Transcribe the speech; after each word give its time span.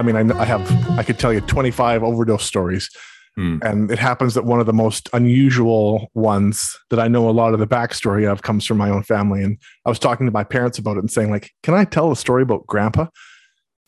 I 0.00 0.02
mean 0.02 0.16
I, 0.16 0.40
I 0.40 0.44
have 0.46 0.90
I 0.98 1.02
could 1.02 1.18
tell 1.18 1.32
you 1.32 1.40
25 1.42 2.02
overdose 2.02 2.44
stories. 2.44 2.88
Hmm. 3.36 3.58
And 3.62 3.90
it 3.92 3.98
happens 3.98 4.34
that 4.34 4.44
one 4.44 4.58
of 4.58 4.66
the 4.66 4.72
most 4.72 5.08
unusual 5.12 6.10
ones 6.14 6.76
that 6.90 6.98
I 6.98 7.06
know 7.06 7.28
a 7.28 7.30
lot 7.30 7.52
of 7.54 7.60
the 7.60 7.66
backstory 7.66 8.30
of 8.30 8.42
comes 8.42 8.66
from 8.66 8.76
my 8.78 8.90
own 8.90 9.04
family. 9.04 9.42
And 9.44 9.56
I 9.86 9.88
was 9.88 9.98
talking 10.00 10.26
to 10.26 10.32
my 10.32 10.42
parents 10.42 10.78
about 10.78 10.96
it 10.96 11.00
and 11.00 11.10
saying, 11.10 11.30
like, 11.30 11.50
can 11.62 11.74
I 11.74 11.84
tell 11.84 12.10
a 12.10 12.16
story 12.16 12.42
about 12.42 12.66
grandpa? 12.66 13.06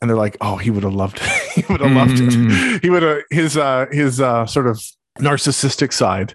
And 0.00 0.08
they're 0.08 0.16
like, 0.16 0.36
oh, 0.40 0.56
he 0.58 0.70
would 0.70 0.84
have 0.84 0.94
loved 0.94 1.20
it. 1.20 1.26
he 1.64 1.72
would 1.72 1.80
have 1.80 1.90
loved 1.92 2.12
Mm. 2.20 2.76
it. 2.76 2.82
He 2.82 2.90
would 2.90 3.02
have 3.02 3.22
his 3.30 3.56
uh 3.56 3.86
his 3.90 4.20
uh 4.20 4.46
sort 4.46 4.68
of 4.68 4.80
narcissistic 5.18 5.92
side 5.92 6.34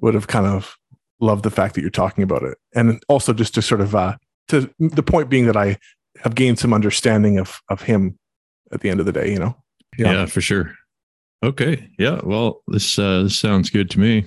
would 0.00 0.14
have 0.14 0.26
kind 0.26 0.46
of 0.46 0.76
loved 1.20 1.44
the 1.44 1.50
fact 1.50 1.74
that 1.74 1.80
you're 1.80 1.90
talking 1.90 2.22
about 2.24 2.42
it. 2.42 2.58
And 2.74 3.02
also 3.08 3.32
just 3.32 3.54
to 3.54 3.62
sort 3.62 3.80
of 3.80 3.94
uh 3.94 4.16
to 4.48 4.68
the 4.78 5.02
point 5.02 5.30
being 5.30 5.46
that 5.46 5.56
I 5.56 5.78
have 6.22 6.34
gained 6.34 6.58
some 6.58 6.74
understanding 6.74 7.38
of 7.38 7.60
of 7.70 7.82
him 7.82 8.18
at 8.72 8.80
the 8.80 8.90
end 8.90 9.00
of 9.00 9.06
the 9.06 9.12
day, 9.12 9.30
you 9.32 9.38
know. 9.38 9.56
Yeah. 9.98 10.26
for 10.26 10.40
sure. 10.40 10.74
Okay. 11.44 11.88
Yeah. 11.98 12.20
Well, 12.22 12.62
this 12.68 12.98
uh, 12.98 13.24
this 13.24 13.38
sounds 13.38 13.68
good 13.70 13.90
to 13.90 14.00
me. 14.00 14.24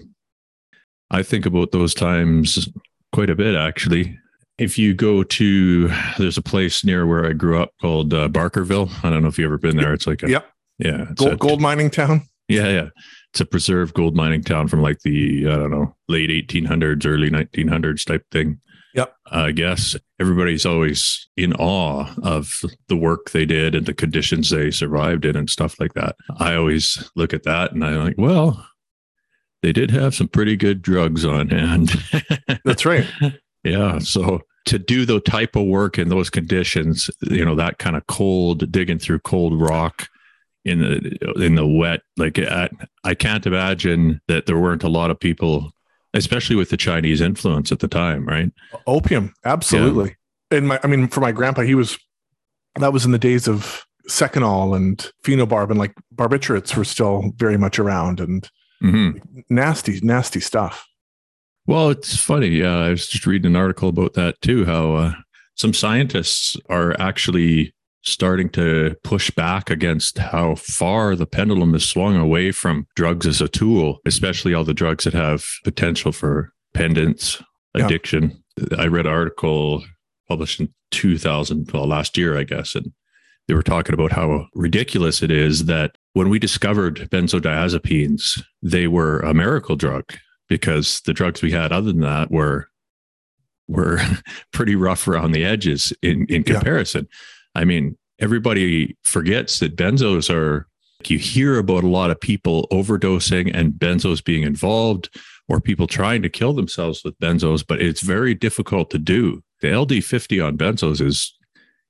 I 1.11 1.23
think 1.23 1.45
about 1.45 1.71
those 1.71 1.93
times 1.93 2.67
quite 3.13 3.29
a 3.29 3.35
bit, 3.35 3.55
actually. 3.55 4.17
If 4.57 4.77
you 4.77 4.93
go 4.93 5.23
to, 5.23 5.87
there's 6.17 6.37
a 6.37 6.41
place 6.41 6.83
near 6.85 7.05
where 7.05 7.25
I 7.25 7.33
grew 7.33 7.59
up 7.61 7.71
called 7.81 8.13
uh, 8.13 8.29
Barkerville. 8.29 8.89
I 9.03 9.09
don't 9.09 9.21
know 9.21 9.27
if 9.27 9.37
you've 9.37 9.45
ever 9.47 9.57
been 9.57 9.77
there. 9.77 9.93
It's 9.93 10.07
like 10.07 10.23
a, 10.23 10.29
Yep. 10.29 10.49
yeah, 10.79 11.05
Gold, 11.15 11.33
a- 11.33 11.37
gold 11.37 11.61
mining 11.61 11.89
town. 11.89 12.21
yeah, 12.47 12.67
yeah. 12.69 12.89
It's 13.33 13.41
a 13.41 13.45
preserved 13.45 13.93
gold 13.93 14.15
mining 14.15 14.41
town 14.43 14.67
from 14.69 14.81
like 14.81 14.99
the 15.01 15.45
I 15.47 15.55
don't 15.57 15.71
know 15.71 15.93
late 16.07 16.29
1800s, 16.29 17.05
early 17.05 17.29
1900s 17.29 18.05
type 18.05 18.23
thing. 18.31 18.59
Yep. 18.95 19.13
I 19.31 19.51
guess 19.51 19.95
everybody's 20.19 20.65
always 20.65 21.27
in 21.35 21.53
awe 21.53 22.07
of 22.23 22.61
the 22.87 22.95
work 22.95 23.31
they 23.31 23.45
did 23.45 23.75
and 23.75 23.85
the 23.85 23.93
conditions 23.93 24.49
they 24.49 24.71
survived 24.71 25.25
in 25.25 25.35
and 25.35 25.49
stuff 25.49 25.79
like 25.79 25.93
that. 25.95 26.15
I 26.37 26.55
always 26.55 27.09
look 27.15 27.33
at 27.33 27.43
that 27.43 27.73
and 27.73 27.83
I'm 27.83 28.05
like, 28.05 28.15
well, 28.17 28.65
they 29.61 29.73
did 29.73 29.91
have 29.91 30.15
some 30.15 30.27
pretty 30.27 30.55
good 30.55 30.81
drugs 30.81 31.25
on 31.25 31.49
hand. 31.49 31.91
That's 32.65 32.85
right. 32.85 33.05
Yeah. 33.63 33.99
So 33.99 34.41
to 34.65 34.79
do 34.79 35.05
the 35.05 35.19
type 35.19 35.55
of 35.55 35.65
work 35.65 35.97
in 35.97 36.09
those 36.09 36.29
conditions, 36.29 37.09
you 37.21 37.43
know, 37.43 37.55
that 37.55 37.79
kind 37.79 37.95
of 37.95 38.07
cold, 38.07 38.71
digging 38.71 38.99
through 38.99 39.19
cold 39.19 39.59
rock 39.59 40.07
in 40.63 40.79
the 40.79 41.43
in 41.43 41.55
the 41.55 41.67
wet, 41.67 42.01
like 42.17 42.39
I, 42.39 42.69
I 43.03 43.13
can't 43.13 43.45
imagine 43.45 44.21
that 44.27 44.45
there 44.45 44.57
weren't 44.57 44.83
a 44.83 44.89
lot 44.89 45.11
of 45.11 45.19
people, 45.19 45.71
especially 46.15 46.55
with 46.55 46.69
the 46.69 46.77
Chinese 46.77 47.21
influence 47.21 47.71
at 47.71 47.79
the 47.79 47.87
time, 47.87 48.25
right? 48.25 48.51
Opium, 48.87 49.33
absolutely. 49.43 50.15
And 50.49 50.69
my, 50.69 50.79
I 50.83 50.87
mean, 50.87 51.07
for 51.07 51.19
my 51.19 51.31
grandpa, 51.31 51.61
he 51.61 51.75
was 51.75 51.97
that 52.79 52.93
was 52.93 53.05
in 53.05 53.11
the 53.11 53.19
days 53.19 53.47
of 53.47 53.85
Seconal 54.07 54.75
and 54.75 55.11
phenobarb, 55.23 55.69
and 55.69 55.79
like 55.79 55.93
barbiturates 56.13 56.75
were 56.75 56.83
still 56.83 57.33
very 57.37 57.57
much 57.57 57.77
around, 57.79 58.19
and 58.19 58.49
hmm 58.79 59.11
nasty, 59.49 59.99
nasty 60.01 60.39
stuff. 60.39 60.87
Well, 61.67 61.89
it's 61.89 62.15
funny. 62.15 62.49
Yeah, 62.49 62.77
I 62.77 62.89
was 62.89 63.07
just 63.07 63.25
reading 63.25 63.47
an 63.47 63.55
article 63.55 63.89
about 63.89 64.13
that 64.13 64.39
too. 64.41 64.65
How 64.65 64.93
uh, 64.93 65.13
some 65.55 65.73
scientists 65.73 66.55
are 66.69 66.99
actually 66.99 67.74
starting 68.05 68.49
to 68.49 68.95
push 69.03 69.31
back 69.31 69.69
against 69.69 70.17
how 70.19 70.55
far 70.55 71.15
the 71.15 71.25
pendulum 71.25 71.73
has 71.73 71.83
swung 71.87 72.15
away 72.15 72.51
from 72.51 72.87
drugs 72.95 73.25
as 73.25 73.41
a 73.41 73.47
tool, 73.47 73.99
especially 74.05 74.53
all 74.53 74.63
the 74.63 74.73
drugs 74.73 75.03
that 75.05 75.13
have 75.13 75.43
potential 75.63 76.11
for 76.11 76.53
dependence, 76.73 77.41
Yeah. 77.75 77.85
addiction. 77.85 78.43
I 78.77 78.85
read 78.87 79.05
an 79.07 79.11
article 79.11 79.83
published 80.27 80.59
in 80.59 80.69
2000, 80.91 81.69
well, 81.73 81.87
last 81.87 82.17
year, 82.17 82.37
I 82.37 82.43
guess, 82.43 82.75
and 82.75 82.91
they 83.47 83.53
were 83.53 83.63
talking 83.63 83.93
about 83.93 84.11
how 84.11 84.47
ridiculous 84.55 85.21
it 85.21 85.31
is 85.31 85.65
that 85.65 85.95
when 86.13 86.29
we 86.29 86.39
discovered 86.39 87.07
benzodiazepines, 87.11 88.41
they 88.61 88.87
were 88.87 89.19
a 89.19 89.33
miracle 89.33 89.75
drug 89.75 90.03
because 90.47 91.01
the 91.05 91.13
drugs 91.13 91.41
we 91.41 91.51
had 91.51 91.71
other 91.71 91.91
than 91.91 92.01
that 92.01 92.31
were 92.31 92.69
were 93.67 93.99
pretty 94.53 94.75
rough 94.75 95.07
around 95.07 95.31
the 95.31 95.43
edges 95.43 95.91
in 96.01 96.25
in 96.29 96.43
Yeah. 96.47 96.53
I 97.55 97.65
mean, 97.65 97.97
everybody 98.19 98.95
forgets 99.03 99.59
that 99.59 99.75
benzos 99.75 100.29
are 100.33 100.67
you 101.07 101.17
hear 101.19 101.59
about 101.59 101.83
a 101.83 101.87
lot 101.87 102.09
of 102.09 102.19
people 102.19 102.67
overdosing 102.71 103.51
and 103.53 103.73
benzos 103.73 104.23
being 104.23 104.43
involved 104.43 105.09
or 105.47 105.61
people 105.61 105.85
trying 105.85 106.21
to 106.23 106.29
kill 106.29 106.53
themselves 106.53 107.03
with 107.03 107.19
benzos, 107.19 107.63
but 107.67 107.79
it's 107.81 108.01
very 108.01 108.33
difficult 108.33 108.89
to 108.89 108.97
do. 108.97 109.43
The 109.61 109.67
LD50 109.67 110.43
on 110.45 110.57
benzos 110.57 111.01
is 111.01 111.37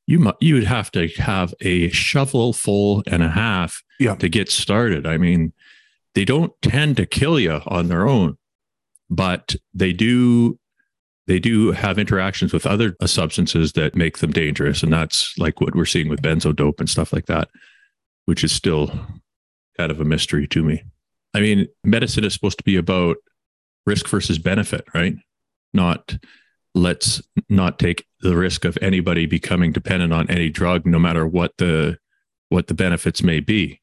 you 0.08 0.20
mu- 0.20 0.34
you 0.42 0.56
would 0.56 0.66
have 0.66 0.92
to 0.92 1.08
have 1.18 1.54
a 1.62 1.90
shovel 1.90 2.52
full 2.52 3.04
and 3.08 3.24
a 3.24 3.30
half 3.30 3.82
Yeah. 4.00 4.16
to 4.16 4.28
get 4.28 4.50
started. 4.52 5.06
I 5.08 5.18
mean, 5.18 5.54
they 6.14 6.26
don't 6.26 6.52
tend 6.62 6.98
to 6.98 7.06
kill 7.06 7.40
you 7.40 7.62
on 7.68 7.88
their 7.88 8.08
own, 8.08 8.38
but 9.10 9.56
they 9.74 9.94
do 9.94 10.60
they 11.28 11.40
do 11.40 11.72
have 11.72 11.98
interactions 11.98 12.54
with 12.54 12.66
other 12.66 12.96
uh, 13.00 13.08
substances 13.08 13.74
that 13.74 13.96
make 13.96 14.20
them 14.20 14.32
dangerous, 14.32 14.84
and 14.84 14.94
that's 14.94 15.38
like 15.38 15.60
what 15.62 15.76
we're 15.76 15.86
seeing 15.86 16.10
with 16.10 16.22
benzodope 16.22 16.80
and 16.80 16.90
stuff 16.90 17.12
like 17.12 17.26
that, 17.26 17.50
which 18.26 18.44
is 18.44 18.52
still 18.52 18.92
kind 19.78 19.92
of 19.92 20.00
a 20.00 20.06
mystery 20.06 20.48
to 20.48 20.64
me. 20.64 20.84
I 21.34 21.42
mean, 21.42 21.68
medicine 21.84 22.24
is 22.24 22.34
supposed 22.34 22.58
to 22.60 22.64
be 22.64 22.76
about 22.76 23.18
risk 23.86 24.08
versus 24.08 24.38
benefit, 24.38 24.86
right? 24.94 25.16
Not 25.74 26.16
let's 26.74 27.22
not 27.50 27.80
take 27.80 28.06
the 28.22 28.36
risk 28.36 28.66
of 28.66 28.78
anybody 28.82 29.26
becoming 29.26 29.72
dependent 29.72 30.14
on 30.14 30.30
any 30.30 30.50
drug, 30.50 30.86
no 30.86 31.00
matter 31.00 31.26
what 31.26 31.54
the 31.58 31.98
what 32.50 32.68
the 32.68 32.74
benefits 32.74 33.24
may 33.24 33.40
be. 33.40 33.82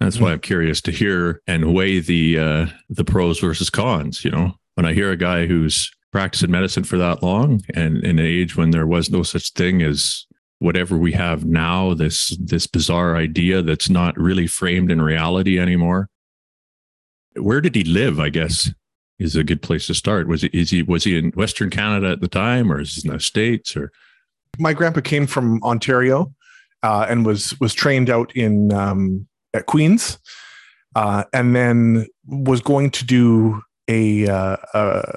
That's 0.00 0.20
why 0.20 0.32
I'm 0.32 0.40
curious 0.40 0.80
to 0.82 0.90
hear 0.90 1.40
and 1.46 1.74
weigh 1.74 2.00
the 2.00 2.38
uh, 2.38 2.66
the 2.88 3.04
pros 3.04 3.40
versus 3.40 3.70
cons. 3.70 4.24
You 4.24 4.30
know, 4.30 4.54
when 4.74 4.86
I 4.86 4.92
hear 4.92 5.10
a 5.10 5.16
guy 5.16 5.46
who's 5.46 5.90
practicing 6.14 6.52
medicine 6.52 6.84
for 6.84 6.96
that 6.96 7.24
long 7.24 7.60
and 7.74 7.96
in 8.04 8.20
an 8.20 8.24
age 8.24 8.56
when 8.56 8.70
there 8.70 8.86
was 8.86 9.10
no 9.10 9.24
such 9.24 9.50
thing 9.50 9.82
as 9.82 10.26
whatever 10.60 10.96
we 10.96 11.10
have 11.10 11.44
now, 11.44 11.92
this 11.92 12.36
this 12.38 12.68
bizarre 12.68 13.16
idea 13.16 13.62
that's 13.62 13.90
not 13.90 14.16
really 14.16 14.46
framed 14.46 14.92
in 14.92 15.02
reality 15.02 15.58
anymore. 15.58 16.08
Where 17.34 17.60
did 17.60 17.74
he 17.74 17.82
live? 17.82 18.20
I 18.20 18.28
guess 18.28 18.70
is 19.18 19.34
a 19.34 19.42
good 19.42 19.60
place 19.60 19.88
to 19.88 19.94
start. 19.94 20.28
Was 20.28 20.42
he 20.42 20.82
was 20.84 21.02
he 21.02 21.18
in 21.18 21.32
Western 21.32 21.68
Canada 21.68 22.12
at 22.12 22.20
the 22.20 22.28
time, 22.28 22.70
or 22.70 22.80
is 22.80 22.94
he 22.94 23.08
in 23.08 23.12
the 23.12 23.18
states? 23.18 23.76
Or 23.76 23.90
My 24.56 24.72
grandpa 24.72 25.00
came 25.00 25.26
from 25.26 25.60
Ontario 25.64 26.32
uh, 26.84 27.06
and 27.08 27.26
was 27.26 27.58
was 27.58 27.74
trained 27.74 28.08
out 28.08 28.30
in 28.36 28.72
um, 28.72 29.26
at 29.52 29.66
Queen's, 29.66 30.20
uh, 30.94 31.24
and 31.32 31.56
then 31.56 32.06
was 32.24 32.60
going 32.60 32.90
to 32.90 33.04
do 33.04 33.60
a 33.88 34.28
uh, 34.28 34.56
uh, 34.74 35.12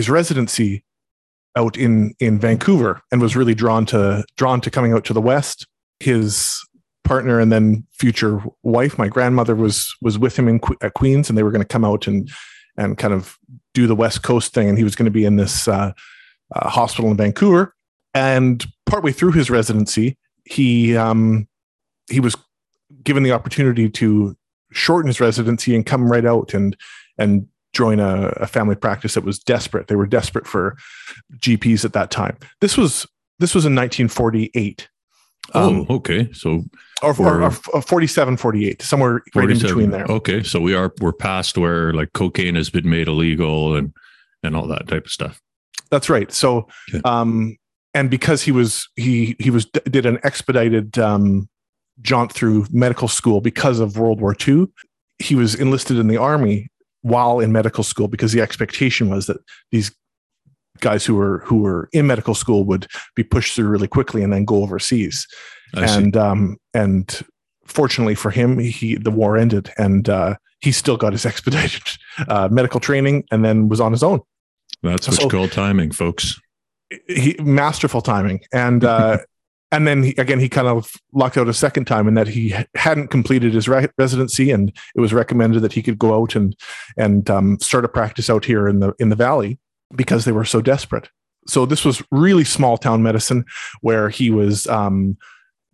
his 0.00 0.08
residency 0.08 0.82
out 1.56 1.76
in 1.76 2.14
in 2.20 2.38
Vancouver, 2.38 3.02
and 3.12 3.20
was 3.20 3.36
really 3.36 3.54
drawn 3.54 3.84
to 3.86 4.24
drawn 4.38 4.60
to 4.62 4.70
coming 4.70 4.94
out 4.94 5.04
to 5.04 5.12
the 5.12 5.20
West. 5.20 5.66
His 5.98 6.58
partner 7.04 7.38
and 7.38 7.52
then 7.52 7.86
future 7.92 8.40
wife, 8.62 8.96
my 8.96 9.08
grandmother, 9.08 9.54
was 9.54 9.94
was 10.00 10.18
with 10.18 10.38
him 10.38 10.48
in 10.48 10.58
at 10.80 10.94
Queen's, 10.94 11.28
and 11.28 11.36
they 11.36 11.42
were 11.42 11.50
going 11.50 11.60
to 11.60 11.74
come 11.74 11.84
out 11.84 12.06
and 12.06 12.30
and 12.78 12.96
kind 12.96 13.12
of 13.12 13.36
do 13.74 13.86
the 13.86 13.94
West 13.94 14.22
Coast 14.22 14.54
thing, 14.54 14.70
and 14.70 14.78
he 14.78 14.84
was 14.84 14.96
going 14.96 15.04
to 15.12 15.18
be 15.20 15.26
in 15.26 15.36
this 15.36 15.68
uh, 15.68 15.92
uh, 16.54 16.68
hospital 16.70 17.10
in 17.10 17.18
Vancouver. 17.18 17.74
And 18.14 18.64
partway 18.86 19.12
through 19.12 19.32
his 19.32 19.50
residency, 19.50 20.16
he 20.46 20.96
um, 20.96 21.46
he 22.10 22.20
was 22.20 22.36
given 23.04 23.22
the 23.22 23.32
opportunity 23.32 23.90
to 23.90 24.34
shorten 24.72 25.08
his 25.08 25.20
residency 25.20 25.74
and 25.74 25.84
come 25.84 26.10
right 26.10 26.24
out 26.24 26.54
and 26.54 26.74
and 27.18 27.48
join 27.72 28.00
a, 28.00 28.28
a 28.36 28.46
family 28.46 28.74
practice 28.74 29.14
that 29.14 29.24
was 29.24 29.38
desperate. 29.38 29.88
They 29.88 29.96
were 29.96 30.06
desperate 30.06 30.46
for 30.46 30.76
GPs 31.36 31.84
at 31.84 31.92
that 31.92 32.10
time. 32.10 32.36
This 32.60 32.76
was 32.76 33.06
this 33.38 33.54
was 33.54 33.64
in 33.64 33.74
1948. 33.74 34.88
Um, 35.52 35.86
oh, 35.88 35.96
okay, 35.96 36.30
so 36.32 36.64
or, 37.02 37.14
or, 37.18 37.42
or 37.72 37.82
47, 37.82 38.36
48, 38.36 38.82
somewhere 38.82 39.22
right 39.34 39.50
in 39.50 39.58
between 39.58 39.90
there. 39.90 40.04
Okay, 40.04 40.42
so 40.42 40.60
we 40.60 40.74
are 40.74 40.92
we're 41.00 41.12
past 41.12 41.56
where 41.58 41.92
like 41.92 42.12
cocaine 42.12 42.54
has 42.54 42.70
been 42.70 42.88
made 42.88 43.08
illegal 43.08 43.74
and 43.74 43.92
and 44.42 44.54
all 44.54 44.66
that 44.68 44.86
type 44.86 45.06
of 45.06 45.10
stuff. 45.10 45.40
That's 45.90 46.08
right. 46.08 46.30
So, 46.30 46.68
Okay. 46.88 47.00
um, 47.04 47.56
and 47.94 48.10
because 48.10 48.42
he 48.42 48.52
was 48.52 48.88
he 48.96 49.34
he 49.40 49.50
was 49.50 49.66
did 49.66 50.06
an 50.06 50.18
expedited 50.22 50.98
um, 50.98 51.48
jaunt 52.00 52.32
through 52.32 52.66
medical 52.70 53.08
school 53.08 53.40
because 53.40 53.80
of 53.80 53.98
World 53.98 54.20
War 54.20 54.36
II, 54.46 54.66
he 55.18 55.34
was 55.34 55.54
enlisted 55.54 55.98
in 55.98 56.06
the 56.06 56.16
army 56.16 56.70
while 57.02 57.40
in 57.40 57.52
medical 57.52 57.84
school 57.84 58.08
because 58.08 58.32
the 58.32 58.40
expectation 58.40 59.08
was 59.08 59.26
that 59.26 59.38
these 59.70 59.90
guys 60.80 61.04
who 61.04 61.14
were 61.14 61.40
who 61.44 61.58
were 61.58 61.88
in 61.92 62.06
medical 62.06 62.34
school 62.34 62.64
would 62.64 62.86
be 63.14 63.22
pushed 63.22 63.54
through 63.54 63.68
really 63.68 63.88
quickly 63.88 64.22
and 64.22 64.32
then 64.32 64.44
go 64.44 64.62
overseas. 64.62 65.26
I 65.74 65.84
and 65.84 66.16
um, 66.16 66.56
and 66.74 67.20
fortunately 67.66 68.14
for 68.14 68.30
him, 68.30 68.58
he 68.58 68.96
the 68.96 69.10
war 69.10 69.36
ended 69.36 69.70
and 69.78 70.08
uh, 70.08 70.36
he 70.60 70.72
still 70.72 70.96
got 70.96 71.12
his 71.12 71.24
expedited 71.30 71.82
uh, 72.28 72.48
medical 72.50 72.80
training 72.80 73.24
and 73.30 73.44
then 73.44 73.68
was 73.68 73.80
on 73.80 73.92
his 73.92 74.02
own. 74.02 74.20
That's 74.82 75.08
what 75.08 75.16
so- 75.16 75.22
you 75.24 75.30
call 75.30 75.48
timing, 75.48 75.92
folks. 75.92 76.40
he 77.06 77.36
masterful 77.38 78.00
timing 78.00 78.40
and 78.52 78.84
uh 78.84 79.18
and 79.72 79.86
then 79.86 80.02
he, 80.02 80.14
again, 80.18 80.40
he 80.40 80.48
kind 80.48 80.66
of 80.66 80.92
locked 81.12 81.36
out 81.36 81.48
a 81.48 81.54
second 81.54 81.84
time 81.84 82.08
in 82.08 82.14
that 82.14 82.28
he 82.28 82.54
hadn't 82.74 83.08
completed 83.08 83.54
his 83.54 83.68
re- 83.68 83.88
residency, 83.98 84.50
and 84.50 84.72
it 84.94 85.00
was 85.00 85.12
recommended 85.12 85.60
that 85.60 85.72
he 85.72 85.82
could 85.82 85.98
go 85.98 86.20
out 86.20 86.34
and 86.34 86.56
and 86.96 87.30
um, 87.30 87.58
start 87.60 87.84
a 87.84 87.88
practice 87.88 88.28
out 88.28 88.44
here 88.44 88.68
in 88.68 88.80
the 88.80 88.94
in 88.98 89.08
the 89.08 89.16
valley 89.16 89.58
because 89.94 90.24
they 90.24 90.32
were 90.32 90.44
so 90.44 90.60
desperate. 90.60 91.08
So 91.46 91.66
this 91.66 91.84
was 91.84 92.02
really 92.10 92.44
small 92.44 92.78
town 92.78 93.02
medicine, 93.02 93.44
where 93.80 94.08
he 94.08 94.30
was 94.30 94.66
um, 94.66 95.16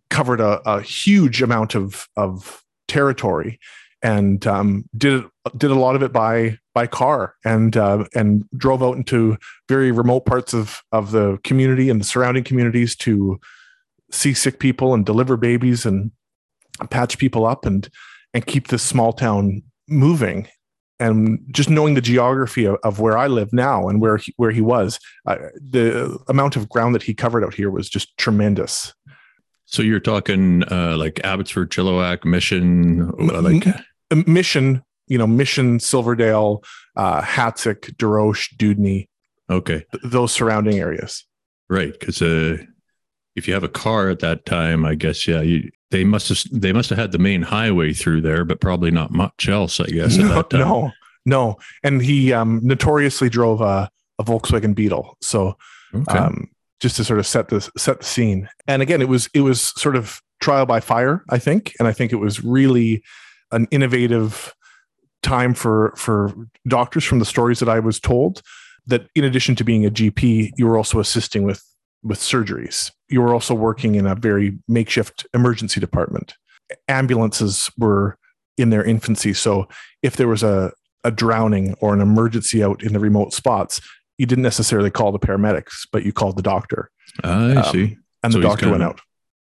covered 0.09 0.39
a, 0.39 0.61
a, 0.69 0.81
huge 0.81 1.41
amount 1.41 1.75
of 1.75 2.07
of 2.15 2.63
territory 2.87 3.59
and 4.01 4.45
um, 4.45 4.87
did 4.95 5.23
did 5.57 5.71
a 5.71 5.75
lot 5.75 5.95
of 5.95 6.03
it 6.03 6.13
by 6.13 6.57
by 6.73 6.85
car 6.87 7.35
and 7.43 7.75
uh, 7.75 8.05
and 8.13 8.45
drove 8.55 8.83
out 8.83 8.95
into 8.95 9.37
very 9.67 9.91
remote 9.91 10.25
parts 10.25 10.53
of 10.53 10.81
of 10.91 11.11
the 11.11 11.39
community 11.43 11.89
and 11.89 11.99
the 11.99 12.05
surrounding 12.05 12.43
communities 12.43 12.95
to 12.95 13.39
see 14.11 14.33
sick 14.33 14.59
people 14.59 14.93
and 14.93 15.05
deliver 15.05 15.37
babies 15.37 15.85
and 15.85 16.11
patch 16.89 17.17
people 17.17 17.45
up 17.45 17.65
and 17.65 17.89
and 18.33 18.45
keep 18.45 18.67
this 18.67 18.83
small 18.83 19.13
town 19.13 19.63
moving 19.87 20.47
and 20.99 21.39
just 21.51 21.69
knowing 21.69 21.93
the 21.93 22.01
geography 22.01 22.65
of, 22.65 22.77
of 22.83 22.99
where 22.99 23.17
I 23.17 23.27
live 23.27 23.53
now 23.53 23.87
and 23.87 24.01
where 24.01 24.17
he, 24.17 24.33
where 24.37 24.51
he 24.51 24.61
was, 24.61 24.99
uh, 25.25 25.35
the 25.55 26.17
amount 26.27 26.55
of 26.55 26.69
ground 26.69 26.95
that 26.95 27.03
he 27.03 27.13
covered 27.13 27.43
out 27.43 27.53
here 27.53 27.69
was 27.69 27.89
just 27.89 28.17
tremendous. 28.17 28.93
So 29.65 29.81
you're 29.81 29.99
talking 29.99 30.63
uh, 30.71 30.97
like 30.97 31.19
Abbotsford, 31.23 31.71
Chilliwack, 31.71 32.25
Mission, 32.25 33.09
like 33.17 33.67
Mission, 34.27 34.83
you 35.07 35.17
know, 35.17 35.27
Mission, 35.27 35.79
Silverdale, 35.79 36.63
uh, 36.95 37.21
Hatzic, 37.21 37.95
Desroches, 37.97 38.55
Dewdney. 38.55 39.07
Okay, 39.49 39.85
th- 39.91 40.03
those 40.03 40.31
surrounding 40.31 40.79
areas. 40.79 41.25
Right, 41.69 41.97
because 41.97 42.21
uh, 42.21 42.57
if 43.37 43.47
you 43.47 43.53
have 43.53 43.63
a 43.63 43.69
car 43.69 44.09
at 44.09 44.19
that 44.19 44.45
time, 44.45 44.83
I 44.83 44.95
guess 44.95 45.27
yeah, 45.27 45.41
you, 45.41 45.69
they 45.91 46.03
must 46.03 46.29
have 46.29 46.39
they 46.51 46.73
must 46.73 46.89
have 46.89 46.97
had 46.97 47.11
the 47.11 47.19
main 47.19 47.43
highway 47.43 47.93
through 47.93 48.21
there, 48.21 48.43
but 48.43 48.59
probably 48.59 48.91
not 48.91 49.11
much 49.11 49.47
else. 49.47 49.79
I 49.79 49.85
guess 49.85 50.17
no, 50.17 50.43
no, 50.51 50.91
no. 51.25 51.57
And 51.83 52.01
he 52.01 52.33
um, 52.33 52.59
notoriously 52.63 53.29
drove 53.29 53.61
a, 53.61 53.89
a 54.17 54.23
Volkswagen 54.23 54.73
Beetle, 54.73 55.17
so 55.21 55.55
okay. 55.93 56.17
um, 56.17 56.49
just 56.79 56.95
to 56.97 57.03
sort 57.03 57.19
of 57.19 57.27
set 57.27 57.49
the 57.49 57.61
set 57.77 57.99
the 57.99 58.05
scene. 58.05 58.49
And 58.67 58.81
again, 58.81 59.01
it 59.01 59.07
was 59.07 59.29
it 59.35 59.41
was 59.41 59.61
sort 59.79 59.95
of 59.95 60.19
trial 60.41 60.65
by 60.65 60.79
fire, 60.79 61.23
I 61.29 61.37
think, 61.37 61.73
and 61.79 61.87
I 61.87 61.93
think 61.93 62.11
it 62.11 62.17
was 62.17 62.43
really 62.43 63.03
an 63.51 63.67
innovative 63.69 64.53
time 65.21 65.53
for 65.53 65.93
for 65.95 66.33
doctors 66.67 67.03
from 67.03 67.19
the 67.19 67.25
stories 67.25 67.59
that 67.59 67.69
I 67.69 67.79
was 67.79 67.99
told 67.99 68.41
that 68.87 69.07
in 69.13 69.23
addition 69.23 69.55
to 69.57 69.63
being 69.63 69.85
a 69.85 69.91
GP, 69.91 70.51
you 70.57 70.65
were 70.65 70.75
also 70.77 70.99
assisting 70.99 71.43
with 71.43 71.63
with 72.01 72.17
surgeries. 72.17 72.91
You 73.09 73.21
were 73.21 73.33
also 73.33 73.53
working 73.53 73.95
in 73.95 74.05
a 74.05 74.15
very 74.15 74.57
makeshift 74.67 75.25
emergency 75.33 75.79
department. 75.79 76.33
Ambulances 76.87 77.69
were 77.77 78.17
in 78.57 78.69
their 78.69 78.83
infancy. 78.83 79.33
So 79.33 79.67
if 80.01 80.15
there 80.15 80.27
was 80.27 80.43
a, 80.43 80.71
a 81.03 81.11
drowning 81.11 81.75
or 81.79 81.93
an 81.93 82.01
emergency 82.01 82.63
out 82.63 82.83
in 82.83 82.93
the 82.93 82.99
remote 82.99 83.33
spots, 83.33 83.79
you 84.17 84.25
didn't 84.25 84.43
necessarily 84.43 84.89
call 84.89 85.11
the 85.11 85.19
paramedics, 85.19 85.87
but 85.91 86.03
you 86.03 86.11
called 86.11 86.37
the 86.37 86.41
doctor. 86.41 86.89
I 87.23 87.55
um, 87.55 87.71
see. 87.71 87.97
And 88.23 88.33
so 88.33 88.39
the 88.39 88.47
doctor 88.47 88.71
went 88.71 88.83
out. 88.83 88.99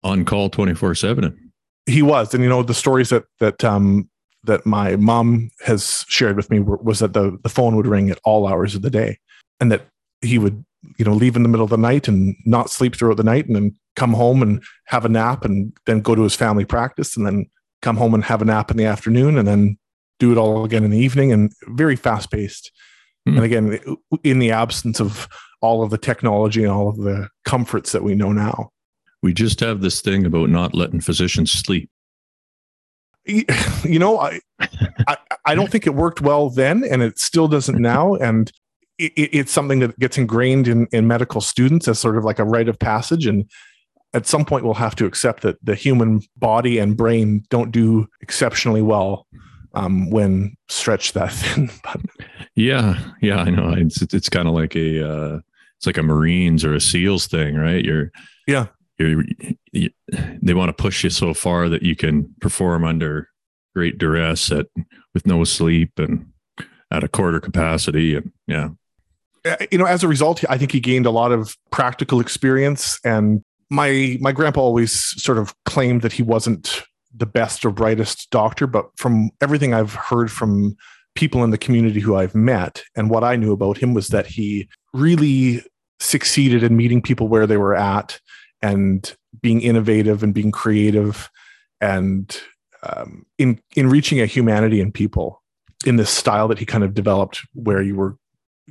On 0.02 0.24
call 0.24 0.48
24 0.48 0.94
7. 0.94 1.52
He 1.86 2.02
was. 2.02 2.32
And 2.34 2.42
you 2.42 2.48
know, 2.48 2.62
the 2.62 2.74
stories 2.74 3.08
that 3.10 3.24
that 3.40 3.64
um 3.64 4.08
that 4.44 4.64
my 4.64 4.96
mom 4.96 5.50
has 5.64 6.04
shared 6.08 6.36
with 6.36 6.50
me 6.50 6.60
were, 6.60 6.78
was 6.78 7.00
that 7.00 7.12
the, 7.12 7.38
the 7.42 7.48
phone 7.48 7.76
would 7.76 7.86
ring 7.86 8.10
at 8.10 8.18
all 8.24 8.46
hours 8.46 8.74
of 8.74 8.82
the 8.82 8.90
day 8.90 9.18
and 9.60 9.70
that 9.70 9.86
he 10.22 10.38
would 10.38 10.64
you 10.98 11.04
know 11.04 11.12
leave 11.12 11.36
in 11.36 11.42
the 11.42 11.48
middle 11.48 11.64
of 11.64 11.70
the 11.70 11.76
night 11.76 12.08
and 12.08 12.36
not 12.46 12.70
sleep 12.70 12.96
throughout 12.96 13.16
the 13.16 13.22
night 13.22 13.46
and 13.46 13.56
then 13.56 13.74
come 13.96 14.12
home 14.12 14.42
and 14.42 14.62
have 14.86 15.04
a 15.04 15.08
nap 15.08 15.44
and 15.44 15.72
then 15.86 16.00
go 16.00 16.14
to 16.14 16.22
his 16.22 16.34
family 16.34 16.64
practice 16.64 17.16
and 17.16 17.26
then 17.26 17.46
come 17.82 17.96
home 17.96 18.14
and 18.14 18.24
have 18.24 18.42
a 18.42 18.44
nap 18.44 18.70
in 18.70 18.76
the 18.76 18.84
afternoon 18.84 19.38
and 19.38 19.46
then 19.46 19.78
do 20.18 20.32
it 20.32 20.38
all 20.38 20.64
again 20.64 20.84
in 20.84 20.90
the 20.90 20.98
evening 20.98 21.32
and 21.32 21.52
very 21.68 21.96
fast 21.96 22.30
paced 22.30 22.70
mm. 23.28 23.36
and 23.36 23.44
again 23.44 23.78
in 24.22 24.38
the 24.38 24.50
absence 24.50 25.00
of 25.00 25.28
all 25.60 25.82
of 25.82 25.90
the 25.90 25.98
technology 25.98 26.62
and 26.62 26.72
all 26.72 26.88
of 26.88 26.96
the 26.96 27.28
comforts 27.44 27.92
that 27.92 28.02
we 28.02 28.14
know 28.14 28.32
now. 28.32 28.70
We 29.22 29.34
just 29.34 29.60
have 29.60 29.82
this 29.82 30.00
thing 30.00 30.24
about 30.24 30.48
not 30.48 30.74
letting 30.74 31.00
physicians 31.00 31.52
sleep. 31.52 31.90
You 33.84 33.98
know 33.98 34.18
I, 34.18 34.40
I 35.06 35.16
i 35.46 35.54
don't 35.54 35.70
think 35.70 35.86
it 35.86 35.94
worked 35.94 36.20
well 36.20 36.50
then 36.50 36.84
and 36.84 37.02
it 37.02 37.18
still 37.18 37.48
doesn't 37.48 37.80
now. 37.80 38.14
And 38.14 38.50
it, 39.00 39.30
it's 39.32 39.52
something 39.52 39.80
that 39.80 39.98
gets 39.98 40.18
ingrained 40.18 40.68
in, 40.68 40.86
in 40.92 41.06
medical 41.06 41.40
students 41.40 41.88
as 41.88 41.98
sort 41.98 42.16
of 42.16 42.24
like 42.24 42.38
a 42.38 42.44
rite 42.44 42.68
of 42.68 42.78
passage. 42.78 43.26
And 43.26 43.50
at 44.12 44.26
some 44.26 44.44
point, 44.44 44.64
we'll 44.64 44.74
have 44.74 44.96
to 44.96 45.06
accept 45.06 45.42
that 45.42 45.56
the 45.64 45.74
human 45.74 46.20
body 46.36 46.78
and 46.78 46.96
brain 46.96 47.44
don't 47.48 47.70
do 47.70 48.06
exceptionally 48.20 48.82
well 48.82 49.26
um, 49.74 50.10
when 50.10 50.56
stretched 50.68 51.14
that 51.14 51.32
thin. 51.32 51.70
but 51.82 52.00
yeah, 52.54 52.98
yeah, 53.20 53.38
I 53.38 53.50
know. 53.50 53.72
It's 53.72 54.02
it's 54.02 54.28
kind 54.28 54.48
of 54.48 54.54
like 54.54 54.74
a 54.74 55.08
uh, 55.08 55.40
it's 55.78 55.86
like 55.86 55.98
a 55.98 56.02
Marines 56.02 56.64
or 56.64 56.74
a 56.74 56.80
SEALs 56.80 57.26
thing, 57.26 57.56
right? 57.56 57.84
You're 57.84 58.10
yeah. 58.46 58.66
You're, 58.98 59.24
you, 59.72 59.88
they 60.42 60.52
want 60.52 60.68
to 60.68 60.82
push 60.82 61.04
you 61.04 61.08
so 61.08 61.32
far 61.32 61.70
that 61.70 61.82
you 61.82 61.96
can 61.96 62.34
perform 62.42 62.84
under 62.84 63.30
great 63.74 63.96
duress 63.96 64.52
at 64.52 64.66
with 65.14 65.26
no 65.26 65.42
sleep 65.44 65.98
and 65.98 66.26
at 66.90 67.04
a 67.04 67.08
quarter 67.08 67.40
capacity 67.40 68.14
and 68.14 68.32
yeah 68.46 68.68
you 69.70 69.78
know, 69.78 69.86
as 69.86 70.02
a 70.02 70.08
result, 70.08 70.44
I 70.48 70.58
think 70.58 70.72
he 70.72 70.80
gained 70.80 71.06
a 71.06 71.10
lot 71.10 71.32
of 71.32 71.56
practical 71.70 72.20
experience. 72.20 72.98
And 73.04 73.42
my 73.70 74.18
my 74.20 74.32
grandpa 74.32 74.60
always 74.60 74.92
sort 75.22 75.38
of 75.38 75.54
claimed 75.64 76.02
that 76.02 76.12
he 76.12 76.22
wasn't 76.22 76.82
the 77.14 77.26
best 77.26 77.64
or 77.64 77.70
brightest 77.70 78.30
doctor, 78.30 78.66
but 78.66 78.86
from 78.96 79.30
everything 79.40 79.74
I've 79.74 79.94
heard 79.94 80.30
from 80.30 80.76
people 81.14 81.42
in 81.42 81.50
the 81.50 81.58
community 81.58 82.00
who 82.00 82.16
I've 82.16 82.34
met 82.34 82.82
and 82.94 83.10
what 83.10 83.24
I 83.24 83.36
knew 83.36 83.52
about 83.52 83.78
him 83.78 83.94
was 83.94 84.08
that 84.08 84.26
he 84.26 84.68
really 84.94 85.62
succeeded 85.98 86.62
in 86.62 86.76
meeting 86.76 87.02
people 87.02 87.28
where 87.28 87.46
they 87.46 87.56
were 87.56 87.74
at 87.74 88.20
and 88.62 89.14
being 89.42 89.60
innovative 89.60 90.22
and 90.22 90.32
being 90.32 90.52
creative 90.52 91.28
and 91.80 92.40
um, 92.82 93.26
in 93.38 93.60
in 93.76 93.90
reaching 93.90 94.20
a 94.20 94.26
humanity 94.26 94.80
in 94.80 94.92
people 94.92 95.42
in 95.84 95.96
this 95.96 96.10
style 96.10 96.48
that 96.48 96.58
he 96.58 96.66
kind 96.66 96.84
of 96.84 96.94
developed 96.94 97.42
where 97.54 97.82
you 97.82 97.96
were 97.96 98.16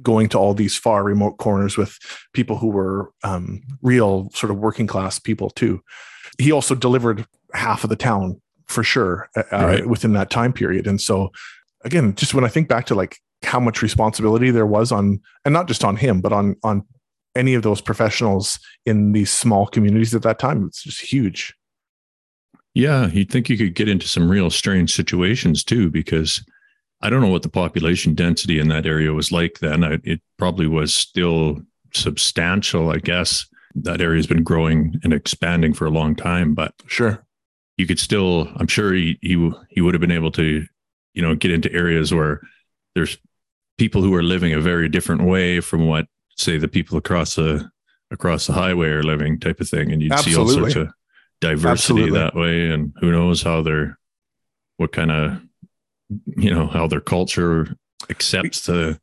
going 0.02 0.30
to 0.30 0.38
all 0.38 0.54
these 0.54 0.76
far 0.76 1.04
remote 1.04 1.38
corners 1.38 1.78
with 1.78 1.98
people 2.34 2.58
who 2.58 2.68
were 2.68 3.12
um, 3.24 3.62
real 3.82 4.30
sort 4.32 4.52
of 4.52 4.58
working 4.58 4.88
class 4.88 5.20
people 5.20 5.50
too. 5.50 5.82
He 6.38 6.52
also 6.52 6.76
delivered 6.76 7.26
half 7.54 7.84
of 7.84 7.90
the 7.90 7.96
town 7.96 8.42
for 8.68 8.84
sure 8.84 9.30
uh, 9.36 9.44
uh, 9.52 9.66
right. 9.66 9.88
within 9.88 10.14
that 10.14 10.30
time 10.30 10.54
period. 10.54 10.88
And 10.88 11.02
so, 11.02 11.32
again, 11.84 12.16
just 12.16 12.34
when 12.34 12.46
I 12.46 12.50
think 12.50 12.68
back 12.68 12.86
to 12.88 12.96
like 12.96 13.18
how 13.44 13.60
much 13.60 13.82
responsibility 13.82 14.52
there 14.52 14.66
was 14.66 14.92
on, 14.92 15.20
and 15.44 15.54
not 15.54 15.68
just 15.68 15.84
on 15.84 15.96
him, 15.96 16.22
but 16.22 16.32
on 16.32 16.56
on 16.64 16.84
any 17.36 17.54
of 17.54 17.64
those 17.64 17.82
professionals 17.82 18.60
in 18.86 19.12
these 19.12 19.32
small 19.32 19.68
communities 19.68 20.16
at 20.16 20.24
that 20.24 20.40
time, 20.40 20.66
it's 20.66 20.84
just 20.84 21.02
huge. 21.02 21.54
Yeah, 22.74 23.08
you'd 23.08 23.32
think 23.32 23.50
you 23.50 23.58
could 23.58 23.76
get 23.76 23.90
into 23.90 24.08
some 24.08 24.30
real 24.30 24.50
strange 24.50 24.94
situations 24.94 25.64
too, 25.64 25.90
because 25.90 26.44
I 27.02 27.10
don't 27.10 27.22
know 27.22 27.30
what 27.30 27.44
the 27.44 27.50
population 27.50 28.14
density 28.14 28.60
in 28.60 28.68
that 28.70 28.86
area 28.86 29.14
was 29.14 29.32
like 29.32 29.60
then. 29.60 29.84
I, 29.84 30.00
it 30.04 30.22
probably 30.38 30.68
was 30.68 30.94
still 30.94 31.62
substantial, 31.94 32.92
I 32.92 32.98
guess. 32.98 33.46
That 33.76 34.02
area 34.02 34.18
has 34.18 34.28
been 34.28 34.44
growing 34.44 35.00
and 35.04 35.14
expanding 35.14 35.74
for 35.74 35.86
a 35.86 35.92
long 35.92 36.16
time, 36.16 36.56
but 36.56 36.74
sure, 36.88 37.24
you 37.78 37.86
could 37.86 38.00
still. 38.00 38.50
I'm 38.56 38.68
sure 38.68 38.94
he 38.94 39.18
he 39.22 39.52
he 39.70 39.82
would 39.82 39.94
have 39.94 40.02
been 40.02 40.12
able 40.12 40.32
to, 40.32 40.66
you 41.14 41.22
know, 41.22 41.36
get 41.36 41.52
into 41.52 41.72
areas 41.72 42.14
where 42.14 42.42
there's 42.96 43.18
people 43.78 44.02
who 44.02 44.14
are 44.16 44.24
living 44.24 44.54
a 44.54 44.60
very 44.60 44.90
different 44.90 45.24
way 45.24 45.62
from 45.62 45.88
what, 45.88 46.08
say, 46.36 46.58
the 46.58 46.68
people 46.68 46.98
across 46.98 47.36
the 47.36 47.70
across 48.12 48.48
the 48.48 48.54
highway 48.54 48.90
are 48.90 49.04
living, 49.04 49.40
type 49.40 49.62
of 49.62 49.70
thing, 49.70 49.92
and 49.92 50.02
you'd 50.02 50.12
Absolutely. 50.12 50.34
see 50.34 50.56
all 50.56 50.62
sorts 50.62 50.76
of 50.76 50.90
diversity 51.40 52.02
Absolutely. 52.02 52.20
that 52.20 52.36
way. 52.36 52.70
And 52.70 52.92
who 53.00 53.12
knows 53.12 53.44
how 53.44 53.62
they're, 53.62 53.98
what 54.78 54.92
kind 54.92 55.12
of 55.12 55.40
you 56.26 56.54
know 56.54 56.68
how 56.68 56.88
their 56.88 57.02
culture 57.02 57.76
accepts 58.10 58.66
the 58.66 59.00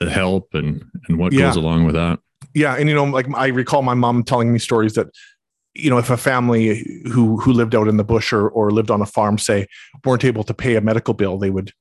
the 0.00 0.10
help 0.10 0.54
and 0.54 0.84
and 1.08 1.18
what 1.18 1.32
yeah. 1.32 1.42
goes 1.42 1.56
along 1.56 1.84
with 1.84 1.94
that 1.94 2.18
yeah 2.54 2.74
and 2.74 2.88
you 2.88 2.94
know 2.94 3.04
like 3.04 3.26
i 3.34 3.46
recall 3.48 3.82
my 3.82 3.94
mom 3.94 4.24
telling 4.24 4.52
me 4.52 4.58
stories 4.58 4.94
that 4.94 5.08
you 5.74 5.88
know 5.88 5.98
if 5.98 6.10
a 6.10 6.16
family 6.16 7.02
who 7.12 7.38
who 7.38 7.52
lived 7.52 7.74
out 7.74 7.88
in 7.88 7.96
the 7.96 8.04
bush 8.04 8.32
or 8.32 8.48
or 8.48 8.70
lived 8.70 8.90
on 8.90 9.00
a 9.00 9.06
farm 9.06 9.38
say 9.38 9.66
weren't 10.04 10.24
able 10.24 10.44
to 10.44 10.54
pay 10.54 10.76
a 10.76 10.80
medical 10.80 11.14
bill 11.14 11.38
they 11.38 11.50
would 11.50 11.72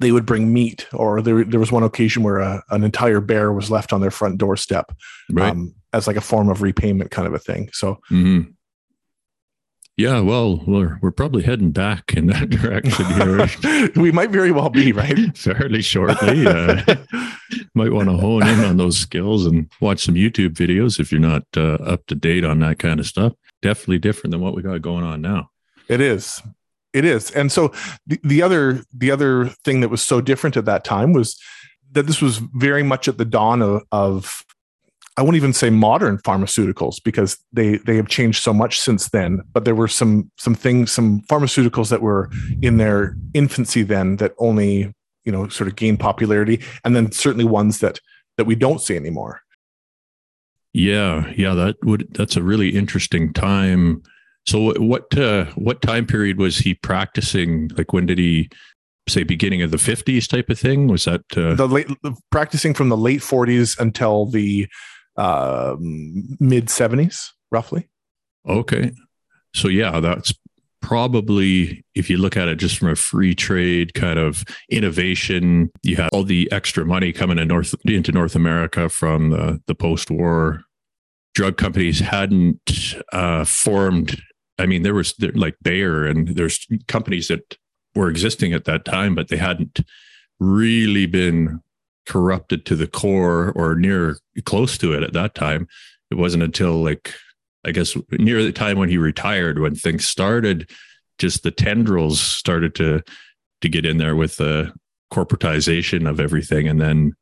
they 0.00 0.12
would 0.12 0.26
bring 0.26 0.52
meat 0.52 0.86
or 0.92 1.22
there, 1.22 1.44
there 1.44 1.60
was 1.60 1.70
one 1.70 1.84
occasion 1.84 2.22
where 2.22 2.38
a, 2.38 2.62
an 2.70 2.82
entire 2.82 3.20
bear 3.20 3.52
was 3.52 3.70
left 3.70 3.92
on 3.92 4.00
their 4.00 4.10
front 4.10 4.38
doorstep 4.38 4.92
right. 5.30 5.52
um, 5.52 5.74
as 5.92 6.06
like 6.06 6.16
a 6.16 6.20
form 6.20 6.48
of 6.48 6.62
repayment 6.62 7.10
kind 7.10 7.28
of 7.28 7.34
a 7.34 7.38
thing 7.38 7.68
so 7.72 7.94
mm-hmm. 8.10 8.50
Yeah, 9.96 10.20
well, 10.20 10.56
we're 10.66 10.98
we're 11.00 11.12
probably 11.12 11.44
heading 11.44 11.70
back 11.70 12.14
in 12.14 12.26
that 12.26 12.50
direction 12.50 13.06
here. 13.06 13.90
we 14.02 14.10
might 14.10 14.30
very 14.30 14.50
well 14.50 14.70
be 14.70 14.92
right 14.92 15.16
fairly 15.38 15.82
shortly. 15.82 16.46
Uh, 16.46 16.82
might 17.74 17.92
want 17.92 18.08
to 18.08 18.16
hone 18.16 18.46
in 18.46 18.64
on 18.64 18.76
those 18.76 18.98
skills 18.98 19.46
and 19.46 19.70
watch 19.80 20.04
some 20.04 20.16
YouTube 20.16 20.54
videos 20.54 20.98
if 20.98 21.12
you're 21.12 21.20
not 21.20 21.44
uh, 21.56 21.74
up 21.74 22.06
to 22.06 22.14
date 22.16 22.44
on 22.44 22.58
that 22.60 22.78
kind 22.78 22.98
of 22.98 23.06
stuff. 23.06 23.34
definitely 23.62 23.98
different 23.98 24.32
than 24.32 24.40
what 24.40 24.54
we 24.54 24.62
got 24.62 24.82
going 24.82 25.04
on 25.04 25.20
now. 25.20 25.50
It 25.88 26.00
is. 26.00 26.42
It 26.92 27.04
is. 27.04 27.30
And 27.30 27.52
so 27.52 27.72
the, 28.06 28.18
the 28.24 28.42
other 28.42 28.82
the 28.92 29.12
other 29.12 29.46
thing 29.64 29.80
that 29.80 29.90
was 29.90 30.02
so 30.02 30.20
different 30.20 30.56
at 30.56 30.64
that 30.64 30.84
time 30.84 31.12
was 31.12 31.38
that 31.92 32.06
this 32.08 32.20
was 32.20 32.38
very 32.38 32.82
much 32.82 33.06
at 33.06 33.18
the 33.18 33.24
dawn 33.24 33.62
of, 33.62 33.82
of 33.92 34.44
I 35.16 35.22
won't 35.22 35.36
even 35.36 35.52
say 35.52 35.70
modern 35.70 36.18
pharmaceuticals 36.18 36.96
because 37.04 37.38
they 37.52 37.76
they 37.78 37.96
have 37.96 38.08
changed 38.08 38.42
so 38.42 38.52
much 38.52 38.80
since 38.80 39.10
then. 39.10 39.42
But 39.52 39.64
there 39.64 39.74
were 39.74 39.88
some 39.88 40.30
some 40.38 40.54
things, 40.54 40.90
some 40.90 41.22
pharmaceuticals 41.22 41.90
that 41.90 42.02
were 42.02 42.30
in 42.62 42.78
their 42.78 43.16
infancy 43.32 43.82
then 43.82 44.16
that 44.16 44.32
only 44.38 44.92
you 45.24 45.32
know 45.32 45.48
sort 45.48 45.68
of 45.68 45.76
gained 45.76 46.00
popularity, 46.00 46.60
and 46.84 46.96
then 46.96 47.12
certainly 47.12 47.44
ones 47.44 47.78
that 47.80 48.00
that 48.36 48.44
we 48.44 48.56
don't 48.56 48.80
see 48.80 48.96
anymore. 48.96 49.40
Yeah, 50.72 51.32
yeah, 51.36 51.54
that 51.54 51.76
would 51.84 52.08
that's 52.10 52.36
a 52.36 52.42
really 52.42 52.70
interesting 52.70 53.32
time. 53.32 54.02
So 54.46 54.74
what 54.80 55.16
uh, 55.16 55.46
what 55.54 55.80
time 55.80 56.06
period 56.06 56.38
was 56.38 56.58
he 56.58 56.74
practicing? 56.74 57.70
Like 57.76 57.92
when 57.92 58.06
did 58.06 58.18
he 58.18 58.50
say 59.08 59.22
beginning 59.22 59.62
of 59.62 59.70
the 59.70 59.76
50s 59.76 60.26
type 60.28 60.50
of 60.50 60.58
thing? 60.58 60.88
Was 60.88 61.04
that 61.04 61.22
uh... 61.36 61.54
the 61.54 61.68
late 61.68 61.88
practicing 62.30 62.74
from 62.74 62.88
the 62.88 62.96
late 62.96 63.20
40s 63.20 63.78
until 63.78 64.26
the 64.26 64.66
uh, 65.16 65.76
mid 65.78 66.66
70s 66.66 67.30
roughly? 67.50 67.88
Okay. 68.46 68.92
So 69.54 69.68
yeah, 69.68 70.00
that's 70.00 70.34
probably 70.84 71.82
if 71.94 72.10
you 72.10 72.18
look 72.18 72.36
at 72.36 72.46
it 72.46 72.56
just 72.56 72.76
from 72.76 72.88
a 72.88 72.94
free 72.94 73.34
trade 73.34 73.94
kind 73.94 74.18
of 74.18 74.44
innovation 74.68 75.70
you 75.82 75.96
have 75.96 76.10
all 76.12 76.22
the 76.22 76.46
extra 76.52 76.84
money 76.84 77.10
coming 77.10 77.38
in 77.38 77.48
north 77.48 77.74
into 77.86 78.12
north 78.12 78.36
america 78.36 78.90
from 78.90 79.30
the, 79.30 79.58
the 79.66 79.74
post-war 79.74 80.62
drug 81.34 81.56
companies 81.56 82.00
hadn't 82.00 82.94
uh, 83.14 83.46
formed 83.46 84.20
i 84.58 84.66
mean 84.66 84.82
there 84.82 84.92
was 84.92 85.14
there, 85.14 85.32
like 85.32 85.56
bayer 85.62 86.04
and 86.04 86.36
there's 86.36 86.66
companies 86.86 87.28
that 87.28 87.56
were 87.94 88.10
existing 88.10 88.52
at 88.52 88.66
that 88.66 88.84
time 88.84 89.14
but 89.14 89.28
they 89.28 89.38
hadn't 89.38 89.80
really 90.38 91.06
been 91.06 91.62
corrupted 92.06 92.66
to 92.66 92.76
the 92.76 92.86
core 92.86 93.52
or 93.56 93.74
near 93.74 94.18
close 94.44 94.76
to 94.78 94.92
it 94.92 95.02
at 95.02 95.12
that 95.12 95.34
time 95.34 95.66
it 96.10 96.16
wasn't 96.16 96.42
until 96.42 96.82
like 96.82 97.14
I 97.64 97.72
guess 97.72 97.96
near 98.10 98.42
the 98.42 98.52
time 98.52 98.78
when 98.78 98.88
he 98.88 98.98
retired, 98.98 99.58
when 99.58 99.74
things 99.74 100.06
started, 100.06 100.70
just 101.18 101.42
the 101.42 101.50
tendrils 101.50 102.20
started 102.20 102.74
to 102.76 103.02
to 103.62 103.68
get 103.68 103.86
in 103.86 103.96
there 103.96 104.14
with 104.14 104.36
the 104.36 104.72
corporatization 105.12 106.08
of 106.08 106.20
everything, 106.20 106.68
and 106.68 106.80
then 106.80 107.12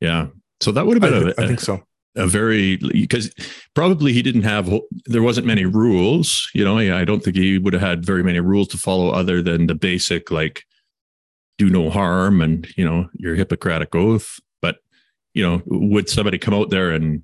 yeah, 0.00 0.28
so 0.60 0.72
that 0.72 0.86
would 0.86 1.02
have 1.02 1.12
been 1.12 1.28
I, 1.28 1.32
th- 1.32 1.48
think 1.48 1.60
so. 1.60 1.82
A 2.14 2.26
very 2.26 2.76
because 2.76 3.32
probably 3.74 4.12
he 4.12 4.22
didn't 4.22 4.42
have 4.42 4.70
there 5.06 5.22
wasn't 5.22 5.46
many 5.46 5.64
rules. 5.64 6.48
You 6.54 6.64
know, 6.64 6.78
I 6.78 7.04
don't 7.04 7.22
think 7.22 7.36
he 7.36 7.58
would 7.58 7.72
have 7.72 7.82
had 7.82 8.04
very 8.04 8.22
many 8.22 8.40
rules 8.40 8.68
to 8.68 8.78
follow 8.78 9.10
other 9.10 9.42
than 9.42 9.66
the 9.66 9.74
basic 9.74 10.30
like 10.30 10.64
do 11.58 11.70
no 11.70 11.90
harm 11.90 12.40
and 12.40 12.66
you 12.76 12.84
know 12.84 13.08
your 13.14 13.34
Hippocratic 13.34 13.94
oath. 13.94 14.40
But 14.60 14.76
you 15.34 15.42
know, 15.42 15.62
would 15.66 16.08
somebody 16.08 16.38
come 16.38 16.54
out 16.54 16.70
there 16.70 16.90
and 16.90 17.22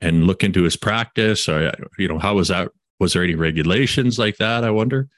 and 0.00 0.26
look 0.26 0.42
into 0.42 0.62
his 0.62 0.76
practice 0.76 1.48
or 1.48 1.72
you 1.98 2.08
know 2.08 2.18
how 2.18 2.34
was 2.34 2.48
that 2.48 2.70
was 2.98 3.12
there 3.12 3.22
any 3.22 3.34
regulations 3.34 4.18
like 4.18 4.36
that 4.38 4.64
i 4.64 4.70
wonder 4.70 5.08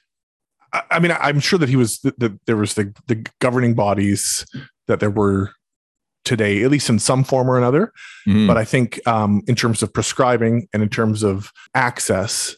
i 0.91 0.99
mean 0.99 1.11
i'm 1.19 1.39
sure 1.39 1.59
that 1.59 1.69
he 1.69 1.75
was 1.75 1.99
that 1.99 2.39
there 2.45 2.57
was 2.57 2.73
the, 2.73 2.93
the 3.07 3.25
governing 3.39 3.73
bodies 3.73 4.45
that 4.87 4.99
there 4.99 5.09
were 5.09 5.51
today 6.25 6.63
at 6.63 6.71
least 6.71 6.89
in 6.89 6.99
some 6.99 7.23
form 7.23 7.49
or 7.49 7.57
another 7.57 7.91
mm. 8.27 8.47
but 8.47 8.57
i 8.57 8.65
think 8.65 9.05
um, 9.07 9.41
in 9.47 9.55
terms 9.55 9.83
of 9.83 9.93
prescribing 9.93 10.67
and 10.73 10.81
in 10.81 10.89
terms 10.89 11.23
of 11.23 11.51
access 11.75 12.55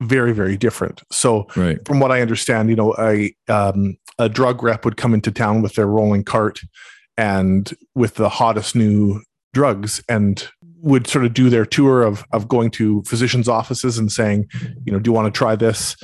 very 0.00 0.32
very 0.32 0.56
different 0.56 1.02
so 1.10 1.46
right. 1.56 1.84
from 1.86 1.98
what 1.98 2.12
i 2.12 2.20
understand 2.20 2.70
you 2.70 2.76
know 2.76 2.94
a 2.98 3.34
um, 3.48 3.96
a 4.18 4.28
drug 4.28 4.62
rep 4.62 4.84
would 4.84 4.96
come 4.96 5.14
into 5.14 5.30
town 5.30 5.62
with 5.62 5.74
their 5.74 5.86
rolling 5.86 6.22
cart 6.22 6.60
and 7.16 7.74
with 7.94 8.14
the 8.14 8.28
hottest 8.28 8.76
new 8.76 9.20
drugs 9.52 10.02
and 10.08 10.48
would 10.80 11.06
sort 11.06 11.24
of 11.24 11.34
do 11.34 11.50
their 11.50 11.66
tour 11.66 12.02
of 12.02 12.24
of 12.32 12.48
going 12.48 12.70
to 12.70 13.02
physicians' 13.02 13.48
offices 13.48 13.98
and 13.98 14.10
saying, 14.12 14.48
you 14.84 14.92
know, 14.92 14.98
do 14.98 15.08
you 15.08 15.12
want 15.12 15.32
to 15.32 15.36
try 15.36 15.56
this? 15.56 15.96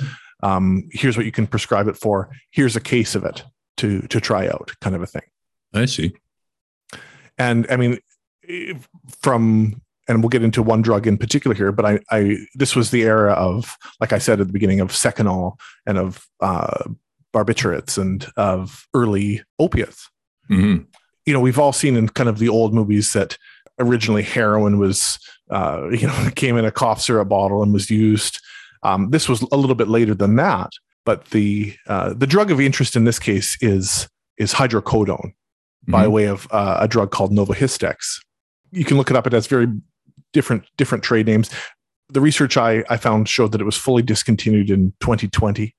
Um, 0.43 0.87
here's 0.91 1.17
what 1.17 1.25
you 1.25 1.31
can 1.31 1.47
prescribe 1.47 1.87
it 1.87 1.95
for. 1.95 2.29
Here's 2.51 2.75
a 2.75 2.81
case 2.81 3.15
of 3.15 3.23
it 3.23 3.43
to 3.77 4.01
to 4.07 4.19
try 4.19 4.47
out, 4.47 4.71
kind 4.81 4.95
of 4.95 5.01
a 5.01 5.07
thing. 5.07 5.23
I 5.73 5.85
see. 5.85 6.13
And 7.37 7.65
I 7.69 7.77
mean, 7.77 7.99
from 9.21 9.81
and 10.07 10.21
we'll 10.21 10.29
get 10.29 10.43
into 10.43 10.61
one 10.61 10.81
drug 10.81 11.07
in 11.07 11.17
particular 11.17 11.55
here, 11.55 11.71
but 11.71 11.85
I, 11.85 11.99
I 12.11 12.37
this 12.53 12.75
was 12.75 12.91
the 12.91 13.03
era 13.03 13.33
of, 13.33 13.75
like 13.99 14.13
I 14.13 14.19
said 14.19 14.39
at 14.39 14.47
the 14.47 14.53
beginning, 14.53 14.79
of 14.79 14.89
Seconal 14.89 15.59
and 15.85 15.97
of 15.97 16.27
uh, 16.41 16.83
barbiturates 17.33 17.97
and 17.97 18.25
of 18.37 18.87
early 18.93 19.43
opiates. 19.59 20.09
Mm-hmm. 20.49 20.83
You 21.25 21.33
know, 21.33 21.39
we've 21.39 21.59
all 21.59 21.73
seen 21.73 21.95
in 21.95 22.09
kind 22.09 22.29
of 22.29 22.37
the 22.37 22.49
old 22.49 22.73
movies 22.73 23.13
that 23.13 23.37
originally 23.79 24.23
heroin 24.23 24.77
was 24.79 25.19
uh, 25.49 25.89
you 25.91 26.07
know 26.07 26.29
came 26.35 26.57
in 26.57 26.65
a 26.65 26.71
cough 26.71 27.01
syrup 27.01 27.29
bottle 27.29 27.63
and 27.63 27.73
was 27.73 27.89
used. 27.89 28.39
Um, 28.83 29.09
this 29.09 29.27
was 29.27 29.41
a 29.51 29.57
little 29.57 29.75
bit 29.75 29.87
later 29.87 30.13
than 30.13 30.35
that, 30.35 30.69
but 31.05 31.25
the 31.25 31.75
uh, 31.87 32.13
the 32.13 32.27
drug 32.27 32.51
of 32.51 32.61
interest 32.61 32.95
in 32.95 33.05
this 33.05 33.19
case 33.19 33.57
is 33.61 34.07
is 34.37 34.53
hydrocodone 34.53 35.07
mm-hmm. 35.07 35.91
by 35.91 36.07
way 36.07 36.25
of 36.25 36.47
uh, 36.51 36.77
a 36.79 36.87
drug 36.87 37.11
called 37.11 37.31
Novahistex. 37.31 38.21
You 38.71 38.85
can 38.85 38.97
look 38.97 39.09
it 39.09 39.15
up; 39.15 39.25
it 39.25 39.33
has 39.33 39.47
very 39.47 39.67
different 40.35 40.65
different 40.77 41.03
trade 41.03 41.25
names. 41.25 41.49
The 42.09 42.21
research 42.21 42.55
I, 42.57 42.83
I 42.87 42.97
found 42.97 43.27
showed 43.27 43.51
that 43.53 43.61
it 43.61 43.65
was 43.65 43.77
fully 43.77 44.03
discontinued 44.03 44.69
in 44.69 44.93
2020, 44.99 45.73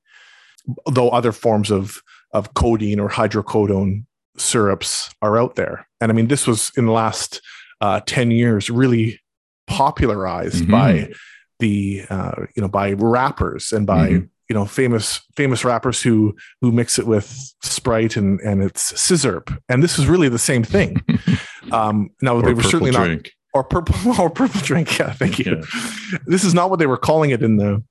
though 0.91 1.11
other 1.11 1.31
forms 1.31 1.71
of 1.71 2.03
of 2.33 2.55
codeine 2.55 2.99
or 2.99 3.09
hydrocodone 3.09 4.05
syrups 4.37 5.15
are 5.23 5.39
out 5.39 5.55
there. 5.55 5.87
And 6.01 6.11
I 6.11 6.15
mean, 6.15 6.27
this 6.27 6.47
was 6.47 6.73
in 6.77 6.87
the 6.87 6.93
last 6.93 7.41
uh, 7.81 8.01
10 8.07 8.31
years 8.31 8.69
really 8.69 9.21
popularized 9.67 10.65
mm-hmm. 10.65 10.73
by 10.73 11.13
the 11.59 12.05
uh, 12.11 12.47
you 12.55 12.63
know 12.63 12.69
by 12.69 12.93
rappers 12.93 13.73
and 13.73 13.87
by 13.87 14.09
mm-hmm. 14.09 14.27
you 14.49 14.55
know 14.55 14.65
famous 14.65 15.21
famous 15.37 15.65
rappers 15.65 16.03
who 16.03 16.35
who 16.61 16.73
mix 16.73 16.99
it 16.99 17.07
with 17.07 17.55
sprite 17.63 18.17
and 18.17 18.41
and 18.41 18.63
it's 18.63 18.93
sizzurp 18.93 19.57
and 19.69 19.83
this 19.83 19.99
is 19.99 20.07
really 20.07 20.29
the 20.29 20.39
same 20.39 20.63
thing 20.63 21.03
um 21.73 22.11
now 22.21 22.41
they 22.43 22.53
were 22.53 22.63
certainly 22.63 22.91
drink. 22.91 23.23
not 23.23 23.31
or 23.57 23.65
purple 23.65 23.95
or 24.21 24.31
purple 24.31 24.61
drink 24.61 24.99
yeah 24.99 25.13
thank 25.13 25.39
you 25.39 25.57
yeah. 25.57 26.19
this 26.27 26.45
is 26.45 26.55
not 26.55 26.71
what 26.71 26.79
they 26.79 26.87
were 26.87 26.97
calling 26.97 27.31
it 27.31 27.43
in 27.43 27.57
the 27.57 27.83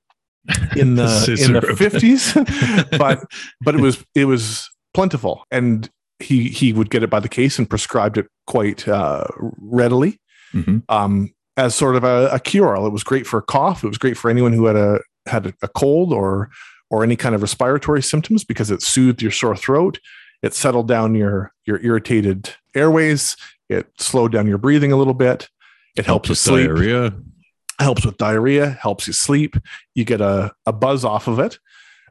in 0.76 0.94
the 0.94 1.38
in 1.44 1.52
the 1.52 1.60
50s 1.60 2.98
but 2.98 3.24
but 3.62 3.74
it 3.74 3.80
was 3.80 4.04
it 4.14 4.26
was 4.26 4.70
plentiful 4.94 5.44
and 5.50 5.90
he 6.18 6.48
he 6.48 6.72
would 6.72 6.90
get 6.90 7.02
it 7.02 7.10
by 7.10 7.20
the 7.20 7.28
case 7.28 7.58
and 7.58 7.68
prescribed 7.68 8.16
it 8.16 8.26
quite 8.46 8.88
uh, 8.88 9.26
readily 9.58 10.18
mm-hmm. 10.54 10.78
um, 10.88 11.32
as 11.56 11.74
sort 11.74 11.96
of 11.96 12.04
a, 12.04 12.28
a 12.32 12.40
cure. 12.40 12.74
It 12.76 12.90
was 12.90 13.04
great 13.04 13.26
for 13.26 13.38
a 13.38 13.42
cough. 13.42 13.84
It 13.84 13.88
was 13.88 13.98
great 13.98 14.16
for 14.16 14.30
anyone 14.30 14.52
who 14.52 14.66
had 14.66 14.76
a 14.76 15.00
had 15.26 15.54
a 15.62 15.68
cold 15.68 16.12
or 16.12 16.50
or 16.90 17.02
any 17.02 17.16
kind 17.16 17.34
of 17.34 17.42
respiratory 17.42 18.02
symptoms 18.02 18.44
because 18.44 18.70
it 18.70 18.82
soothed 18.82 19.22
your 19.22 19.32
sore 19.32 19.56
throat. 19.56 19.98
It 20.42 20.54
settled 20.54 20.88
down 20.88 21.14
your 21.14 21.52
your 21.64 21.80
irritated 21.82 22.50
airways. 22.74 23.36
It 23.68 23.88
slowed 23.98 24.32
down 24.32 24.46
your 24.46 24.58
breathing 24.58 24.92
a 24.92 24.96
little 24.96 25.14
bit. 25.14 25.48
It 25.96 26.06
helps, 26.06 26.28
helps 26.28 26.28
with 26.28 26.38
sleep. 26.38 26.66
Diarrhea. 26.66 27.14
Helps 27.78 28.06
with 28.06 28.16
diarrhea. 28.16 28.70
Helps 28.70 29.06
you 29.06 29.12
sleep. 29.12 29.56
You 29.94 30.04
get 30.04 30.20
a, 30.20 30.52
a 30.64 30.72
buzz 30.72 31.04
off 31.04 31.28
of 31.28 31.38
it. 31.38 31.58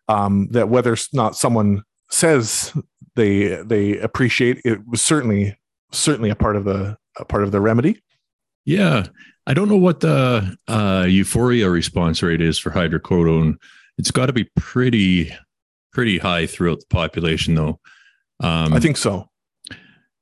Um, 0.08 0.48
that 0.52 0.70
whether 0.70 0.94
or 0.94 0.98
not 1.14 1.36
someone 1.36 1.84
says 2.10 2.74
they 3.16 3.62
they 3.64 3.98
appreciate 4.00 4.62
it 4.64 4.88
was 4.88 5.02
certainly 5.02 5.58
certainly 5.92 6.30
a 6.30 6.36
part 6.36 6.56
of 6.56 6.66
the 6.66 6.98
a 7.18 7.26
part 7.26 7.44
of 7.44 7.52
the 7.52 7.62
remedy 7.62 8.02
yeah 8.66 9.06
i 9.48 9.54
don't 9.54 9.70
know 9.70 9.78
what 9.78 10.02
the 10.02 10.58
uh, 10.68 11.06
euphoria 11.08 11.70
response 11.70 12.22
rate 12.22 12.42
is 12.42 12.60
for 12.60 12.72
hydrocodone 12.72 13.56
it's 13.98 14.12
got 14.12 14.28
to 14.28 14.34
be 14.34 14.50
pretty 14.56 15.34
pretty 15.94 16.18
high 16.18 16.46
throughout 16.46 16.80
the 16.80 16.86
population 16.90 17.56
though 17.56 17.80
um, 18.42 18.74
i 18.74 18.80
think 18.80 18.98
so 18.98 19.30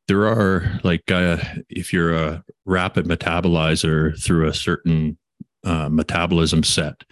there 0.08 0.26
are 0.26 0.80
like 0.84 1.10
uh, 1.12 1.38
if 1.70 1.94
you're 1.94 2.14
a 2.14 2.44
rapid 2.66 3.06
metabolizer 3.06 4.22
through 4.22 4.48
a 4.48 4.54
certain 4.54 5.18
uh, 5.64 5.90
metabolism 5.90 6.64
set 6.64 7.04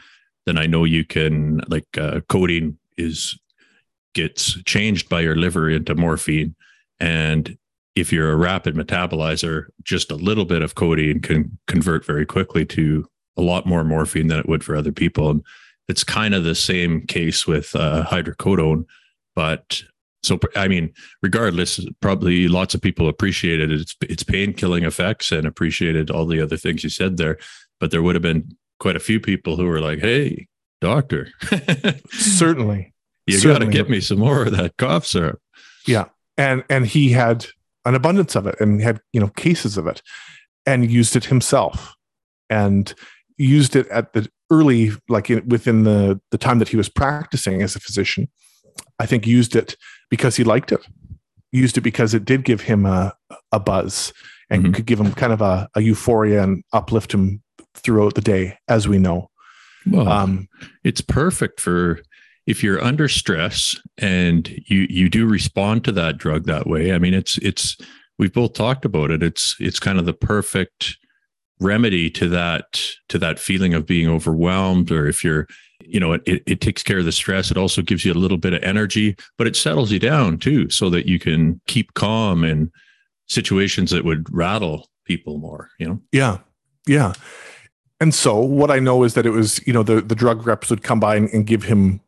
then 0.45 0.57
i 0.57 0.65
know 0.65 0.83
you 0.83 1.05
can 1.05 1.61
like 1.69 1.87
uh, 1.97 2.19
codeine 2.27 2.77
is 2.97 3.39
gets 4.13 4.61
changed 4.63 5.09
by 5.09 5.21
your 5.21 5.35
liver 5.35 5.69
into 5.69 5.95
morphine. 5.95 6.55
And 6.99 7.57
if 7.95 8.11
you're 8.11 8.31
a 8.31 8.37
rapid 8.37 8.75
metabolizer, 8.75 9.65
just 9.83 10.11
a 10.11 10.15
little 10.15 10.45
bit 10.45 10.61
of 10.61 10.75
codeine 10.75 11.21
can 11.21 11.57
convert 11.67 12.05
very 12.05 12.25
quickly 12.25 12.65
to 12.67 13.07
a 13.37 13.41
lot 13.41 13.65
more 13.65 13.83
morphine 13.83 14.27
than 14.27 14.39
it 14.39 14.49
would 14.49 14.63
for 14.63 14.75
other 14.75 14.91
people. 14.91 15.29
And 15.29 15.43
it's 15.87 16.03
kind 16.03 16.33
of 16.33 16.43
the 16.43 16.55
same 16.55 17.05
case 17.07 17.47
with 17.47 17.75
uh, 17.75 18.05
hydrocodone. 18.05 18.85
But 19.35 19.83
so, 20.23 20.39
I 20.55 20.67
mean, 20.67 20.93
regardless, 21.23 21.79
probably 21.99 22.47
lots 22.47 22.75
of 22.75 22.81
people 22.81 23.09
appreciated 23.09 23.71
its 23.71 23.95
its 24.01 24.23
pain 24.23 24.53
killing 24.53 24.83
effects 24.83 25.31
and 25.31 25.47
appreciated 25.47 26.11
all 26.11 26.25
the 26.25 26.41
other 26.41 26.57
things 26.57 26.83
you 26.83 26.89
said 26.89 27.17
there. 27.17 27.37
But 27.79 27.91
there 27.91 28.03
would 28.03 28.15
have 28.15 28.21
been 28.21 28.55
quite 28.79 28.95
a 28.95 28.99
few 28.99 29.19
people 29.19 29.57
who 29.57 29.65
were 29.65 29.81
like, 29.81 29.99
"Hey, 29.99 30.47
doctor, 30.79 31.29
Certainly. 32.11 32.93
you 33.25 33.41
got 33.43 33.59
to 33.59 33.67
get 33.67 33.89
me 33.89 33.99
some 33.99 34.19
more 34.19 34.45
of 34.45 34.55
that 34.55 34.77
cough 34.77 35.05
syrup." 35.05 35.39
Yeah. 35.87 36.05
And 36.37 36.63
and 36.69 36.85
he 36.85 37.11
had 37.11 37.47
an 37.85 37.95
abundance 37.95 38.35
of 38.35 38.45
it 38.45 38.59
and 38.59 38.81
had, 38.81 39.01
you 39.13 39.19
know, 39.19 39.29
cases 39.29 39.77
of 39.77 39.87
it 39.87 40.01
and 40.65 40.89
used 40.89 41.15
it 41.15 41.25
himself 41.25 41.95
and 42.49 42.93
used 43.37 43.75
it 43.75 43.87
at 43.87 44.13
the 44.13 44.29
early 44.51 44.91
like 45.09 45.29
in, 45.29 45.47
within 45.47 45.83
the 45.83 46.21
the 46.29 46.37
time 46.37 46.59
that 46.59 46.69
he 46.69 46.77
was 46.77 46.89
practicing 46.89 47.61
as 47.61 47.75
a 47.75 47.79
physician. 47.79 48.29
I 48.99 49.07
think 49.07 49.25
used 49.25 49.55
it 49.55 49.75
because 50.11 50.35
he 50.35 50.43
liked 50.43 50.71
it. 50.71 50.85
Used 51.51 51.77
it 51.77 51.81
because 51.81 52.13
it 52.13 52.23
did 52.25 52.43
give 52.45 52.61
him 52.61 52.85
a 52.85 53.13
a 53.51 53.59
buzz 53.59 54.13
and 54.49 54.65
Mhm. 54.67 54.73
could 54.75 54.85
give 54.85 54.99
him 54.99 55.11
kind 55.13 55.33
of 55.33 55.41
a, 55.41 55.67
a 55.75 55.81
euphoria 55.81 56.43
and 56.43 56.63
uplift 56.73 57.13
him 57.13 57.41
throughout 57.73 58.13
the 58.15 58.21
day 58.21 58.57
as 58.67 58.87
we 58.87 58.97
know. 58.99 59.29
Well, 59.87 60.07
Um 60.07 60.47
it's 60.83 61.01
perfect 61.01 61.59
for 61.59 62.01
if 62.45 62.63
you're 62.63 62.83
under 62.83 63.07
stress 63.07 63.75
and 63.97 64.47
you 64.67 64.85
you 64.89 65.09
do 65.09 65.25
respond 65.25 65.83
to 65.85 65.91
that 65.93 66.17
drug 66.17 66.45
that 66.45 66.67
way. 66.67 66.93
I 66.93 66.99
mean, 66.99 67.13
it's 67.13 67.37
it's 67.39 67.77
we've 68.19 68.33
both 68.33 68.53
talked 68.53 68.85
about 68.85 69.11
it. 69.11 69.23
It's 69.23 69.55
it's 69.59 69.79
kind 69.79 69.97
of 69.99 70.05
the 70.05 70.13
perfect 70.13 70.97
remedy 71.59 72.09
to 72.09 72.27
that 72.29 72.81
to 73.09 73.19
that 73.19 73.39
feeling 73.39 73.73
of 73.73 73.85
being 73.85 74.07
overwhelmed 74.09 74.91
or 74.91 75.07
if 75.07 75.23
you're 75.23 75.47
you 75.85 75.99
know 75.99 76.13
it, 76.13 76.21
it, 76.25 76.43
it 76.45 76.61
takes 76.61 76.83
care 76.83 76.99
of 76.99 77.05
the 77.05 77.11
stress 77.11 77.51
it 77.51 77.57
also 77.57 77.81
gives 77.81 78.05
you 78.05 78.11
a 78.11 78.15
little 78.15 78.37
bit 78.37 78.53
of 78.53 78.63
energy 78.63 79.15
but 79.37 79.47
it 79.47 79.55
settles 79.55 79.91
you 79.91 79.99
down 79.99 80.37
too 80.37 80.69
so 80.69 80.89
that 80.89 81.07
you 81.07 81.19
can 81.19 81.59
keep 81.67 81.93
calm 81.93 82.43
in 82.43 82.71
situations 83.27 83.91
that 83.91 84.05
would 84.05 84.27
rattle 84.33 84.89
people 85.05 85.37
more 85.37 85.69
you 85.79 85.87
know 85.87 86.01
Yeah. 86.11 86.37
Yeah. 86.87 87.13
And 87.99 88.13
so 88.13 88.37
what 88.37 88.71
I 88.71 88.79
know 88.79 89.03
is 89.03 89.13
that 89.13 89.25
it 89.25 89.29
was, 89.29 89.65
you 89.67 89.73
know, 89.73 89.83
the, 89.83 90.01
the 90.01 90.15
drug 90.15 90.45
reps 90.47 90.69
would 90.69 90.81
come 90.81 90.99
by 90.99 91.15
and, 91.15 91.29
and 91.29 91.45
give 91.45 91.63
him 91.63 92.01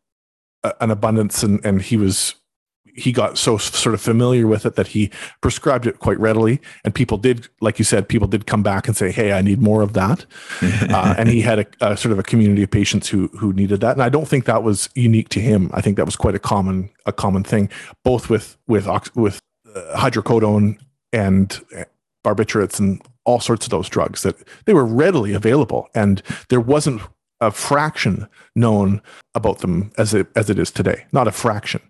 a, 0.63 0.73
an 0.81 0.89
abundance 0.89 1.43
and, 1.43 1.63
and 1.63 1.81
he 1.81 1.97
was, 1.97 2.35
he 2.95 3.11
got 3.11 3.37
so 3.37 3.57
sort 3.57 3.95
of 3.95 4.01
familiar 4.01 4.47
with 4.47 4.65
it 4.65 4.75
that 4.75 4.87
he 4.87 5.09
prescribed 5.41 5.87
it 5.87 5.99
quite 5.99 6.19
readily. 6.19 6.61
And 6.83 6.93
people 6.93 7.17
did, 7.17 7.47
like 7.61 7.79
you 7.79 7.85
said, 7.85 8.07
people 8.07 8.27
did 8.27 8.45
come 8.45 8.63
back 8.63 8.87
and 8.87 8.95
say, 8.95 9.11
Hey, 9.11 9.31
I 9.31 9.41
need 9.41 9.61
more 9.61 9.81
of 9.81 9.93
that. 9.93 10.25
Uh, 10.93 11.15
and 11.17 11.29
he 11.29 11.41
had 11.41 11.59
a, 11.59 11.65
a 11.81 11.97
sort 11.97 12.11
of 12.11 12.19
a 12.19 12.23
community 12.23 12.61
of 12.61 12.69
patients 12.69 13.07
who, 13.07 13.27
who 13.29 13.51
needed 13.53 13.79
that. 13.81 13.93
And 13.93 14.03
I 14.03 14.09
don't 14.09 14.27
think 14.27 14.45
that 14.45 14.63
was 14.63 14.89
unique 14.95 15.29
to 15.29 15.39
him. 15.39 15.71
I 15.73 15.81
think 15.81 15.97
that 15.97 16.05
was 16.05 16.15
quite 16.15 16.35
a 16.35 16.39
common, 16.39 16.89
a 17.05 17.13
common 17.13 17.43
thing, 17.43 17.69
both 18.03 18.29
with, 18.29 18.57
with, 18.67 18.87
ox- 18.87 19.15
with 19.15 19.39
uh, 19.73 19.97
hydrocodone 19.97 20.77
and 21.13 21.59
uh, 21.75 21.85
barbiturates 22.23 22.79
and 22.79 23.01
all 23.25 23.39
sorts 23.39 23.65
of 23.65 23.71
those 23.71 23.89
drugs 23.89 24.23
that 24.23 24.35
they 24.65 24.73
were 24.73 24.85
readily 24.85 25.33
available 25.33 25.89
and 25.93 26.21
there 26.49 26.59
wasn't 26.59 27.01
a 27.39 27.51
fraction 27.51 28.27
known 28.55 29.01
about 29.35 29.59
them 29.59 29.91
as 29.97 30.13
it 30.13 30.27
as 30.35 30.49
it 30.49 30.59
is 30.59 30.71
today 30.71 31.05
not 31.11 31.27
a 31.27 31.31
fraction 31.31 31.81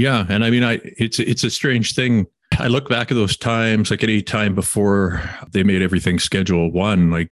Yeah, 0.00 0.24
and 0.30 0.46
I 0.46 0.48
mean, 0.48 0.64
I 0.64 0.80
it's 0.82 1.18
it's 1.18 1.44
a 1.44 1.50
strange 1.50 1.94
thing. 1.94 2.26
I 2.58 2.68
look 2.68 2.88
back 2.88 3.10
at 3.10 3.16
those 3.16 3.36
times, 3.36 3.90
like 3.90 4.02
any 4.02 4.22
time 4.22 4.54
before 4.54 5.22
they 5.52 5.62
made 5.62 5.82
everything 5.82 6.18
Schedule 6.18 6.72
One. 6.72 7.10
Like 7.10 7.28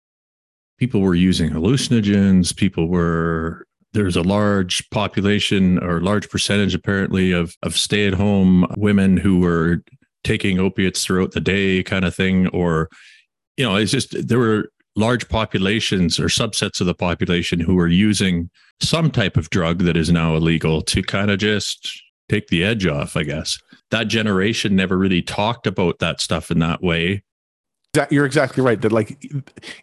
people 0.77 1.01
were 1.01 1.15
using 1.15 1.51
hallucinogens. 1.51 2.57
People 2.57 2.89
were 2.89 3.69
there's 3.93 4.17
a 4.17 4.23
large 4.23 4.91
population 4.91 5.79
or 5.79 6.01
large 6.01 6.29
percentage 6.29 6.75
apparently 6.75 7.31
of 7.31 7.55
of 7.63 7.77
stay 7.77 8.05
at 8.09 8.15
home 8.15 8.67
women 8.77 9.17
who 9.17 9.39
were 9.39 9.85
taking 10.25 10.59
opiates 10.59 11.05
throughout 11.05 11.31
the 11.31 11.41
day, 11.41 11.85
kind 11.85 12.05
of 12.05 12.17
thing. 12.17 12.49
Or 12.49 12.89
you 13.57 13.65
know, 13.65 13.77
it's 13.77 13.93
just 13.93 14.27
there 14.27 14.41
were 14.41 14.73
large 14.97 15.29
populations 15.29 16.19
or 16.19 16.27
subsets 16.27 16.81
of 16.81 16.89
the 16.89 16.95
population 16.95 17.61
who 17.61 17.77
were 17.77 17.87
using 17.87 18.51
some 18.81 19.09
type 19.09 19.37
of 19.37 19.51
drug 19.51 19.85
that 19.85 19.97
is 19.97 20.11
now 20.11 20.35
illegal 20.35 20.83
to 20.83 21.01
kind 21.01 21.31
of 21.31 21.39
just 21.39 22.03
take 22.29 22.49
the 22.49 22.65
edge 22.65 22.87
off, 22.87 23.17
I 23.17 23.23
guess. 23.23 23.59
That 23.91 24.09
generation 24.09 24.75
never 24.75 24.97
really 24.99 25.23
talked 25.23 25.67
about 25.67 25.99
that 26.01 26.21
stuff 26.21 26.51
in 26.51 26.59
that 26.61 26.83
way. 26.83 27.23
You're 28.11 28.27
exactly 28.27 28.63
right 28.63 28.81
that 28.83 28.93
like 28.93 29.17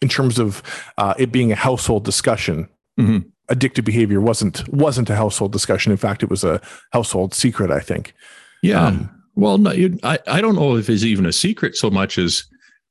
in 0.02 0.08
terms 0.10 0.38
of 0.38 0.62
uh, 1.00 1.16
it 1.18 1.32
being 1.32 1.52
a 1.52 1.56
household 1.56 2.06
discussion 2.06 2.70
Mhm. 3.00 3.26
addictive 3.50 3.86
behavior 3.86 4.22
wasn't 4.22 4.70
wasn't 4.70 5.10
a 5.10 5.16
household 5.16 5.52
discussion 5.52 5.92
in 5.92 5.98
fact 5.98 6.22
it 6.22 6.30
was 6.30 6.44
a 6.44 6.62
household 6.92 7.34
secret 7.34 7.72
i 7.72 7.80
think 7.80 8.14
Yeah. 8.62 8.86
Um, 8.86 9.10
well, 9.36 9.58
no, 9.58 9.72
you, 9.72 9.98
I, 10.04 10.20
I 10.28 10.42
don't 10.42 10.54
know 10.54 10.76
if 10.78 10.92
it's 10.92 11.04
even 11.04 11.26
a 11.26 11.32
secret 11.34 11.76
so 11.76 11.90
much 11.90 12.20
as 12.20 12.44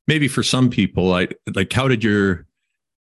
maybe 0.08 0.26
for 0.26 0.42
some 0.42 0.70
people, 0.70 1.14
I 1.14 1.28
like, 1.54 1.72
how 1.72 1.86
did 1.86 2.02
your, 2.02 2.46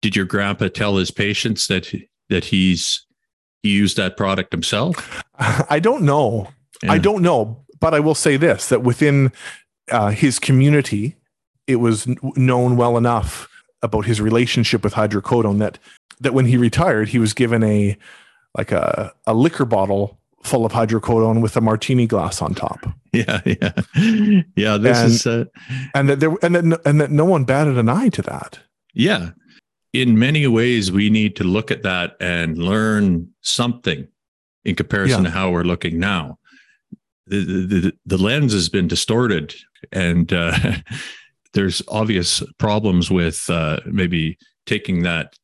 did 0.03 0.15
your 0.15 0.27
grandpa 0.27 0.69
tell 0.69 0.97
his 0.99 1.11
patients 1.11 1.67
that, 1.69 1.91
that 2.29 2.45
he's, 2.45 3.07
he 3.65 3.71
used 3.71 3.97
that 3.97 4.17
product 4.17 4.53
himself? 4.53 5.23
i 5.69 5.81
don't 5.81 6.03
know 6.03 6.49
I 6.87 6.99
don't 6.99 7.23
know, 7.23 7.65
but 7.81 7.95
I 7.95 8.01
will 8.01 8.15
say 8.15 8.37
this: 8.37 8.69
that 8.69 8.83
within 8.83 9.33
uh, 9.91 10.11
his 10.11 10.39
community, 10.39 11.17
it 11.67 11.77
was 11.77 12.07
known 12.37 12.77
well 12.77 12.99
enough 12.99 13.49
about 13.81 14.05
his 14.05 14.21
relationship 14.21 14.85
with 14.85 14.93
hydrocodone 14.93 15.59
that 15.61 15.79
that 16.21 16.35
when 16.35 16.45
he 16.45 16.59
retired, 16.59 17.09
he 17.09 17.19
was 17.19 17.33
given 17.33 17.63
a 17.65 17.97
like 18.59 18.71
a 18.71 19.13
a 19.27 19.33
liquor 19.33 19.65
bottle 19.65 20.19
full 20.43 20.67
of 20.67 20.73
hydrocodone 20.73 21.41
with 21.41 21.57
a 21.57 21.61
martini 21.63 22.07
glass 22.07 22.43
on 22.43 22.55
top, 22.55 22.81
Yeah. 23.13 23.41
Yeah. 23.47 23.73
Yeah. 24.55 24.77
This 24.77 24.99
And- 24.99 25.11
is, 25.13 25.27
uh, 25.27 25.45
and 25.95 26.09
that 26.11 26.21
there 26.21 26.37
and 26.43 26.55
that 26.57 26.81
and 26.85 27.01
that 27.01 27.11
no 27.11 27.25
one 27.25 27.45
batted 27.45 27.79
an 27.79 27.89
eye 27.89 28.11
to 28.11 28.23
that. 28.23 28.59
Yeah. 28.93 29.31
In 29.95 30.19
many 30.19 30.45
ways, 30.49 30.91
we 30.91 31.09
need 31.09 31.37
to 31.37 31.45
look 31.45 31.71
at 31.71 31.85
that 31.85 32.17
and 32.21 32.59
learn 32.59 33.29
something 33.43 34.09
in 34.65 34.75
comparison 34.75 35.23
Yeah. 35.23 35.31
to 35.31 35.35
how 35.35 35.51
we're 35.53 35.63
looking 35.63 36.01
now. 36.01 36.39
The, 37.29 37.39
the, 37.39 37.93
the, 38.05 38.19
lens 38.19 38.53
has 38.53 38.69
been 38.69 38.89
distorted, 38.89 39.55
and 39.93 40.31
uh, 40.33 40.59
there's 41.55 41.81
obvious 41.89 42.43
problems 42.59 43.09
with 43.09 43.49
uh, 43.49 43.79
maybe 43.87 44.37
taking 44.67 45.05
that 45.05 45.37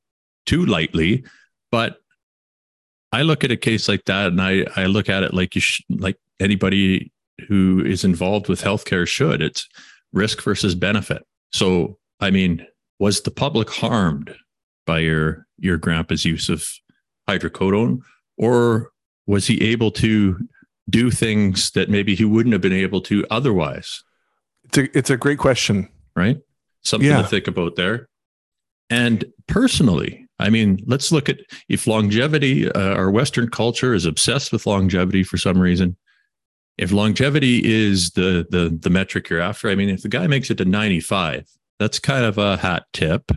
too 0.47 0.67
lightly. 0.67 1.25
But 1.71 1.99
I 3.13 3.23
look 3.23 3.45
at 3.45 3.53
a 3.53 3.57
case 3.57 3.89
like 3.89 4.05
that, 4.07 4.27
and 4.27 4.43
I, 4.43 4.67
I 4.75 4.87
look 4.87 5.09
at 5.09 5.23
it 5.23 5.33
like 5.33 5.55
you 5.55 5.61
sh- 5.61 5.85
like 5.89 6.19
anybody 6.41 7.13
who 7.49 7.85
is 7.85 8.05
involved 8.05 8.49
with 8.49 8.63
healthcare 8.63 9.07
should. 9.07 9.41
It's 9.41 9.69
risk 10.13 10.43
versus 10.43 10.75
benefit. 10.75 11.25
So, 11.53 11.99
I 12.19 12.31
mean, 12.31 12.67
was 13.01 13.23
the 13.23 13.31
public 13.33 13.69
harmed 13.71 14.33
by 14.87 15.01
your 15.01 15.47
your 15.59 15.77
grandpa's 15.79 16.25
use 16.25 16.49
of 16.49 16.65
hydrocodone? 17.29 17.99
Or 18.37 18.93
was 19.27 19.47
he 19.49 19.61
able 19.73 19.91
to 19.93 20.39
do 20.89 21.11
things 21.11 21.71
that 21.73 21.89
maybe 21.91 22.15
he 22.15 22.25
wouldn't 22.25 22.53
have 22.53 22.63
been 22.63 22.73
able 22.73 23.01
to 23.03 23.27
otherwise? 23.31 24.05
It's 24.65 24.79
a 24.79 24.97
it's 24.99 25.11
a 25.11 25.17
great 25.17 25.39
question. 25.39 25.89
right? 26.15 26.39
Something 26.83 27.11
Yeah. 27.11 27.23
to 27.23 27.29
think 27.29 27.47
about 27.49 27.75
there. 27.77 28.09
And 28.91 29.25
personally 29.49 30.27
i 30.39 30.49
mean 30.49 30.79
let's 30.87 31.11
look 31.13 31.29
at 31.29 31.39
if 31.69 31.87
longevity 31.89 32.71
uh, 32.71 32.95
our 32.95 33.11
western 33.11 33.49
culture 33.51 33.93
is 33.95 34.07
obsessed 34.07 34.53
with 34.53 34.65
longevity 34.67 35.23
for 35.25 35.37
some 35.37 35.59
reason. 35.61 35.97
If 36.79 36.93
longevity 36.93 37.61
is 37.65 38.11
the 38.13 38.47
the 38.51 38.71
the 38.85 38.91
metric 38.91 39.29
you're 39.29 39.41
after 39.41 39.69
i 39.69 39.75
mean 39.75 39.89
if 39.91 40.03
the 40.03 40.09
guy 40.09 40.27
makes 40.27 40.51
it 40.51 40.57
to 40.59 40.65
95 40.65 41.45
that's 41.81 41.99
kind 41.99 42.25
of 42.25 42.39
a 42.39 42.59
hat 42.59 42.85
tip. 42.93 43.33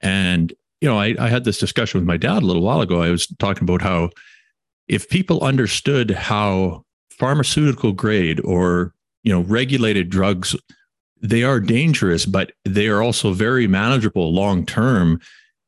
And 0.00 0.54
you 0.80 0.88
know 0.88 0.98
I, 0.98 1.14
I 1.18 1.28
had 1.28 1.44
this 1.44 1.58
discussion 1.58 2.00
with 2.00 2.06
my 2.06 2.16
dad 2.16 2.42
a 2.42 2.46
little 2.46 2.62
while 2.62 2.80
ago. 2.80 3.02
I 3.02 3.10
was 3.10 3.26
talking 3.38 3.64
about 3.64 3.82
how 3.82 4.10
if 4.86 5.08
people 5.10 5.42
understood 5.42 6.12
how 6.12 6.84
pharmaceutical 7.10 7.92
grade 7.92 8.40
or 8.44 8.94
you 9.24 9.32
know 9.32 9.40
regulated 9.40 10.08
drugs 10.08 10.54
they 11.20 11.42
are 11.42 11.58
dangerous 11.58 12.24
but 12.24 12.52
they 12.64 12.86
are 12.86 13.02
also 13.02 13.32
very 13.32 13.66
manageable 13.66 14.32
long 14.32 14.64
term. 14.64 15.20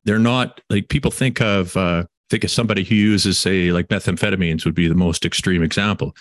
They're 0.05 0.19
not 0.19 0.61
like 0.71 0.88
people 0.88 1.11
think 1.11 1.40
of 1.40 1.77
uh 1.77 2.05
think 2.31 2.45
of 2.45 2.51
somebody 2.51 2.85
who 2.85 2.95
uses 2.95 3.38
say 3.38 3.73
like 3.73 3.88
methamphetamines 3.88 4.64
would 4.64 4.77
be 4.77 4.87
the 4.87 4.95
most 4.95 5.27
extreme 5.27 5.62
example. 5.64 6.14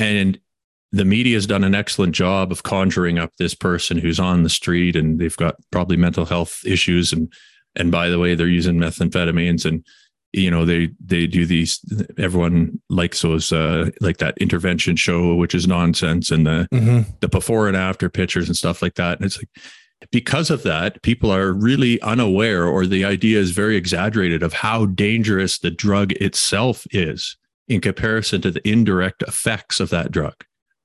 And 0.00 0.40
the 0.92 1.04
media 1.04 1.36
has 1.36 1.46
done 1.46 1.64
an 1.64 1.74
excellent 1.74 2.14
job 2.14 2.50
of 2.50 2.62
conjuring 2.62 3.18
up 3.18 3.32
this 3.38 3.54
person 3.54 3.98
who's 3.98 4.18
on 4.18 4.42
the 4.42 4.48
street 4.48 4.96
and 4.96 5.18
they've 5.18 5.36
got 5.36 5.56
probably 5.70 5.96
mental 5.96 6.24
health 6.24 6.60
issues. 6.64 7.12
And 7.12 7.32
and 7.76 7.90
by 7.90 8.08
the 8.08 8.18
way 8.18 8.34
they're 8.34 8.48
using 8.48 8.76
methamphetamines 8.76 9.64
and 9.64 9.84
you 10.32 10.50
know 10.50 10.64
they 10.64 10.90
they 11.02 11.26
do 11.26 11.46
these 11.46 11.80
everyone 12.18 12.80
likes 12.90 13.22
those 13.22 13.52
uh 13.52 13.88
like 14.00 14.18
that 14.18 14.36
intervention 14.38 14.94
show 14.94 15.34
which 15.34 15.54
is 15.54 15.66
nonsense 15.66 16.30
and 16.30 16.46
the 16.46 16.68
hmm 16.70 17.00
the 17.20 17.28
before 17.28 17.68
and 17.68 17.76
after 17.76 18.08
pictures 18.08 18.48
and 18.48 18.56
stuff 18.56 18.82
like 18.82 18.94
that. 18.94 19.18
And 19.18 19.26
it's 19.26 19.38
like 19.38 19.48
because 20.12 20.50
of 20.50 20.62
that 20.62 21.02
people 21.02 21.30
are 21.30 21.52
really 21.52 22.00
unaware 22.02 22.64
or 22.66 22.86
the 22.86 23.04
idea 23.04 23.38
is 23.38 23.50
very 23.50 23.76
exaggerated 23.76 24.42
of 24.42 24.52
how 24.52 24.86
dangerous 24.86 25.58
the 25.58 25.70
drug 25.70 26.12
itself 26.12 26.86
is 26.90 27.36
in 27.66 27.80
comparison 27.80 28.40
to 28.40 28.50
the 28.50 28.66
indirect 28.68 29.22
effects 29.22 29.80
of 29.80 29.90
that 29.90 30.12
drug 30.12 30.34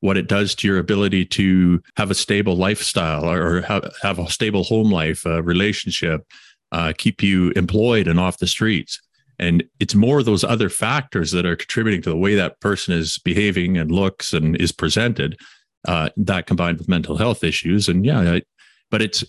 what 0.03 0.17
it 0.17 0.27
does 0.27 0.53
to 0.53 0.67
your 0.67 0.79
ability 0.79 1.23
to 1.23 1.81
have 1.95 2.11
a 2.11 2.15
stable 2.15 2.57
lifestyle 2.57 3.29
or 3.29 3.61
have, 3.61 3.89
have 4.01 4.19
a 4.19 4.29
stable 4.29 4.65
home 4.65 4.91
life 4.91 5.25
a 5.25 5.41
relationship 5.41 6.27
uh, 6.73 6.91
keep 6.97 7.23
you 7.23 7.51
employed 7.51 8.05
and 8.05 8.19
off 8.19 8.39
the 8.39 8.47
streets. 8.47 8.99
And 9.39 9.63
it's 9.79 9.95
more 9.95 10.21
those 10.21 10.43
other 10.43 10.67
factors 10.67 11.31
that 11.31 11.45
are 11.45 11.55
contributing 11.55 12.01
to 12.01 12.09
the 12.09 12.17
way 12.17 12.35
that 12.35 12.59
person 12.59 12.93
is 12.93 13.17
behaving 13.19 13.77
and 13.77 13.91
looks 13.91 14.33
and 14.33 14.57
is 14.57 14.73
presented. 14.73 15.39
Uh, 15.87 16.09
that 16.17 16.47
combined 16.47 16.79
with 16.79 16.89
mental 16.89 17.15
health 17.15 17.41
issues, 17.41 17.87
and 17.87 18.05
yeah, 18.05 18.19
I, 18.19 18.41
but 18.91 19.01
it's 19.01 19.23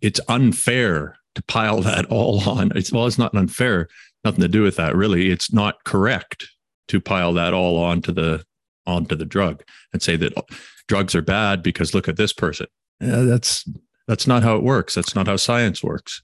it's 0.00 0.20
unfair 0.28 1.16
to 1.36 1.42
pile 1.44 1.80
that 1.82 2.06
all 2.06 2.40
on. 2.48 2.72
It's 2.74 2.92
well, 2.92 3.06
it's 3.06 3.18
not 3.18 3.36
unfair, 3.36 3.88
nothing 4.24 4.40
to 4.40 4.48
do 4.48 4.62
with 4.62 4.76
that 4.76 4.96
really. 4.96 5.30
It's 5.30 5.52
not 5.52 5.84
correct 5.84 6.48
to 6.88 7.00
pile 7.00 7.32
that 7.34 7.54
all 7.54 7.78
onto 7.78 8.12
the 8.12 8.44
onto 8.88 9.14
the 9.14 9.24
drug 9.24 9.62
and 9.92 10.02
say 10.02 10.16
that 10.16 10.32
oh, 10.36 10.44
drugs 10.88 11.14
are 11.14 11.22
bad 11.22 11.62
because 11.62 11.94
look 11.94 12.08
at 12.08 12.16
this 12.16 12.32
person. 12.32 12.66
Yeah, 13.00 13.20
that's 13.20 13.68
that's 14.08 14.26
not 14.26 14.42
how 14.42 14.56
it 14.56 14.62
works. 14.62 14.94
That's 14.94 15.14
not 15.14 15.28
how 15.28 15.36
science 15.36 15.84
works. 15.84 16.22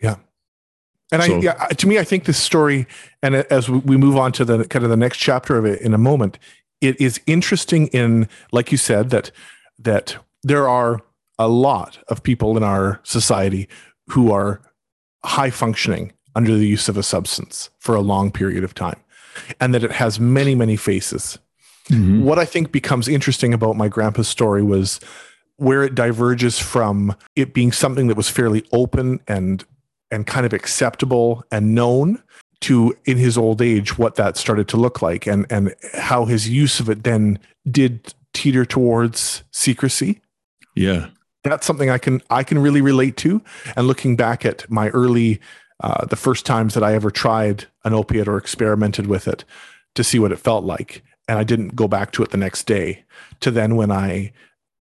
Yeah. 0.00 0.16
And 1.10 1.22
so, 1.22 1.36
I, 1.36 1.40
yeah, 1.40 1.52
to 1.68 1.88
me, 1.88 1.98
I 1.98 2.04
think 2.04 2.24
this 2.24 2.42
story, 2.42 2.86
and 3.22 3.34
as 3.34 3.68
we 3.68 3.96
move 3.96 4.16
on 4.16 4.32
to 4.32 4.44
the 4.44 4.64
kind 4.64 4.84
of 4.84 4.90
the 4.90 4.96
next 4.96 5.18
chapter 5.18 5.56
of 5.56 5.64
it 5.64 5.80
in 5.80 5.94
a 5.94 5.98
moment, 5.98 6.38
it 6.80 7.00
is 7.00 7.20
interesting 7.26 7.88
in, 7.88 8.28
like 8.52 8.70
you 8.70 8.78
said, 8.78 9.10
that 9.10 9.30
that 9.78 10.16
there 10.42 10.68
are 10.68 11.00
a 11.38 11.48
lot 11.48 11.98
of 12.08 12.22
people 12.22 12.56
in 12.56 12.62
our 12.62 13.00
society 13.02 13.68
who 14.08 14.30
are 14.32 14.60
high 15.24 15.50
functioning 15.50 16.12
under 16.34 16.56
the 16.56 16.66
use 16.66 16.88
of 16.88 16.96
a 16.96 17.02
substance 17.02 17.70
for 17.78 17.94
a 17.94 18.00
long 18.00 18.30
period 18.30 18.64
of 18.64 18.74
time, 18.74 19.00
and 19.60 19.74
that 19.74 19.84
it 19.84 19.92
has 19.92 20.20
many, 20.20 20.54
many 20.54 20.76
faces. 20.76 21.38
Mm-hmm. 21.90 22.24
What 22.24 22.38
I 22.38 22.44
think 22.44 22.72
becomes 22.72 23.08
interesting 23.08 23.52
about 23.52 23.76
my 23.76 23.88
grandpa's 23.88 24.28
story 24.28 24.62
was 24.62 25.00
where 25.56 25.82
it 25.82 25.94
diverges 25.94 26.58
from 26.58 27.14
it 27.36 27.54
being 27.54 27.72
something 27.72 28.08
that 28.08 28.16
was 28.16 28.28
fairly 28.28 28.64
open 28.72 29.20
and 29.28 29.64
and 30.10 30.26
kind 30.26 30.46
of 30.46 30.52
acceptable 30.52 31.44
and 31.50 31.74
known 31.74 32.22
to 32.60 32.96
in 33.04 33.16
his 33.16 33.36
old 33.36 33.60
age 33.60 33.98
what 33.98 34.14
that 34.14 34.36
started 34.36 34.68
to 34.68 34.76
look 34.76 35.02
like 35.02 35.26
and 35.26 35.46
and 35.50 35.74
how 35.94 36.24
his 36.24 36.48
use 36.48 36.80
of 36.80 36.88
it 36.88 37.04
then 37.04 37.38
did 37.70 38.14
teeter 38.32 38.64
towards 38.64 39.42
secrecy. 39.52 40.20
Yeah. 40.74 41.08
That's 41.44 41.66
something 41.66 41.90
i 41.90 41.98
can 41.98 42.22
i 42.30 42.42
can 42.42 42.58
really 42.58 42.80
relate 42.80 43.16
to. 43.18 43.42
And 43.76 43.86
looking 43.86 44.16
back 44.16 44.44
at 44.44 44.68
my 44.70 44.88
early 44.88 45.40
uh, 45.80 46.06
the 46.06 46.16
first 46.16 46.46
times 46.46 46.72
that 46.74 46.82
i 46.82 46.94
ever 46.94 47.10
tried 47.10 47.66
an 47.84 47.92
opiate 47.92 48.28
or 48.28 48.38
experimented 48.38 49.06
with 49.06 49.28
it 49.28 49.44
to 49.94 50.02
see 50.02 50.18
what 50.18 50.32
it 50.32 50.38
felt 50.38 50.64
like 50.64 51.02
and 51.28 51.38
I 51.38 51.44
didn't 51.44 51.76
go 51.76 51.88
back 51.88 52.12
to 52.12 52.22
it 52.22 52.30
the 52.30 52.36
next 52.36 52.64
day 52.64 53.04
to 53.40 53.50
then 53.50 53.76
when 53.76 53.90
I 53.90 54.32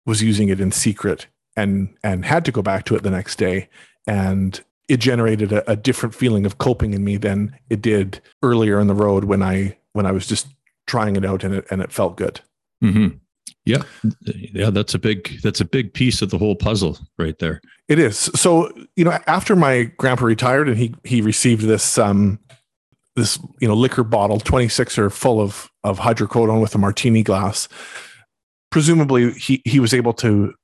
was 0.06 0.22
using 0.22 0.48
it 0.48 0.60
in 0.60 0.72
secret 0.72 1.26
and 1.56 1.94
and 2.02 2.24
had 2.24 2.44
to 2.46 2.52
go 2.52 2.62
back 2.62 2.84
to 2.86 2.96
it 2.96 3.02
the 3.02 3.10
next 3.10 3.36
day 3.36 3.68
and 4.06 4.60
it 4.88 5.00
generated 5.00 5.52
a, 5.52 5.70
a 5.70 5.76
different 5.76 6.14
feeling 6.14 6.46
of 6.46 6.58
coping 6.58 6.94
in 6.94 7.04
me 7.04 7.16
than 7.16 7.54
it 7.68 7.82
did 7.82 8.20
earlier 8.42 8.80
in 8.80 8.86
the 8.86 8.94
road 8.94 9.24
when 9.24 9.42
I 9.42 9.76
when 9.92 10.06
I 10.06 10.12
was 10.12 10.26
just 10.26 10.48
trying 10.86 11.16
it 11.16 11.24
out 11.24 11.44
and 11.44 11.54
it 11.54 11.66
and 11.70 11.82
it 11.82 11.92
felt 11.92 12.16
good. 12.16 12.40
Mm-hmm. 12.82 13.18
Yeah, 13.64 13.82
yeah, 14.24 14.70
that's 14.70 14.94
a 14.94 14.98
big 14.98 15.42
that's 15.42 15.60
a 15.60 15.64
big 15.64 15.92
piece 15.92 16.22
of 16.22 16.30
the 16.30 16.38
whole 16.38 16.56
puzzle 16.56 16.98
right 17.18 17.38
there. 17.38 17.60
It 17.86 17.98
is. 17.98 18.16
So 18.16 18.72
you 18.96 19.04
know, 19.04 19.18
after 19.26 19.54
my 19.54 19.84
grandpa 19.98 20.24
retired 20.24 20.68
and 20.68 20.78
he 20.78 20.94
he 21.04 21.20
received 21.20 21.62
this 21.62 21.98
um 21.98 22.38
this 23.18 23.38
you 23.60 23.68
know 23.68 23.74
liquor 23.74 24.04
bottle 24.04 24.38
26er 24.38 25.12
full 25.12 25.40
of 25.40 25.70
of 25.84 25.98
hydrocodone 25.98 26.60
with 26.60 26.74
a 26.74 26.78
martini 26.78 27.22
glass 27.22 27.68
presumably 28.70 29.32
he 29.32 29.62
he 29.64 29.80
was 29.80 29.92
able 29.92 30.12
to 30.12 30.54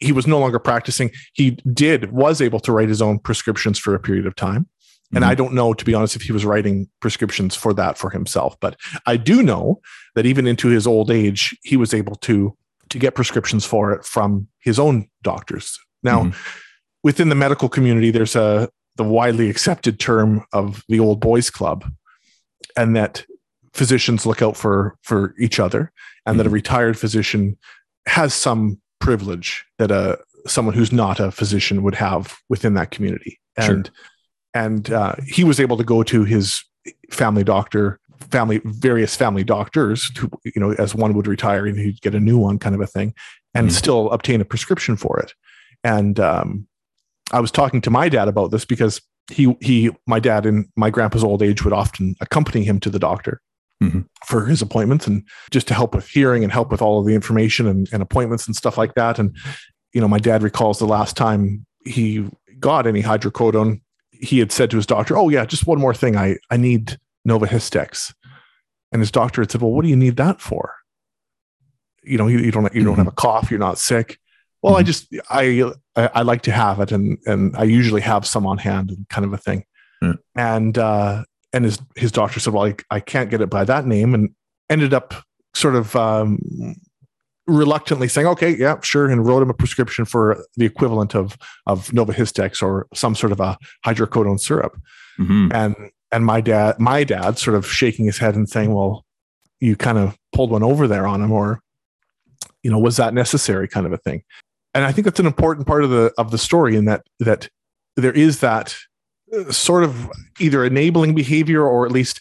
he 0.00 0.12
was 0.12 0.26
no 0.26 0.38
longer 0.38 0.58
practicing 0.58 1.10
he 1.32 1.52
did 1.72 2.12
was 2.12 2.40
able 2.40 2.60
to 2.60 2.72
write 2.72 2.88
his 2.88 3.00
own 3.00 3.18
prescriptions 3.18 3.78
for 3.78 3.94
a 3.94 4.00
period 4.00 4.26
of 4.26 4.34
time 4.34 4.68
and 5.10 5.22
mm-hmm. 5.22 5.30
i 5.30 5.34
don't 5.34 5.54
know 5.54 5.72
to 5.72 5.84
be 5.84 5.94
honest 5.94 6.16
if 6.16 6.22
he 6.22 6.32
was 6.32 6.44
writing 6.44 6.88
prescriptions 7.00 7.54
for 7.54 7.72
that 7.72 7.96
for 7.96 8.10
himself 8.10 8.56
but 8.60 8.78
i 9.06 9.16
do 9.16 9.42
know 9.42 9.80
that 10.14 10.26
even 10.26 10.46
into 10.46 10.68
his 10.68 10.86
old 10.86 11.10
age 11.10 11.56
he 11.62 11.76
was 11.76 11.94
able 11.94 12.14
to 12.16 12.56
to 12.90 12.98
get 12.98 13.14
prescriptions 13.14 13.64
for 13.64 13.92
it 13.92 14.04
from 14.04 14.46
his 14.60 14.78
own 14.78 15.08
doctors 15.22 15.78
now 16.02 16.24
mm-hmm. 16.24 16.38
within 17.02 17.28
the 17.28 17.34
medical 17.34 17.68
community 17.68 18.10
there's 18.10 18.36
a 18.36 18.68
the 18.96 19.04
widely 19.04 19.50
accepted 19.50 19.98
term 19.98 20.44
of 20.52 20.82
the 20.88 21.00
old 21.00 21.20
boys 21.20 21.50
club 21.50 21.84
and 22.76 22.96
that 22.96 23.24
physicians 23.72 24.24
look 24.24 24.40
out 24.40 24.56
for 24.56 24.96
for 25.02 25.34
each 25.38 25.58
other 25.58 25.92
and 26.26 26.34
mm-hmm. 26.34 26.38
that 26.38 26.46
a 26.46 26.48
mm-hmm. 26.48 26.54
retired 26.54 26.98
physician 26.98 27.58
has 28.06 28.32
some 28.32 28.80
privilege 29.00 29.64
that 29.78 29.90
a 29.90 30.18
someone 30.46 30.74
who's 30.74 30.92
not 30.92 31.20
a 31.20 31.30
physician 31.30 31.82
would 31.82 31.94
have 31.94 32.36
within 32.48 32.74
that 32.74 32.90
community 32.90 33.38
and 33.56 33.86
sure. 33.86 33.94
and 34.54 34.90
uh, 34.90 35.14
he 35.26 35.42
was 35.42 35.58
able 35.58 35.76
to 35.76 35.84
go 35.84 36.02
to 36.02 36.24
his 36.24 36.62
family 37.10 37.42
doctor 37.42 37.98
family 38.30 38.60
various 38.64 39.16
family 39.16 39.42
doctors 39.42 40.10
to 40.10 40.30
you 40.44 40.60
know 40.60 40.72
as 40.74 40.94
one 40.94 41.14
would 41.14 41.26
retire 41.26 41.66
and 41.66 41.78
he'd 41.78 42.00
get 42.00 42.14
a 42.14 42.20
new 42.20 42.38
one 42.38 42.58
kind 42.58 42.74
of 42.74 42.80
a 42.80 42.86
thing 42.86 43.12
and 43.54 43.68
mm-hmm. 43.68 43.76
still 43.76 44.10
obtain 44.10 44.40
a 44.40 44.44
prescription 44.44 44.96
for 44.96 45.18
it 45.18 45.32
and 45.82 46.20
um, 46.20 46.66
I 47.32 47.40
was 47.40 47.50
talking 47.50 47.80
to 47.82 47.90
my 47.90 48.08
dad 48.08 48.28
about 48.28 48.50
this 48.50 48.64
because 48.64 49.00
he 49.30 49.56
he 49.60 49.90
my 50.06 50.20
dad 50.20 50.46
in 50.46 50.70
my 50.76 50.90
grandpa's 50.90 51.24
old 51.24 51.42
age 51.42 51.64
would 51.64 51.72
often 51.72 52.14
accompany 52.20 52.64
him 52.64 52.78
to 52.80 52.90
the 52.90 52.98
doctor 52.98 53.40
mm-hmm. 53.82 54.00
for 54.26 54.44
his 54.44 54.60
appointments 54.60 55.06
and 55.06 55.26
just 55.50 55.66
to 55.68 55.74
help 55.74 55.94
with 55.94 56.06
hearing 56.08 56.42
and 56.42 56.52
help 56.52 56.70
with 56.70 56.82
all 56.82 57.00
of 57.00 57.06
the 57.06 57.14
information 57.14 57.66
and, 57.66 57.88
and 57.92 58.02
appointments 58.02 58.46
and 58.46 58.54
stuff 58.54 58.76
like 58.76 58.94
that. 58.94 59.18
And 59.18 59.34
you 59.92 60.00
know, 60.00 60.08
my 60.08 60.18
dad 60.18 60.42
recalls 60.42 60.78
the 60.78 60.86
last 60.86 61.16
time 61.16 61.64
he 61.84 62.28
got 62.58 62.86
any 62.86 63.02
hydrocodone, 63.02 63.80
he 64.10 64.38
had 64.38 64.52
said 64.52 64.70
to 64.70 64.76
his 64.76 64.86
doctor, 64.86 65.16
"Oh 65.16 65.28
yeah, 65.28 65.44
just 65.44 65.66
one 65.66 65.78
more 65.78 65.94
thing. 65.94 66.16
I 66.16 66.36
I 66.50 66.56
need 66.56 66.98
Novahistex." 67.26 68.12
And 68.92 69.00
his 69.00 69.10
doctor 69.10 69.42
had 69.42 69.50
said, 69.50 69.62
"Well, 69.62 69.72
what 69.72 69.82
do 69.82 69.88
you 69.88 69.96
need 69.96 70.16
that 70.16 70.40
for?" 70.40 70.74
You 72.02 72.18
know, 72.18 72.26
you, 72.26 72.38
you 72.38 72.50
don't 72.50 72.74
you 72.74 72.84
don't 72.84 72.92
mm-hmm. 72.92 73.00
have 73.00 73.06
a 73.06 73.12
cough, 73.12 73.50
you're 73.50 73.58
not 73.58 73.78
sick 73.78 74.18
well 74.64 74.74
mm-hmm. 74.74 74.80
i 74.80 74.82
just 74.82 75.14
I, 75.30 75.72
I, 75.96 76.10
I 76.14 76.22
like 76.22 76.42
to 76.42 76.52
have 76.52 76.80
it 76.80 76.92
and 76.92 77.18
and 77.26 77.56
i 77.56 77.64
usually 77.64 78.00
have 78.00 78.26
some 78.26 78.46
on 78.46 78.58
hand 78.58 78.90
and 78.90 79.08
kind 79.08 79.24
of 79.24 79.32
a 79.32 79.38
thing 79.38 79.64
mm. 80.02 80.18
and 80.36 80.76
uh 80.78 81.24
and 81.52 81.64
his 81.64 81.78
his 81.96 82.12
doctor 82.12 82.40
said 82.40 82.52
well 82.52 82.66
I, 82.66 82.74
I 82.90 83.00
can't 83.00 83.30
get 83.30 83.40
it 83.40 83.50
by 83.50 83.64
that 83.64 83.86
name 83.86 84.14
and 84.14 84.30
ended 84.68 84.92
up 84.92 85.14
sort 85.54 85.76
of 85.76 85.94
um 85.96 86.38
reluctantly 87.46 88.08
saying 88.08 88.26
okay 88.26 88.56
yeah 88.56 88.80
sure 88.80 89.08
and 89.08 89.26
wrote 89.26 89.42
him 89.42 89.50
a 89.50 89.54
prescription 89.54 90.04
for 90.04 90.44
the 90.56 90.64
equivalent 90.64 91.14
of 91.14 91.36
of 91.66 91.88
Novahistex 91.88 92.62
or 92.62 92.86
some 92.94 93.14
sort 93.14 93.32
of 93.32 93.40
a 93.40 93.58
hydrocodone 93.84 94.40
syrup 94.40 94.80
mm-hmm. 95.18 95.48
and 95.52 95.76
and 96.10 96.24
my 96.24 96.40
dad 96.40 96.78
my 96.78 97.04
dad 97.04 97.38
sort 97.38 97.56
of 97.56 97.66
shaking 97.66 98.06
his 98.06 98.18
head 98.18 98.34
and 98.34 98.48
saying 98.48 98.72
well 98.72 99.04
you 99.60 99.76
kind 99.76 99.98
of 99.98 100.16
pulled 100.32 100.50
one 100.50 100.62
over 100.62 100.88
there 100.88 101.06
on 101.06 101.22
him 101.22 101.32
or 101.32 101.60
you 102.62 102.70
know 102.70 102.78
was 102.78 102.96
that 102.96 103.12
necessary 103.12 103.68
kind 103.68 103.86
of 103.86 103.92
a 103.92 103.98
thing 103.98 104.22
and 104.74 104.84
I 104.84 104.92
think 104.92 105.04
that's 105.04 105.20
an 105.20 105.26
important 105.26 105.66
part 105.66 105.84
of 105.84 105.90
the 105.90 106.12
of 106.18 106.30
the 106.30 106.38
story 106.38 106.76
in 106.76 106.84
that 106.86 107.06
that 107.20 107.48
there 107.96 108.12
is 108.12 108.40
that 108.40 108.76
uh, 109.32 109.50
sort 109.50 109.84
of 109.84 110.10
either 110.40 110.64
enabling 110.64 111.14
behavior 111.14 111.62
or 111.62 111.86
at 111.86 111.92
least 111.92 112.20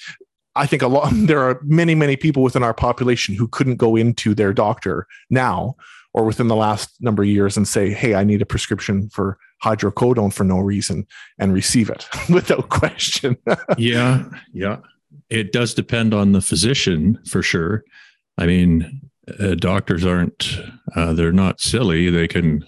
I 0.55 0.67
think 0.67 0.81
a 0.81 0.87
lot 0.87 1.09
there 1.13 1.39
are 1.39 1.59
many 1.63 1.95
many 1.95 2.15
people 2.15 2.43
within 2.43 2.63
our 2.63 2.73
population 2.73 3.35
who 3.35 3.47
couldn't 3.47 3.77
go 3.77 3.95
into 3.95 4.33
their 4.33 4.53
doctor 4.53 5.07
now 5.29 5.75
or 6.13 6.25
within 6.25 6.47
the 6.47 6.55
last 6.55 6.89
number 7.01 7.23
of 7.23 7.29
years 7.29 7.57
and 7.57 7.67
say 7.67 7.91
hey 7.91 8.15
I 8.15 8.23
need 8.23 8.41
a 8.41 8.45
prescription 8.45 9.09
for 9.09 9.37
hydrocodone 9.63 10.33
for 10.33 10.43
no 10.43 10.59
reason 10.59 11.07
and 11.39 11.53
receive 11.53 11.89
it 11.89 12.07
without 12.29 12.69
question. 12.69 13.37
yeah, 13.77 14.25
yeah. 14.51 14.77
It 15.29 15.51
does 15.51 15.73
depend 15.73 16.13
on 16.13 16.33
the 16.33 16.41
physician 16.41 17.19
for 17.25 17.41
sure. 17.41 17.83
I 18.37 18.45
mean, 18.45 19.09
uh, 19.39 19.55
doctors 19.55 20.05
aren't 20.05 20.59
uh, 20.95 21.13
they're 21.13 21.31
not 21.31 21.61
silly. 21.61 22.09
They 22.09 22.27
can 22.27 22.65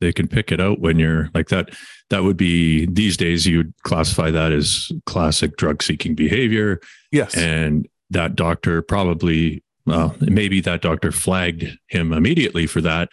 they 0.00 0.12
can 0.12 0.26
pick 0.26 0.50
it 0.50 0.60
out 0.60 0.80
when 0.80 0.98
you're 0.98 1.30
like 1.34 1.48
that 1.48 1.70
that 2.10 2.24
would 2.24 2.36
be 2.36 2.86
these 2.86 3.16
days 3.16 3.46
you'd 3.46 3.72
classify 3.84 4.30
that 4.30 4.52
as 4.52 4.90
classic 5.06 5.56
drug 5.56 5.82
seeking 5.82 6.14
behavior. 6.14 6.80
Yes. 7.12 7.36
And 7.36 7.88
that 8.10 8.36
doctor 8.36 8.82
probably 8.82 9.62
well 9.86 10.14
maybe 10.20 10.60
that 10.60 10.82
doctor 10.82 11.12
flagged 11.12 11.78
him 11.88 12.12
immediately 12.12 12.66
for 12.66 12.80
that 12.80 13.08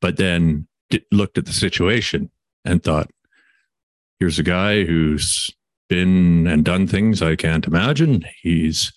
but 0.00 0.18
then 0.18 0.66
looked 1.10 1.38
at 1.38 1.46
the 1.46 1.52
situation 1.52 2.30
and 2.64 2.82
thought 2.82 3.10
here's 4.20 4.38
a 4.38 4.42
guy 4.42 4.84
who's 4.84 5.50
been 5.88 6.46
and 6.46 6.64
done 6.64 6.86
things 6.86 7.22
i 7.22 7.34
can't 7.34 7.66
imagine. 7.66 8.24
He's 8.42 8.92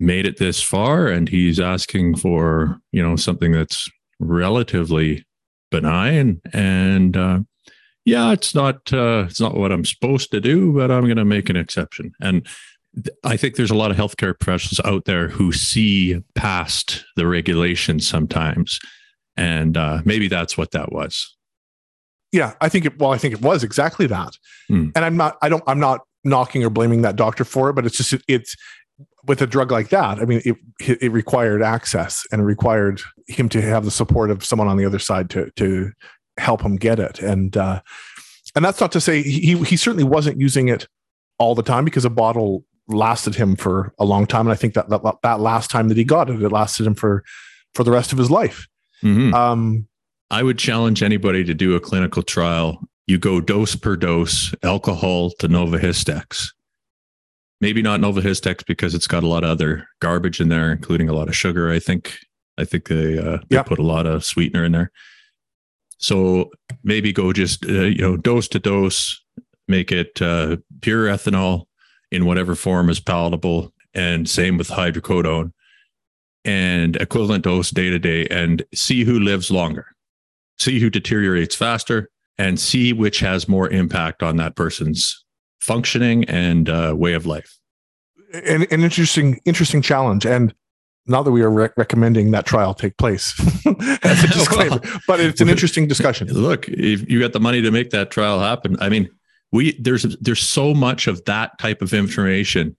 made 0.00 0.26
it 0.26 0.38
this 0.38 0.62
far 0.62 1.06
and 1.08 1.28
he's 1.28 1.60
asking 1.60 2.16
for 2.16 2.78
you 2.92 3.02
know 3.02 3.16
something 3.16 3.52
that's 3.52 3.88
relatively 4.18 5.24
benign 5.70 6.40
and 6.52 7.16
uh, 7.16 7.40
yeah 8.04 8.32
it's 8.32 8.54
not 8.54 8.92
uh, 8.92 9.24
it's 9.28 9.40
not 9.40 9.56
what 9.56 9.72
i'm 9.72 9.84
supposed 9.84 10.30
to 10.30 10.40
do 10.40 10.72
but 10.72 10.90
i'm 10.90 11.04
going 11.04 11.16
to 11.16 11.24
make 11.24 11.48
an 11.48 11.56
exception 11.56 12.12
and 12.20 12.46
th- 12.94 13.16
i 13.24 13.36
think 13.36 13.56
there's 13.56 13.70
a 13.70 13.76
lot 13.76 13.90
of 13.90 13.96
healthcare 13.96 14.38
professionals 14.38 14.80
out 14.84 15.04
there 15.04 15.28
who 15.28 15.52
see 15.52 16.20
past 16.34 17.04
the 17.16 17.26
regulations 17.26 18.06
sometimes 18.06 18.80
and 19.36 19.76
uh, 19.76 20.00
maybe 20.04 20.28
that's 20.28 20.56
what 20.56 20.72
that 20.72 20.92
was 20.92 21.34
Yeah, 22.34 22.54
I 22.60 22.68
think 22.68 22.84
it. 22.84 22.98
Well, 22.98 23.12
I 23.12 23.18
think 23.18 23.32
it 23.32 23.42
was 23.42 23.62
exactly 23.62 24.08
that. 24.08 24.32
Hmm. 24.66 24.88
And 24.96 25.04
I'm 25.04 25.16
not. 25.16 25.38
I 25.40 25.48
don't. 25.48 25.62
I'm 25.68 25.78
not 25.78 26.00
knocking 26.24 26.64
or 26.64 26.70
blaming 26.70 27.02
that 27.02 27.14
doctor 27.14 27.44
for 27.44 27.70
it, 27.70 27.74
but 27.74 27.86
it's 27.86 27.96
just 27.96 28.12
it's 28.26 28.56
with 29.26 29.40
a 29.42 29.46
drug 29.46 29.70
like 29.70 29.88
that. 29.88 30.18
I 30.18 30.24
mean, 30.24 30.42
it 30.44 30.56
it 30.80 31.12
required 31.12 31.62
access 31.62 32.24
and 32.30 32.42
it 32.42 32.44
required 32.44 33.00
him 33.26 33.48
to 33.50 33.62
have 33.62 33.84
the 33.84 33.90
support 33.90 34.30
of 34.30 34.44
someone 34.44 34.68
on 34.68 34.76
the 34.76 34.84
other 34.84 34.98
side 34.98 35.30
to 35.30 35.50
to 35.56 35.92
help 36.36 36.60
him 36.62 36.76
get 36.76 36.98
it. 36.98 37.20
And 37.20 37.56
uh, 37.56 37.80
and 38.54 38.64
that's 38.64 38.80
not 38.80 38.92
to 38.92 39.00
say 39.00 39.22
he 39.22 39.56
he 39.56 39.76
certainly 39.76 40.04
wasn't 40.04 40.40
using 40.40 40.68
it 40.68 40.86
all 41.38 41.54
the 41.54 41.62
time 41.62 41.84
because 41.84 42.04
a 42.04 42.10
bottle 42.10 42.64
lasted 42.88 43.34
him 43.34 43.56
for 43.56 43.94
a 43.98 44.04
long 44.04 44.26
time. 44.26 44.46
And 44.46 44.52
I 44.52 44.56
think 44.56 44.74
that 44.74 44.90
that, 44.90 45.02
that 45.22 45.40
last 45.40 45.70
time 45.70 45.88
that 45.88 45.96
he 45.96 46.04
got 46.04 46.30
it, 46.30 46.42
it 46.42 46.50
lasted 46.50 46.86
him 46.86 46.94
for 46.94 47.24
for 47.74 47.82
the 47.82 47.90
rest 47.90 48.12
of 48.12 48.18
his 48.18 48.30
life. 48.30 48.66
Mhm. 49.02 49.32
Um, 49.34 49.88
I 50.30 50.42
would 50.42 50.58
challenge 50.58 51.02
anybody 51.02 51.44
to 51.44 51.54
do 51.54 51.74
a 51.74 51.80
clinical 51.80 52.22
trial. 52.22 52.88
You 53.06 53.18
go 53.18 53.40
dose 53.40 53.76
per 53.76 53.96
dose, 53.96 54.54
alcohol 54.62 55.30
to 55.38 55.48
Novahistex. 55.48 56.48
Maybe 57.64 57.80
not 57.80 57.98
Novahistex 58.00 58.66
because 58.66 58.94
it's 58.94 59.06
got 59.06 59.24
a 59.24 59.26
lot 59.26 59.42
of 59.42 59.48
other 59.48 59.88
garbage 60.00 60.38
in 60.38 60.50
there, 60.50 60.70
including 60.70 61.08
a 61.08 61.14
lot 61.14 61.28
of 61.28 61.34
sugar. 61.34 61.70
I 61.70 61.78
think. 61.78 62.18
I 62.58 62.64
think 62.64 62.88
they, 62.88 63.18
uh, 63.18 63.38
they 63.48 63.56
Yeah. 63.56 63.62
put 63.62 63.78
a 63.78 63.82
lot 63.82 64.06
of 64.06 64.22
sweetener 64.22 64.64
in 64.64 64.72
there. 64.72 64.92
So 65.96 66.50
maybe 66.82 67.10
go 67.10 67.32
just 67.32 67.64
uh, 67.64 67.84
you 67.96 68.02
know 68.02 68.18
dose 68.18 68.48
to 68.48 68.58
dose, 68.58 69.18
make 69.66 69.90
it 69.90 70.20
uh, 70.20 70.58
pure 70.82 71.06
ethanol 71.06 71.64
in 72.12 72.26
whatever 72.26 72.54
form 72.54 72.90
is 72.90 73.00
palatable, 73.00 73.72
and 73.94 74.28
same 74.28 74.58
with 74.58 74.68
hydrocodone, 74.68 75.52
and 76.44 76.96
equivalent 76.96 77.44
dose 77.44 77.70
day 77.70 77.88
to 77.88 77.98
day, 77.98 78.26
and 78.26 78.62
see 78.74 79.04
who 79.04 79.18
lives 79.18 79.50
longer 79.50 79.86
see 80.58 80.78
who 80.78 80.88
deteriorates 80.90 81.56
faster 81.56 82.08
and 82.38 82.60
see 82.60 82.92
which 82.92 83.18
has 83.20 83.48
more 83.48 83.68
impact 83.70 84.22
on 84.22 84.36
that 84.36 84.54
person's 84.54 85.23
functioning 85.64 86.24
and 86.24 86.68
uh, 86.68 86.92
way 86.96 87.14
of 87.14 87.24
life. 87.26 87.50
an, 88.32 88.62
an 88.70 88.82
interesting 88.82 89.40
interesting 89.44 89.80
challenge 89.82 90.26
and 90.26 90.54
not 91.06 91.22
that 91.24 91.32
we 91.32 91.42
are 91.42 91.50
rec- 91.50 91.76
recommending 91.76 92.30
that 92.32 92.44
trial 92.46 92.72
take 92.74 92.96
place 92.96 93.32
as 94.02 94.24
a 94.24 94.28
disclaimer 94.38 94.80
but 95.06 95.20
it's 95.20 95.40
an 95.40 95.48
interesting 95.48 95.86
discussion 95.88 96.28
Look, 96.28 96.68
if 96.68 97.08
you 97.10 97.20
got 97.20 97.32
the 97.32 97.40
money 97.40 97.60
to 97.62 97.70
make 97.70 97.90
that 97.90 98.10
trial 98.10 98.40
happen, 98.40 98.76
I 98.80 98.88
mean, 98.88 99.08
we 99.52 99.72
there's 99.80 100.02
there's 100.20 100.42
so 100.42 100.74
much 100.74 101.06
of 101.06 101.24
that 101.24 101.58
type 101.58 101.80
of 101.82 101.92
information 101.94 102.76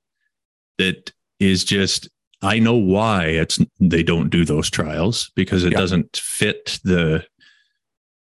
that 0.78 1.12
is 1.39 1.63
just 1.63 2.10
I 2.41 2.60
know 2.60 2.76
why 2.76 3.26
it's 3.41 3.58
they 3.80 4.04
don't 4.04 4.30
do 4.30 4.43
those 4.45 4.69
trials 4.69 5.32
because 5.36 5.63
it 5.63 5.71
Yeah. 5.71 5.80
doesn't 5.80 6.17
fit 6.17 6.80
the 6.84 7.26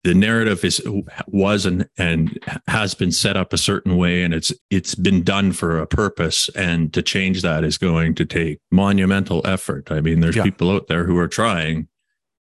the 0.04 0.14
narrative 0.14 0.64
is 0.66 0.82
was 1.28 1.66
and 1.66 1.88
and 1.98 2.38
has 2.68 2.94
been 2.94 3.12
set 3.12 3.38
up 3.38 3.54
a 3.54 3.58
certain 3.58 3.96
way 3.98 4.24
and 4.24 4.34
it's 4.34 4.52
it's 4.70 4.96
been 4.96 5.24
done 5.24 5.52
for 5.54 5.80
a 5.80 5.88
purpose 5.88 6.50
and 6.56 6.94
to 6.94 7.02
change 7.02 7.42
that 7.42 7.64
is 7.64 7.78
going 7.78 8.14
to 8.16 8.26
take 8.26 8.60
monumental 8.72 9.42
effort. 9.46 9.92
I 9.92 10.02
mean 10.02 10.20
there's 10.20 10.36
Yeah. 10.36 10.44
people 10.44 10.72
out 10.72 10.88
there 10.88 11.06
who 11.06 11.18
are 11.18 11.28
trying 11.28 11.88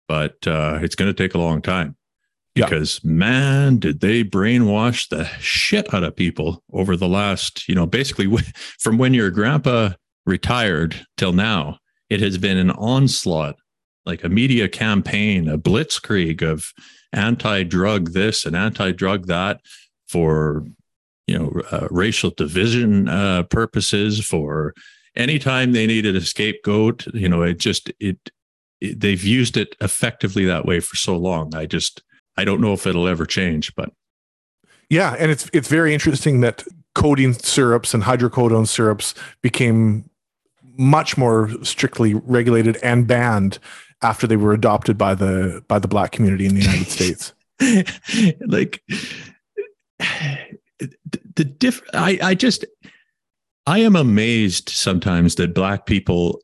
but 0.06 0.46
uh, 0.46 0.78
it's 0.80 0.94
going 0.94 1.12
to 1.12 1.22
take 1.22 1.34
a 1.34 1.38
long 1.38 1.60
time 1.60 1.94
Yeah. 2.54 2.64
because 2.66 3.02
man 3.04 3.78
did 3.78 4.00
they 4.00 4.24
brainwash 4.24 5.08
the 5.08 5.24
shit 5.40 5.92
out 5.92 6.04
of 6.04 6.16
people 6.16 6.62
over 6.72 6.96
the 6.96 7.08
last 7.08 7.68
you 7.68 7.74
know 7.74 7.86
basically 7.86 8.26
from 8.78 8.98
when 8.98 9.14
your 9.14 9.30
grandpa 9.30 9.90
retired 10.26 11.04
till 11.16 11.32
now 11.32 11.78
it 12.08 12.20
has 12.20 12.38
been 12.38 12.56
an 12.56 12.70
onslaught 12.70 13.56
like 14.08 14.24
a 14.24 14.28
media 14.28 14.68
campaign 14.68 15.48
a 15.48 15.58
blitzkrieg 15.58 16.42
of 16.42 16.72
anti-drug 17.12 18.12
this 18.12 18.44
and 18.46 18.56
anti-drug 18.56 19.26
that 19.26 19.60
for 20.08 20.64
you 21.26 21.38
know 21.38 21.62
uh, 21.70 21.86
racial 21.90 22.30
division 22.30 23.08
uh, 23.08 23.42
purposes 23.44 24.24
for 24.24 24.74
anytime 25.14 25.72
they 25.72 25.86
needed 25.86 26.16
a 26.16 26.20
scapegoat 26.22 27.06
you 27.14 27.28
know 27.28 27.42
it 27.42 27.58
just 27.58 27.92
it, 28.00 28.18
it 28.80 28.98
they've 28.98 29.24
used 29.24 29.56
it 29.56 29.76
effectively 29.80 30.44
that 30.44 30.64
way 30.64 30.80
for 30.80 30.96
so 30.96 31.16
long. 31.16 31.54
I 31.54 31.66
just 31.66 32.02
i 32.36 32.44
don't 32.44 32.60
know 32.60 32.72
if 32.72 32.86
it'll 32.86 33.08
ever 33.08 33.26
change 33.26 33.74
but 33.74 33.90
yeah 34.88 35.14
and 35.18 35.30
it's 35.30 35.50
it's 35.52 35.68
very 35.68 35.92
interesting 35.92 36.40
that 36.40 36.64
codeine 36.94 37.34
syrups 37.34 37.92
and 37.94 38.04
hydrocodone 38.04 38.66
syrups 38.66 39.14
became 39.42 40.08
much 40.78 41.18
more 41.18 41.50
strictly 41.62 42.14
regulated 42.14 42.76
and 42.82 43.06
banned 43.06 43.58
after 44.02 44.26
they 44.26 44.36
were 44.36 44.52
adopted 44.52 44.96
by 44.96 45.14
the 45.14 45.62
by 45.68 45.78
the 45.78 45.88
black 45.88 46.12
community 46.12 46.46
in 46.46 46.54
the 46.54 46.62
united 46.62 46.88
states. 46.90 47.32
Like 48.46 48.82
the, 51.34 51.44
diff 51.44 51.82
I, 51.92 52.18
I 52.22 52.34
just 52.34 52.64
i 53.66 53.78
am 53.78 53.96
amazed 53.96 54.68
sometimes 54.68 55.34
that 55.36 55.54
black 55.54 55.86
people 55.86 56.40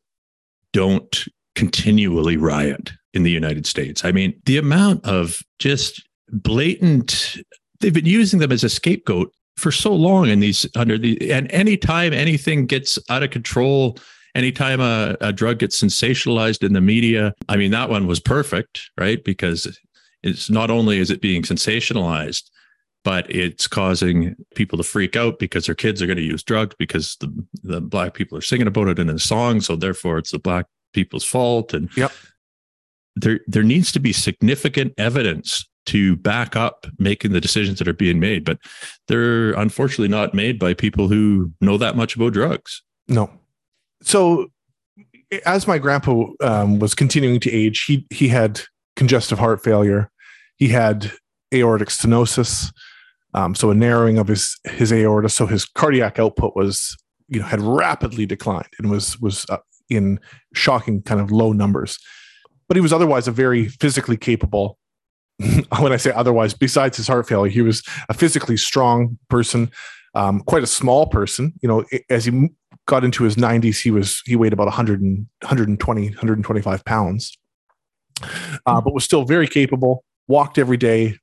don't 0.73 1.25
continually 1.55 2.37
riot 2.37 2.93
in 3.13 3.23
the 3.23 3.31
united 3.31 3.67
states. 3.67 4.05
I 4.05 4.13
mean 4.13 4.41
the 4.45 4.59
amount 4.59 5.05
of 5.05 5.41
just 5.59 6.07
blatant 6.31 7.37
they've 7.81 7.95
been 7.95 8.07
using 8.07 8.41
them 8.41 8.51
as 8.51 8.65
a 8.65 8.69
scapegoat 8.69 9.33
for 9.57 9.71
so 9.71 9.95
long 9.95 10.29
in 10.29 10.41
these 10.41 10.67
under 10.75 10.99
the 10.99 11.31
and 11.31 11.51
anytime 11.53 12.13
anything 12.13 12.67
gets 12.67 12.99
out 13.09 13.23
of 13.23 13.31
control 13.31 13.97
anytime 14.35 14.81
a, 14.81 15.17
a 15.21 15.33
drug 15.33 15.59
gets 15.59 15.81
sensationalized 15.83 16.65
in 16.65 16.73
the 16.73 16.81
media 16.81 17.35
i 17.49 17.57
mean 17.57 17.71
that 17.71 17.89
one 17.91 18.07
was 18.07 18.21
perfect 18.21 18.91
right 18.99 19.25
because 19.25 19.79
it's 20.23 20.49
not 20.51 20.71
only 20.71 20.99
is 20.99 21.11
it 21.11 21.21
being 21.21 21.43
sensationalized 21.43 22.43
but 23.05 23.31
it's 23.31 23.69
causing 23.69 24.35
people 24.55 24.79
to 24.79 24.83
freak 24.83 25.15
out 25.15 25.39
because 25.39 25.67
their 25.67 25.75
kids 25.75 26.01
are 26.01 26.07
going 26.07 26.17
to 26.17 26.23
use 26.23 26.43
drugs 26.43 26.75
because 26.79 27.17
the, 27.21 27.31
the 27.63 27.79
black 27.81 28.15
people 28.15 28.37
are 28.39 28.41
singing 28.41 28.67
about 28.67 28.89
it 28.89 28.99
in 28.99 29.11
a 29.11 29.19
song 29.19 29.61
so 29.61 29.77
therefore 29.77 30.19
it's 30.19 30.31
the 30.31 30.39
black 30.39 30.67
people's 30.95 31.25
fault 31.25 31.75
and 31.75 31.89
Yep. 31.97 32.13
there 33.17 33.41
there 33.47 33.63
needs 33.63 33.93
to 33.93 34.01
be 34.01 34.13
significant 34.13 34.95
evidence 34.99 35.69
to 35.87 36.17
back 36.17 36.57
up 36.57 36.87
making 36.99 37.33
the 37.33 37.41
decisions 37.43 37.79
that 37.79 37.87
are 37.89 37.93
being 37.93 38.19
made 38.19 38.45
but 38.45 38.59
they're 39.09 39.53
unfortunately 39.53 40.09
not 40.09 40.33
made 40.35 40.59
by 40.59 40.73
people 40.73 41.09
who 41.09 41.53
know 41.61 41.77
that 41.77 41.97
much 41.97 42.17
about 42.17 42.33
drugs 42.33 42.83
No. 43.07 43.31
So, 44.05 44.49
as 45.45 45.67
my 45.67 45.79
grandpa 45.79 46.27
um, 46.41 46.79
was 46.79 46.95
continuing 46.95 47.41
to 47.41 47.51
age, 47.51 47.85
he 47.85 48.07
he 48.11 48.29
had 48.29 48.61
congestive 48.97 49.39
heart 49.39 49.63
failure. 49.63 50.11
He 50.57 50.69
had 50.69 51.11
aortic 51.53 51.89
stenosis, 51.89 52.73
um, 53.35 53.55
so 53.55 53.71
a 53.71 53.75
narrowing 53.75 54.19
of 54.19 54.29
his 54.29 54.59
his 54.65 54.93
aorta. 54.93 55.29
So 55.29 55.47
his 55.47 55.65
cardiac 55.65 56.19
output 56.19 56.55
was, 56.55 56.97
you 57.29 57.41
know, 57.41 57.47
had 57.47 57.61
rapidly 57.61 58.27
declined 58.27 58.69
and 58.79 58.91
was 58.91 59.19
was 59.21 59.45
uh, 59.49 59.59
in 59.91 60.21
shocking 60.55 61.03
kind 61.03 61.21
of 61.21 61.31
low 61.31 61.53
numbers. 61.53 61.99
But 62.69 62.77
he 62.77 62.81
was 62.81 62.93
otherwise 62.93 63.29
a 63.29 63.33
very 63.33 63.69
physically 63.69 64.17
capable. 64.17 64.79
when 65.81 65.93
I 65.93 65.97
say 65.97 66.13
otherwise, 66.13 66.55
besides 66.55 66.97
his 66.97 67.09
heart 67.09 67.29
failure, 67.29 67.51
he 67.51 67.61
was 67.61 67.83
a 68.09 68.15
physically 68.15 68.57
strong 68.57 69.19
person, 69.29 69.71
um, 70.15 70.41
quite 70.41 70.63
a 70.63 70.69
small 70.69 71.07
person. 71.07 71.55
You 71.61 71.69
know, 71.69 71.85
as 72.09 72.25
he 72.25 72.51
got 72.87 73.05
into 73.05 73.25
his 73.25 73.37
90s 73.37 73.81
he 73.81 73.91
was 73.91 74.23
he 74.27 74.37
weighed 74.37 74.53
about 74.53 74.67
100 74.67 75.01
and 75.01 75.27
120 75.43 76.09
125 76.09 76.85
pounds. 76.85 77.37
Uh, 78.67 78.81
but 78.81 78.95
was 78.95 79.05
still 79.05 79.25
very 79.25 79.49
capable 79.49 80.05
walked 80.29 80.59
every 80.59 80.77
day 80.77 81.19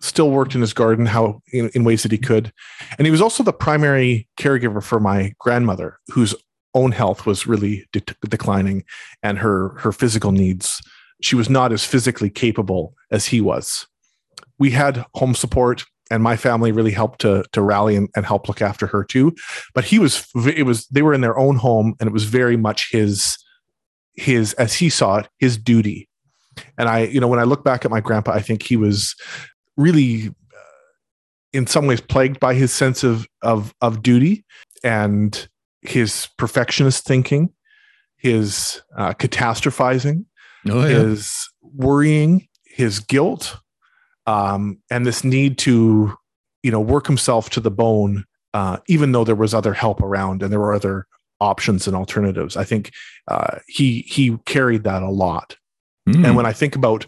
still 0.00 0.30
worked 0.30 0.54
in 0.54 0.60
his 0.60 0.72
garden 0.72 1.06
how 1.06 1.40
in, 1.52 1.70
in 1.70 1.84
ways 1.84 2.02
that 2.02 2.12
he 2.12 2.18
could. 2.18 2.52
And 2.98 3.06
he 3.06 3.10
was 3.10 3.22
also 3.22 3.42
the 3.42 3.52
primary 3.52 4.28
caregiver 4.38 4.82
for 4.82 5.00
my 5.00 5.32
grandmother 5.38 5.98
whose 6.08 6.34
own 6.74 6.92
health 6.92 7.24
was 7.24 7.46
really 7.46 7.86
de- 7.92 8.02
declining 8.28 8.84
and 9.22 9.38
her 9.38 9.70
her 9.78 9.92
physical 9.92 10.32
needs. 10.32 10.80
She 11.22 11.34
was 11.34 11.48
not 11.48 11.72
as 11.72 11.84
physically 11.84 12.28
capable 12.28 12.94
as 13.10 13.26
he 13.26 13.40
was. 13.40 13.86
We 14.58 14.70
had 14.70 15.04
home 15.14 15.34
support 15.34 15.84
and 16.10 16.22
my 16.22 16.36
family 16.36 16.72
really 16.72 16.90
helped 16.90 17.20
to 17.20 17.44
to 17.52 17.62
rally 17.62 17.96
and, 17.96 18.08
and 18.16 18.26
help 18.26 18.48
look 18.48 18.62
after 18.62 18.86
her 18.86 19.04
too. 19.04 19.34
But 19.74 19.84
he 19.84 19.98
was 19.98 20.26
it 20.46 20.64
was 20.64 20.86
they 20.88 21.02
were 21.02 21.14
in 21.14 21.20
their 21.20 21.38
own 21.38 21.56
home 21.56 21.94
and 22.00 22.06
it 22.08 22.12
was 22.12 22.24
very 22.24 22.56
much 22.56 22.90
his 22.90 23.38
his 24.14 24.52
as 24.54 24.74
he 24.74 24.88
saw 24.88 25.18
it 25.18 25.28
his 25.38 25.56
duty. 25.56 26.08
And 26.78 26.88
i 26.88 27.04
you 27.04 27.20
know 27.20 27.28
when 27.28 27.38
i 27.38 27.44
look 27.44 27.64
back 27.64 27.84
at 27.84 27.90
my 27.90 28.00
grandpa 28.00 28.32
i 28.32 28.40
think 28.40 28.62
he 28.62 28.76
was 28.76 29.14
really 29.76 30.28
uh, 30.28 30.72
in 31.52 31.66
some 31.66 31.86
ways 31.86 32.00
plagued 32.00 32.40
by 32.40 32.54
his 32.54 32.72
sense 32.72 33.04
of 33.04 33.26
of 33.42 33.74
of 33.82 34.02
duty 34.02 34.42
and 34.82 35.48
his 35.82 36.28
perfectionist 36.38 37.04
thinking 37.04 37.50
his 38.16 38.80
uh, 38.96 39.12
catastrophizing 39.12 40.24
oh 40.66 40.80
his 40.80 41.46
worrying, 41.76 42.48
his 42.64 43.00
guilt, 43.00 43.58
um, 44.26 44.78
and 44.90 45.06
this 45.06 45.24
need 45.24 45.58
to, 45.58 46.16
you 46.62 46.70
know, 46.70 46.80
work 46.80 47.06
himself 47.06 47.50
to 47.50 47.60
the 47.60 47.70
bone, 47.70 48.24
uh, 48.54 48.78
even 48.88 49.12
though 49.12 49.24
there 49.24 49.34
was 49.34 49.54
other 49.54 49.72
help 49.72 50.02
around 50.02 50.42
and 50.42 50.52
there 50.52 50.60
were 50.60 50.74
other 50.74 51.06
options 51.40 51.86
and 51.86 51.96
alternatives. 51.96 52.56
I 52.56 52.64
think 52.64 52.92
uh, 53.28 53.58
he 53.66 54.00
he 54.02 54.36
carried 54.46 54.84
that 54.84 55.02
a 55.02 55.10
lot. 55.10 55.56
Hmm. 56.08 56.24
And 56.24 56.36
when 56.36 56.46
I 56.46 56.52
think 56.52 56.76
about 56.76 57.06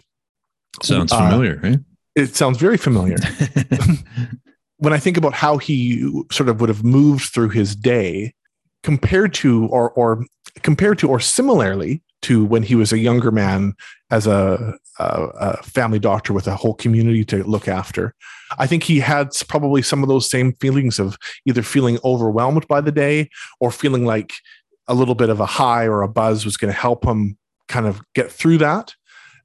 sounds 0.81 1.11
uh, 1.11 1.29
familiar 1.29 1.59
right? 1.61 1.79
It 2.15 2.35
sounds 2.35 2.57
very 2.57 2.77
familiar. 2.77 3.17
when 4.77 4.93
I 4.93 4.97
think 4.97 5.17
about 5.17 5.33
how 5.33 5.57
he 5.57 6.23
sort 6.31 6.49
of 6.49 6.59
would 6.59 6.69
have 6.69 6.83
moved 6.83 7.33
through 7.33 7.49
his 7.49 7.75
day 7.75 8.33
compared 8.83 9.33
to 9.35 9.67
or 9.67 9.91
or 9.91 10.25
compared 10.61 10.99
to 10.99 11.09
or 11.09 11.19
similarly 11.19 12.01
to 12.21 12.43
when 12.45 12.63
he 12.63 12.75
was 12.75 12.91
a 12.91 12.97
younger 12.97 13.31
man 13.31 13.73
as 14.11 14.27
a, 14.27 14.77
a, 14.99 15.63
family 15.63 15.99
doctor 15.99 16.33
with 16.33 16.47
a 16.47 16.55
whole 16.55 16.73
community 16.73 17.23
to 17.25 17.43
look 17.43 17.67
after. 17.67 18.13
I 18.57 18.67
think 18.67 18.83
he 18.83 18.99
had 18.99 19.29
probably 19.47 19.81
some 19.81 20.03
of 20.03 20.09
those 20.09 20.29
same 20.29 20.53
feelings 20.53 20.99
of 20.99 21.17
either 21.45 21.63
feeling 21.63 21.99
overwhelmed 22.03 22.67
by 22.67 22.81
the 22.81 22.91
day 22.91 23.29
or 23.59 23.71
feeling 23.71 24.05
like 24.05 24.33
a 24.87 24.93
little 24.93 25.15
bit 25.15 25.29
of 25.29 25.39
a 25.39 25.45
high 25.45 25.85
or 25.85 26.01
a 26.01 26.07
buzz 26.07 26.45
was 26.45 26.57
going 26.57 26.73
to 26.73 26.79
help 26.79 27.05
him 27.05 27.37
kind 27.67 27.85
of 27.85 28.01
get 28.15 28.31
through 28.31 28.57
that 28.57 28.95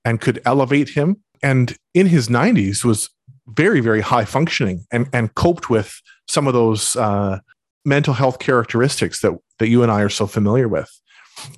and 0.05 0.21
could 0.21 0.41
elevate 0.45 0.91
him. 0.91 1.23
And 1.43 1.77
in 1.93 2.07
his 2.07 2.29
90s 2.29 2.85
was 2.85 3.11
very, 3.47 3.81
very 3.81 4.01
high 4.01 4.25
functioning 4.25 4.87
and, 4.91 5.09
and 5.13 5.35
coped 5.35 5.69
with 5.69 6.01
some 6.27 6.47
of 6.47 6.55
those 6.55 6.97
uh, 6.97 7.41
mental 7.85 8.15
health 8.15 8.39
characteristics 8.39 9.21
that, 9.21 9.39
that 9.59 9.69
you 9.69 9.83
and 9.83 9.93
I 9.93 10.01
are 10.01 10.09
so 10.09 10.27
familiar 10.27 10.69
with. 10.69 10.91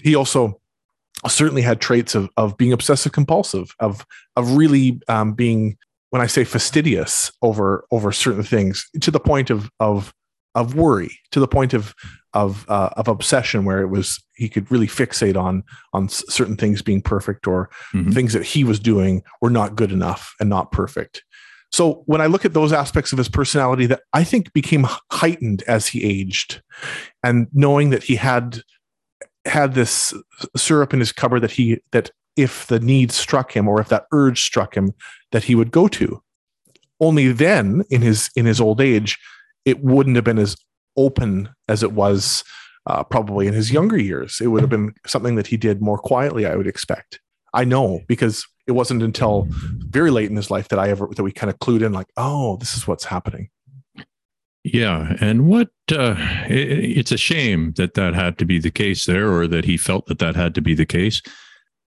He 0.03 0.15
also 0.15 0.61
certainly 1.29 1.63
had 1.63 1.81
traits 1.81 2.15
of, 2.15 2.29
of 2.37 2.57
being 2.57 2.73
obsessive 2.73 3.13
compulsive, 3.13 3.75
of, 3.81 4.05
of 4.37 4.53
really 4.53 5.01
um, 5.09 5.33
being, 5.33 5.77
when 6.11 6.23
I 6.23 6.27
say 6.27 6.45
fastidious 6.45 7.33
over, 7.43 7.85
over 7.91 8.13
certain 8.13 8.43
things 8.43 8.89
to 9.01 9.11
the 9.11 9.21
point 9.21 9.51
of, 9.51 9.71
of, 9.81 10.15
of 10.55 10.75
worry, 10.75 11.11
to 11.33 11.41
the 11.41 11.49
point 11.49 11.75
of, 11.75 11.95
of, 12.33 12.65
uh, 12.69 12.91
of 12.97 13.09
obsession, 13.09 13.65
where 13.65 13.81
it 13.81 13.89
was, 13.89 14.23
he 14.35 14.49
could 14.49 14.71
really 14.71 14.87
fixate 14.87 15.37
on, 15.37 15.65
on 15.93 16.09
certain 16.09 16.57
things 16.57 16.83
being 16.83 17.03
perfect 17.03 17.47
or 17.47 17.71
mm-hmm. 17.93 18.11
things 18.13 18.33
that 18.33 18.45
he 18.45 18.63
was 18.63 18.79
doing 18.79 19.23
were 19.41 19.51
not 19.51 19.77
good 19.77 19.93
enough 19.93 20.35
and 20.39 20.49
not 20.49 20.71
perfect. 20.71 21.25
So 21.73 22.05
when 22.07 22.21
I 22.21 22.27
look 22.27 22.45
at 22.45 22.55
those 22.55 22.73
aspects 22.73 23.13
of 23.13 23.19
his 23.19 23.29
personality 23.29 23.87
that 23.87 24.03
I 24.13 24.23
think 24.23 24.53
became 24.53 24.87
heightened 25.11 25.63
as 25.65 25.89
he 25.89 26.05
aged, 26.05 26.63
and 27.23 27.49
knowing 27.53 27.91
that 27.91 28.05
he 28.05 28.17
had 28.17 28.63
had 29.47 29.75
this 29.75 30.15
syrup 30.57 30.93
in 30.93 31.01
his 31.01 31.13
cupboard 31.13 31.41
that 31.41 31.53
he 31.53 31.79
that 31.93 32.11
if 32.37 32.67
the 32.67 32.81
need 32.81 33.11
struck 33.13 33.57
him 33.57 33.67
or 33.67 33.81
if 33.81 33.89
that 33.89 34.07
urge 34.13 34.43
struck 34.43 34.77
him 34.77 34.93
that 35.33 35.45
he 35.45 35.55
would 35.55 35.71
go 35.71 35.89
to. 35.89 36.23
Only 37.01 37.33
then 37.33 37.85
in 37.91 38.03
his 38.03 38.31
in 38.37 38.47
his 38.47 38.61
old 38.61 38.81
age 38.81 39.19
it 39.65 39.83
wouldn't 39.83 40.17
have 40.17 40.25
been 40.25 40.39
as 40.39 40.57
open 40.97 41.49
as 41.69 41.83
it 41.83 41.93
was 41.93 42.45
uh, 42.87 43.03
probably 43.03 43.47
in 43.47 43.55
his 43.55 43.73
younger 43.73 43.99
years. 43.99 44.41
It 44.41 44.47
would 44.49 44.61
have 44.61 44.71
been 44.71 44.95
something 45.07 45.35
that 45.35 45.49
he 45.49 45.57
did 45.57 45.83
more 45.83 45.99
quietly 45.99 46.47
i 46.47 46.57
would 46.57 46.67
expect. 46.67 47.21
I 47.55 47.65
know 47.65 48.01
because 48.07 48.47
it 48.67 48.73
wasn't 48.73 49.03
until 49.03 49.47
very 49.51 50.11
late 50.11 50.29
in 50.29 50.37
his 50.37 50.51
life 50.51 50.69
that 50.69 50.79
i 50.79 50.91
ever 50.91 51.09
that 51.17 51.23
we 51.23 51.33
kind 51.33 51.51
of 51.51 51.59
clued 51.59 51.83
in 51.83 51.93
like 51.93 52.09
oh 52.17 52.57
this 52.57 52.77
is 52.77 52.87
what's 52.87 53.05
happening 53.05 53.49
yeah, 54.73 55.17
and 55.21 55.47
what 55.47 55.69
uh, 55.93 56.17
it, 56.49 56.99
it's 56.99 57.13
a 57.13 57.17
shame 57.17 57.73
that 57.77 57.95
that 57.95 58.15
had 58.15 58.37
to 58.39 58.45
be 58.45 58.59
the 58.59 58.71
case 58.71 59.07
there, 59.07 59.33
or 59.33 59.47
that 59.47 59.65
he 59.65 59.77
felt 59.77 60.07
that 60.07 60.19
that 60.19 60.35
had 60.35 60.57
to 60.57 60.61
be 60.61 60.75
the 60.75 60.87
case. 60.87 61.23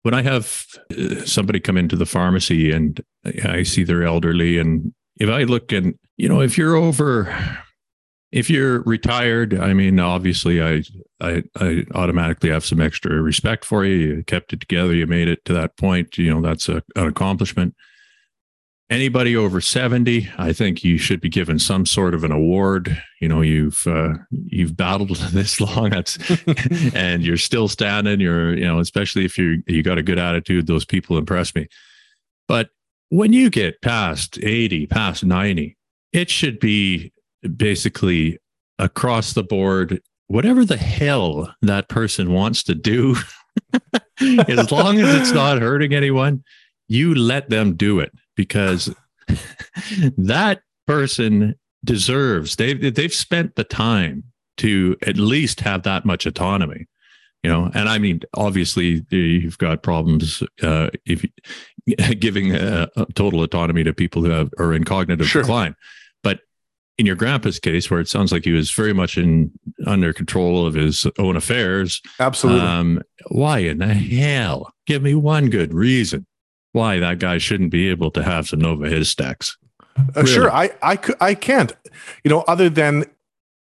When 0.03 0.14
I 0.14 0.23
have 0.23 0.64
uh, 0.97 1.25
somebody 1.25 1.59
come 1.59 1.77
into 1.77 1.97
the 1.97 2.07
pharmacy 2.07 2.71
and 2.71 3.03
I 3.45 3.64
see 3.64 3.83
they're 3.83 4.05
elderly, 4.05 4.59
and 4.59 4.95
if 5.17 5.29
I 5.29 5.43
look 5.43 5.73
and 5.73 5.99
you 6.17 6.29
know, 6.29 6.41
if 6.41 6.57
you're 6.57 6.77
over, 6.77 7.35
if 8.31 8.49
you're 8.49 8.83
retired, 8.83 9.59
I 9.59 9.73
mean, 9.73 9.99
obviously, 9.99 10.62
I 10.62 10.85
I, 11.21 11.43
I 11.57 11.85
automatically 11.97 12.51
have 12.51 12.64
some 12.64 12.81
extra 12.81 13.21
respect 13.21 13.64
for 13.64 13.85
you. 13.85 13.95
You 13.95 14.25
kept 14.25 14.53
it 14.53 14.61
together. 14.61 14.95
You 14.95 15.09
made 15.09 15.27
it 15.27 15.45
to 15.47 15.53
that 15.55 15.77
point. 15.77 16.17
You 16.17 16.33
know, 16.33 16.41
that's 16.41 16.69
a, 16.69 16.81
an 16.95 17.09
accomplishment 17.09 17.75
anybody 18.90 19.37
over 19.37 19.61
70 19.61 20.31
i 20.38 20.53
think 20.53 20.83
you 20.83 20.96
should 20.96 21.20
be 21.20 21.29
given 21.29 21.59
some 21.59 21.85
sort 21.85 22.14
of 22.14 22.24
an 22.24 22.33
award. 22.33 23.01
You 23.20 23.29
know 23.29 23.42
you've 23.42 23.87
uh, 23.87 24.14
you've 24.31 24.77
battled 24.77 25.16
this 25.33 25.61
long 25.61 25.90
that's 25.90 26.18
and 26.94 27.24
you're 27.24 27.37
still 27.37 27.68
standing. 27.68 28.20
You're 28.20 28.57
you 28.57 28.64
know 28.64 28.81
especially 28.81 29.24
if 29.24 29.37
you 29.38 29.62
you 29.66 29.83
got 29.83 29.98
a 29.98 30.03
good 30.03 30.18
attitude 30.18 30.66
those 30.66 30.85
people 30.85 31.18
impress 31.18 31.55
me. 31.55 31.68
But 32.46 32.70
when 33.11 33.33
you 33.33 33.51
get 33.51 33.81
past 33.83 34.38
80 34.42 34.87
past 34.87 35.24
90 35.24 35.77
it 36.12 36.31
should 36.31 36.61
be 36.61 37.12
basically 37.57 38.38
across 38.79 39.33
the 39.33 39.42
board 39.42 40.01
whatever 40.27 40.64
the 40.64 40.77
hell 40.77 41.55
that 41.62 41.88
person 41.88 42.33
wants 42.33 42.62
to 42.64 42.74
do 42.74 43.16
as 44.48 44.70
long 44.70 44.98
as 45.01 45.14
it's 45.14 45.33
not 45.33 45.61
hurting 45.61 45.94
anyone 45.94 46.42
you 46.87 47.14
let 47.14 47.48
them 47.48 47.74
do 47.77 47.98
it 47.98 48.12
because 48.38 48.94
that 50.16 50.62
person 50.87 51.55
deserves 51.85 52.57
they've 52.57 52.94
they've 52.94 53.12
spent 53.12 53.57
the 53.57 53.64
time 53.64 54.24
to 54.57 54.96
at 55.07 55.16
least 55.16 55.61
have 55.61 55.83
that 55.83 56.07
much 56.07 56.24
autonomy 56.24 56.87
you 57.42 57.51
know? 57.51 57.70
And 57.74 57.88
i 57.88 57.98
mean 57.98 58.20
obviously 58.35 59.05
you've 59.11 59.59
got 59.59 59.83
problems 59.83 60.42
uh, 60.62 60.90
if 61.05 61.24
giving 62.20 62.55
a, 62.55 62.88
a, 62.96 63.07
total 63.14 63.42
autonomy 63.42 63.85
to 63.85 63.92
people 63.92 64.22
who 64.22 64.31
have, 64.31 64.51
are 64.59 64.74
in 64.74 64.85
cognitive 64.85 65.27
sure. 65.27 65.42
decline. 65.42 65.74
But 66.22 66.40
in 66.98 67.07
your 67.07 67.16
grandpa's 67.16 67.59
case 67.59 67.90
where 67.90 68.01
it 68.01 68.09
sounds 68.09 68.33
like 68.33 68.44
he 68.44 68.53
was 68.53 68.70
very 68.70 68.92
much 68.92 69.16
in 69.16 69.53
under 69.87 70.12
control 70.12 70.66
of 70.66 70.74
his 70.74 71.07
own 71.18 71.37
affairs 71.37 72.03
absolutely. 72.18 72.61
um, 72.61 73.03
why 73.29 73.59
in 73.59 73.79
the 73.79 73.94
hell? 73.94 74.72
Give 74.87 75.03
me 75.03 75.14
one 75.14 75.48
good 75.48 75.72
reason 75.72 76.27
why 76.72 76.98
that 76.98 77.18
guy 77.18 77.38
shouldn't 77.38 77.70
be 77.70 77.88
able 77.88 78.11
to 78.12 78.22
have 78.22 78.48
some 78.48 78.61
Novahistex. 78.61 79.57
Uh, 79.96 80.02
really? 80.16 80.26
Sure, 80.26 80.50
I 80.50 80.70
I 80.83 80.98
I 81.20 81.35
can't. 81.35 81.72
You 82.24 82.31
know, 82.31 82.44
other 82.46 82.68
than 82.68 83.04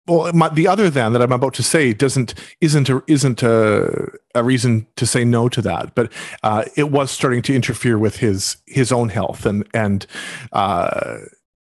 well, 0.08 0.32
my, 0.34 0.50
the 0.50 0.68
other 0.68 0.90
than 0.90 1.14
that 1.14 1.22
I'm 1.22 1.32
about 1.32 1.54
to 1.56 1.64
say 1.64 1.94
doesn't 1.94 2.34
isn't 2.62 2.90
a, 2.90 3.04
isn't 3.08 3.42
a, 3.42 4.12
a 4.36 4.44
reason 4.44 4.86
to 4.98 5.06
say 5.06 5.26
no 5.26 5.50
to 5.50 5.62
that, 5.64 5.96
but 5.96 6.12
uh, 6.44 6.66
it 6.76 6.92
was 6.92 7.12
starting 7.12 7.42
to 7.44 7.56
interfere 7.56 7.98
with 7.98 8.18
his 8.18 8.58
his 8.68 8.92
own 8.92 9.10
health, 9.10 9.46
and 9.46 9.68
and 9.74 10.06
uh, 10.52 11.18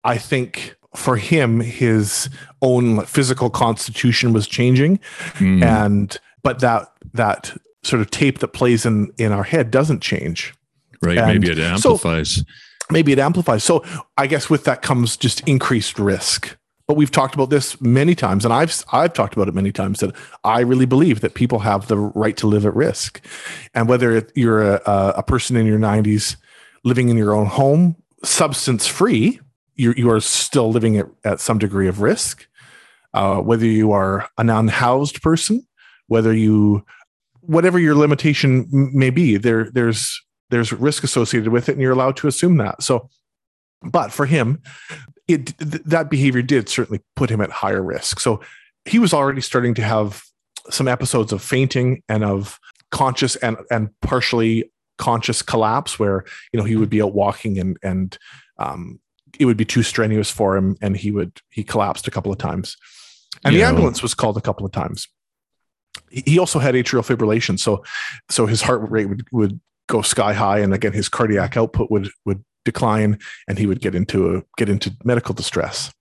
I 0.04 0.18
think 0.18 0.76
for 0.96 1.18
him 1.18 1.60
his 1.60 2.30
own 2.62 3.06
physical 3.06 3.50
constitution 3.50 4.34
was 4.34 4.48
changing, 4.48 5.00
mm. 5.36 5.64
and 5.64 6.18
but 6.44 6.60
that 6.60 6.92
that 7.14 7.56
sort 7.84 8.02
of 8.02 8.10
tape 8.12 8.40
that 8.40 8.50
plays 8.50 8.86
in 8.86 9.14
in 9.18 9.32
our 9.32 9.44
head 9.44 9.72
doesn't 9.72 10.02
change. 10.02 10.54
Right. 11.06 11.18
And 11.18 11.28
maybe 11.28 11.52
it 11.52 11.60
amplifies. 11.60 12.36
So 12.36 12.42
maybe 12.90 13.12
it 13.12 13.20
amplifies. 13.20 13.64
So 13.64 13.84
I 14.18 14.28
guess 14.28 14.50
with 14.50 14.64
that 14.66 14.82
comes 14.82 15.18
just 15.18 15.42
increased 15.48 16.00
risk. 16.00 16.58
But 16.88 16.98
we've 16.98 17.12
talked 17.12 17.34
about 17.34 17.50
this 17.50 17.82
many 17.82 18.14
times, 18.14 18.46
and 18.46 18.54
I've 18.54 18.86
I've 18.92 19.14
talked 19.14 19.34
about 19.34 19.48
it 19.48 19.56
many 19.56 19.72
times 19.72 20.02
that 20.02 20.16
I 20.44 20.60
really 20.60 20.86
believe 20.86 21.22
that 21.22 21.34
people 21.34 21.60
have 21.60 21.88
the 21.88 21.98
right 21.98 22.38
to 22.38 22.46
live 22.46 22.64
at 22.64 22.76
risk, 22.76 23.26
and 23.74 23.90
whether 23.90 24.28
you're 24.36 24.76
a, 24.76 24.82
a 25.18 25.24
person 25.24 25.56
in 25.56 25.66
your 25.66 25.80
90s 25.80 26.36
living 26.84 27.10
in 27.10 27.18
your 27.18 27.34
own 27.34 27.48
home, 27.48 27.96
substance 28.24 28.86
free, 28.86 29.40
you 29.74 29.96
you 29.98 30.12
are 30.12 30.20
still 30.20 30.72
living 30.72 30.96
at, 30.98 31.08
at 31.24 31.40
some 31.40 31.58
degree 31.58 31.88
of 31.88 32.02
risk. 32.02 32.48
Uh, 33.16 33.38
whether 33.38 33.66
you 33.66 33.92
are 33.92 34.30
an 34.38 34.50
unhoused 34.50 35.22
person, 35.24 35.66
whether 36.08 36.34
you 36.34 36.86
whatever 37.42 37.80
your 37.80 37.96
limitation 37.96 38.68
may 38.72 39.10
be, 39.10 39.38
there 39.38 39.72
there's 39.72 40.22
there's 40.50 40.72
risk 40.72 41.04
associated 41.04 41.52
with 41.52 41.70
it 41.70 41.74
and 41.74 41.82
you're 41.82 41.92
allowed 41.92 42.18
to 42.18 42.28
assume 42.28 42.58
that. 42.58 42.84
So 42.84 43.10
but 43.82 44.12
for 44.12 44.26
him 44.26 44.62
it 45.28 45.58
th- 45.58 45.84
that 45.86 46.10
behavior 46.10 46.42
did 46.42 46.70
certainly 46.70 47.02
put 47.16 47.30
him 47.30 47.42
at 47.42 47.52
higher 47.52 47.82
risk. 47.82 48.20
So 48.20 48.42
he 48.86 49.00
was 49.00 49.14
already 49.14 49.42
starting 49.42 49.74
to 49.76 49.84
have 49.84 50.24
some 50.70 50.88
episodes 50.88 51.32
of 51.32 51.42
fainting 51.42 52.04
and 52.10 52.24
of 52.24 52.60
conscious 52.92 53.36
and 53.38 53.58
and 53.72 53.90
partially 54.02 54.72
conscious 54.98 55.42
collapse 55.42 56.00
where 56.00 56.24
you 56.54 56.60
know 56.60 56.64
he 56.64 56.76
would 56.76 56.90
be 56.90 57.02
out 57.02 57.14
walking 57.14 57.60
and 57.60 57.78
and 57.84 58.18
um, 58.58 59.00
it 59.40 59.46
would 59.46 59.58
be 59.58 59.66
too 59.66 59.84
strenuous 59.84 60.32
for 60.32 60.56
him 60.56 60.78
and 60.82 60.96
he 60.96 61.12
would 61.12 61.42
he 61.50 61.64
collapsed 61.64 62.08
a 62.08 62.12
couple 62.12 62.32
of 62.32 62.38
times. 62.38 62.78
And 63.44 63.54
yeah. 63.54 63.62
the 63.62 63.68
ambulance 63.68 64.02
was 64.02 64.14
called 64.14 64.38
a 64.38 64.42
couple 64.42 64.66
of 64.66 64.72
times. 64.72 65.08
He 66.10 66.40
also 66.40 66.60
had 66.60 66.76
atrial 66.76 67.06
fibrillation. 67.06 67.60
So 67.60 67.84
so 68.30 68.46
his 68.46 68.62
heart 68.62 68.90
rate 68.90 69.08
would, 69.08 69.26
would 69.32 69.60
go 69.88 70.02
sky 70.02 70.34
high, 70.34 70.60
and 70.60 70.74
again 70.74 70.94
his 70.94 71.10
cardiac 71.10 71.58
output 71.58 71.92
would 71.92 72.10
would 72.26 72.44
decline, 72.64 73.20
and 73.48 73.58
he 73.58 73.68
would 73.68 73.80
get 73.80 73.96
into 73.96 74.36
a 74.36 74.44
get 74.58 74.70
into 74.70 74.96
medical 75.04 75.34
distress. 75.34 75.94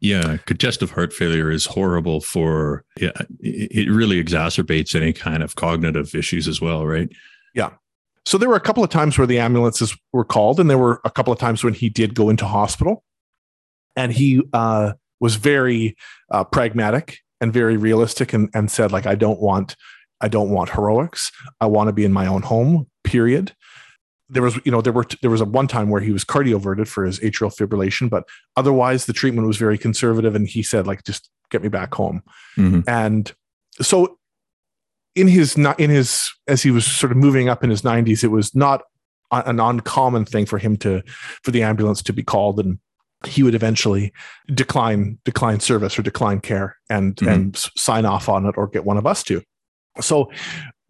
Yeah, 0.00 0.38
congestive 0.46 0.90
heart 0.90 1.12
failure 1.12 1.50
is 1.50 1.64
horrible 1.64 2.20
for 2.20 2.84
yeah, 3.00 3.12
it 3.40 3.88
really 3.90 4.22
exacerbates 4.22 4.94
any 4.94 5.12
kind 5.12 5.42
of 5.42 5.54
cognitive 5.54 6.14
issues 6.14 6.48
as 6.48 6.60
well, 6.60 6.86
right? 6.86 7.08
Yeah. 7.54 7.70
So 8.24 8.38
there 8.38 8.48
were 8.48 8.56
a 8.56 8.60
couple 8.60 8.84
of 8.84 8.90
times 8.90 9.18
where 9.18 9.26
the 9.26 9.38
ambulances 9.38 9.96
were 10.12 10.24
called, 10.24 10.60
and 10.60 10.68
there 10.68 10.78
were 10.78 11.00
a 11.04 11.10
couple 11.10 11.32
of 11.32 11.38
times 11.38 11.64
when 11.64 11.74
he 11.74 11.88
did 11.88 12.14
go 12.14 12.30
into 12.30 12.46
hospital, 12.46 13.04
and 13.96 14.12
he 14.12 14.42
uh, 14.52 14.92
was 15.20 15.36
very 15.36 15.96
uh, 16.30 16.44
pragmatic 16.44 17.18
and 17.40 17.52
very 17.52 17.76
realistic, 17.76 18.32
and, 18.32 18.48
and 18.54 18.70
said 18.70 18.92
like, 18.92 19.06
I 19.06 19.14
don't 19.14 19.40
want 19.40 19.76
I 20.20 20.28
don't 20.28 20.50
want 20.50 20.70
heroics. 20.70 21.30
I 21.60 21.66
want 21.66 21.88
to 21.88 21.92
be 21.92 22.04
in 22.04 22.12
my 22.12 22.26
own 22.26 22.42
home, 22.42 22.88
period. 23.04 23.52
there 24.28 24.42
was, 24.42 24.58
you 24.64 24.72
know, 24.72 24.80
there 24.80 24.92
were 24.94 25.04
there 25.20 25.30
was 25.30 25.42
a 25.42 25.44
one 25.44 25.68
time 25.68 25.90
where 25.90 26.00
he 26.00 26.10
was 26.10 26.24
cardioverted 26.24 26.88
for 26.88 27.04
his 27.04 27.20
atrial 27.20 27.54
fibrillation, 27.54 28.08
but 28.08 28.24
otherwise 28.56 29.04
the 29.04 29.12
treatment 29.12 29.46
was 29.46 29.58
very 29.58 29.76
conservative, 29.76 30.34
and 30.34 30.48
he 30.48 30.62
said 30.62 30.86
like 30.86 31.04
just 31.04 31.28
get 31.50 31.60
me 31.62 31.68
back 31.68 31.92
home. 31.94 32.22
Mhm. 32.56 32.82
And 32.88 33.30
so 33.82 34.16
in 35.14 35.28
his 35.28 35.58
not 35.58 35.78
in 35.78 35.90
his 35.90 36.30
as 36.48 36.62
he 36.62 36.70
was 36.70 36.86
sort 36.86 37.12
of 37.12 37.18
moving 37.18 37.50
up 37.50 37.62
in 37.62 37.68
his 37.68 37.82
90s, 37.82 38.24
it 38.24 38.28
was 38.30 38.54
not 38.54 38.82
an 39.32 39.60
uncommon 39.60 40.24
thing 40.24 40.46
for 40.46 40.56
him 40.58 40.76
to 40.78 41.02
for 41.42 41.50
the 41.50 41.62
ambulance 41.62 42.02
to 42.04 42.12
be 42.14 42.22
called 42.22 42.58
and 42.58 42.78
he 43.26 43.42
would 43.42 43.54
eventually 43.54 44.12
decline 44.54 45.18
decline 45.24 45.60
service 45.60 45.98
or 45.98 46.02
decline 46.02 46.40
care 46.40 46.76
and 46.88 47.16
Mhm. 47.16 47.32
and 47.32 47.56
sign 47.76 48.04
off 48.06 48.28
on 48.30 48.46
it 48.46 48.54
or 48.56 48.66
get 48.66 48.84
one 48.86 48.96
of 48.96 49.06
us 49.06 49.22
to 49.24 49.42
so 50.00 50.30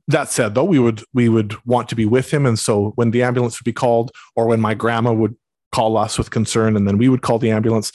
that 0.09 0.29
said 0.31 0.55
though 0.55 0.65
we 0.65 0.79
would 0.79 1.03
we 1.13 1.29
would 1.29 1.55
want 1.65 1.89
to 1.89 1.95
be 1.95 2.07
with 2.07 2.33
him. 2.33 2.47
And 2.47 2.59
so 2.59 2.93
when 2.97 3.11
the 3.11 3.23
ambulance 3.23 3.59
would 3.59 3.65
be 3.65 3.73
called 3.73 4.11
or 4.37 4.47
when 4.47 4.61
my 4.61 4.75
grandma 4.75 5.13
would 5.13 5.37
call 5.71 5.97
us 5.97 6.19
with 6.19 6.31
concern 6.31 6.77
and 6.77 6.87
then 6.87 6.99
we 6.99 7.09
would 7.09 7.23
call 7.23 7.39
the 7.39 7.51
ambulance 7.51 7.93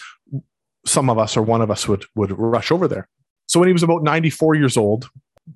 some 0.85 1.09
of 1.09 1.17
us 1.17 1.35
or 1.35 1.41
one 1.41 1.61
of 1.61 1.69
us 1.69 1.87
would 1.87 2.05
would 2.15 2.31
rush 2.31 2.71
over 2.71 2.87
there. 2.87 3.07
So 3.47 3.59
when 3.59 3.67
he 3.67 3.73
was 3.73 3.83
about 3.83 4.03
94 4.03 4.55
years 4.55 4.77
old 4.77 5.09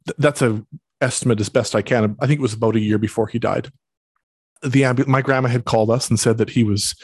th- 0.06 0.18
that's 0.18 0.42
a 0.42 0.64
estimate 1.02 1.40
as 1.40 1.50
best 1.50 1.74
i 1.74 1.82
can. 1.82 2.16
I 2.22 2.28
think 2.28 2.40
it 2.40 2.44
was 2.44 2.54
about 2.54 2.76
a 2.76 2.80
year 2.80 2.98
before 2.98 3.28
he 3.28 3.40
died. 3.40 3.72
The 4.62 4.84
ambu- 4.84 5.08
my 5.08 5.22
grandma 5.22 5.50
had 5.50 5.66
called 5.66 5.90
us 5.90 6.10
and 6.10 6.20
said 6.20 6.38
that 6.38 6.52
he 6.52 6.64
was 6.64 6.96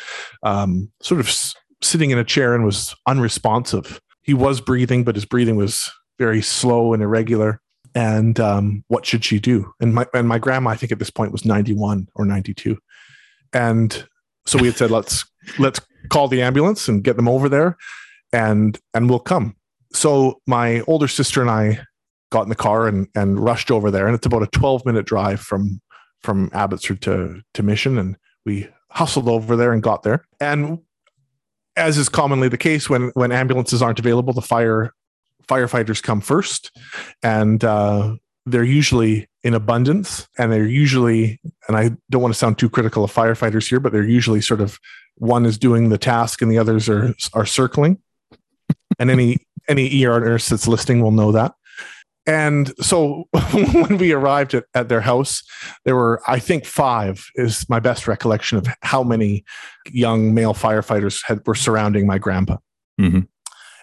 um, 0.43 0.91
sort 1.01 1.19
of 1.19 1.27
s- 1.27 1.55
sitting 1.81 2.11
in 2.11 2.19
a 2.19 2.23
chair 2.23 2.53
and 2.53 2.63
was 2.63 2.95
unresponsive. 3.07 3.99
He 4.21 4.35
was 4.35 4.61
breathing 4.61 5.03
but 5.03 5.15
his 5.15 5.25
breathing 5.25 5.55
was 5.55 5.89
very 6.19 6.41
slow 6.41 6.93
and 6.93 7.01
irregular 7.01 7.61
and 7.97 8.39
um, 8.39 8.83
what 8.87 9.05
should 9.05 9.25
she 9.25 9.39
do? 9.39 9.73
And 9.79 9.93
my 9.93 10.05
and 10.13 10.27
my 10.27 10.37
grandma 10.37 10.69
i 10.69 10.75
think 10.75 10.91
at 10.91 10.99
this 10.99 11.09
point 11.09 11.31
was 11.31 11.45
91 11.45 12.07
or 12.15 12.25
92 12.25 12.77
and 13.53 14.07
so 14.45 14.59
we 14.59 14.67
had 14.67 14.77
said 14.77 14.91
let's 14.91 15.25
let's 15.59 15.81
call 16.09 16.27
the 16.27 16.41
ambulance 16.41 16.87
and 16.87 17.03
get 17.03 17.15
them 17.15 17.27
over 17.27 17.49
there 17.49 17.77
and 18.33 18.79
and 18.93 19.09
we'll 19.09 19.19
come. 19.19 19.55
So 19.93 20.41
my 20.45 20.81
older 20.81 21.07
sister 21.07 21.41
and 21.41 21.49
i 21.49 21.79
got 22.31 22.43
in 22.43 22.49
the 22.49 22.55
car 22.55 22.87
and 22.87 23.07
and 23.15 23.39
rushed 23.39 23.71
over 23.71 23.91
there. 23.91 24.07
And 24.07 24.15
it's 24.15 24.25
about 24.25 24.43
a 24.43 24.47
12 24.47 24.85
minute 24.85 25.05
drive 25.05 25.39
from 25.39 25.81
from 26.21 26.49
abbotsford 26.53 27.01
to 27.03 27.41
to 27.53 27.63
mission. 27.63 27.97
And 27.97 28.17
we 28.45 28.67
hustled 28.91 29.27
over 29.27 29.55
there 29.55 29.73
and 29.73 29.83
got 29.83 30.03
there. 30.03 30.25
And 30.39 30.79
as 31.75 31.97
is 31.97 32.09
commonly 32.09 32.49
the 32.49 32.57
case 32.57 32.89
when 32.89 33.11
when 33.13 33.31
ambulances 33.31 33.81
aren't 33.81 33.99
available 33.99 34.33
the 34.33 34.41
fire 34.41 34.93
firefighters 35.47 36.01
come 36.01 36.21
first 36.21 36.71
and 37.23 37.63
uh 37.63 38.15
they're 38.45 38.63
usually 38.63 39.27
in 39.43 39.53
abundance 39.53 40.27
and 40.37 40.51
they're 40.51 40.65
usually 40.65 41.39
and 41.67 41.77
i 41.77 41.91
don't 42.09 42.21
want 42.21 42.33
to 42.33 42.37
sound 42.37 42.57
too 42.57 42.69
critical 42.69 43.03
of 43.03 43.13
firefighters 43.13 43.67
here 43.67 43.79
but 43.79 43.91
they're 43.91 44.03
usually 44.03 44.41
sort 44.41 44.61
of 44.61 44.79
one 45.17 45.45
is 45.45 45.57
doing 45.57 45.89
the 45.89 45.97
task 45.97 46.41
and 46.41 46.51
the 46.51 46.57
others 46.57 46.87
are 46.87 47.13
are 47.33 47.45
circling. 47.45 47.99
And 48.99 49.11
any 49.11 49.39
any 49.67 50.05
er 50.05 50.19
nurse 50.19 50.49
that's 50.49 50.67
listening 50.67 51.01
will 51.01 51.11
know 51.11 51.31
that. 51.31 51.53
And 52.25 52.73
so 52.81 53.25
when 53.53 53.97
we 53.97 54.11
arrived 54.11 54.53
at, 54.53 54.65
at 54.73 54.89
their 54.89 55.01
house 55.01 55.43
there 55.85 55.95
were 55.95 56.21
i 56.27 56.39
think 56.39 56.65
five 56.65 57.25
is 57.35 57.67
my 57.69 57.79
best 57.79 58.07
recollection 58.07 58.57
of 58.57 58.67
how 58.81 59.03
many 59.03 59.45
young 59.89 60.33
male 60.33 60.53
firefighters 60.53 61.23
had 61.25 61.45
were 61.45 61.55
surrounding 61.55 62.05
my 62.05 62.17
grandpa. 62.17 62.57
Mhm. 62.99 63.27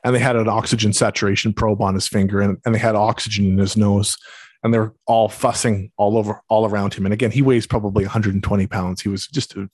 And 0.05 0.15
they 0.15 0.19
had 0.21 0.37
an 0.37 0.49
oxygen 0.49 0.93
saturation 0.93 1.53
probe 1.53 1.81
on 1.81 1.95
his 1.95 2.07
finger 2.07 2.41
and, 2.41 2.59
and 2.65 2.75
they 2.75 2.79
had 2.79 2.95
oxygen 2.95 3.47
in 3.47 3.59
his 3.59 3.77
nose 3.77 4.17
and 4.63 4.73
they're 4.73 4.93
all 5.07 5.29
fussing 5.29 5.91
all 5.97 6.17
over 6.17 6.41
all 6.49 6.67
around 6.69 6.95
him. 6.95 7.05
And 7.07 7.13
again 7.13 7.31
he 7.31 7.43
weighs 7.43 7.67
probably 7.67 8.05
120 8.05 8.67
pounds. 8.67 9.01
He 9.01 9.09
was 9.09 9.27
just 9.27 9.57
a 9.57 9.69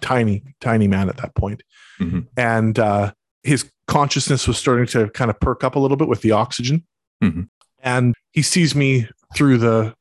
tiny 0.00 0.42
tiny 0.60 0.88
man 0.88 1.08
at 1.08 1.16
that 1.18 1.34
point. 1.34 1.62
Mhm. 2.00 2.26
and 2.36 2.78
uh, 2.78 3.12
his 3.42 3.70
consciousness 3.86 4.46
was 4.46 4.58
starting 4.58 4.86
to 4.88 5.08
kind 5.10 5.30
of 5.30 5.40
perk 5.40 5.64
up 5.64 5.76
a 5.76 5.78
little 5.78 5.96
bit 5.96 6.08
with 6.08 6.20
the 6.20 6.32
oxygen. 6.32 6.84
Mhm. 7.24 7.48
and 7.82 8.14
he 8.32 8.42
sees 8.42 8.74
me 8.74 9.08
through 9.34 9.56
the 9.58 9.94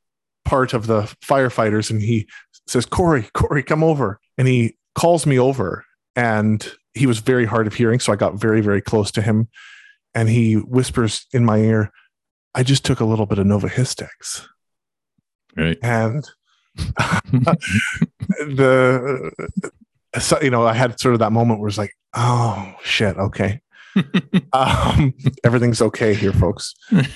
part 0.43 0.73
of 0.73 0.87
the 0.87 1.03
firefighters 1.23 1.89
and 1.89 2.01
he 2.01 2.27
says 2.67 2.85
corey 2.85 3.29
corey 3.33 3.63
come 3.63 3.83
over. 3.83 4.19
And 4.37 4.47
he 4.47 4.75
calls 4.95 5.25
me 5.25 5.37
over 5.39 5.85
and 6.15 6.71
he 6.93 7.05
was 7.05 7.19
very 7.19 7.45
hard 7.45 7.67
of 7.67 7.73
hearing 7.73 7.99
so 7.99 8.13
i 8.13 8.15
got 8.15 8.35
very 8.35 8.61
very 8.61 8.79
close 8.81 9.11
to 9.11 9.21
him 9.21 9.49
and 10.15 10.29
he 10.29 10.53
whispers 10.55 11.27
in 11.33 11.45
my 11.45 11.57
ear 11.57 11.91
i 12.55 12.63
just 12.63 12.83
took 12.83 12.99
a 12.99 13.05
little 13.05 13.25
bit 13.25 13.37
of 13.37 13.45
Novahistex. 13.45 14.47
Right. 15.55 15.77
and 15.83 16.27
the 18.39 19.31
so, 20.19 20.41
you 20.41 20.49
know 20.49 20.65
i 20.65 20.73
had 20.73 20.99
sort 20.99 21.13
of 21.13 21.19
that 21.19 21.31
moment 21.31 21.59
where 21.59 21.67
it's 21.67 21.77
like 21.77 21.93
oh 22.15 22.73
shit 22.83 23.15
okay 23.17 23.61
um, 24.53 25.13
everything's 25.43 25.81
okay 25.81 26.13
here 26.13 26.33
folks 26.33 26.73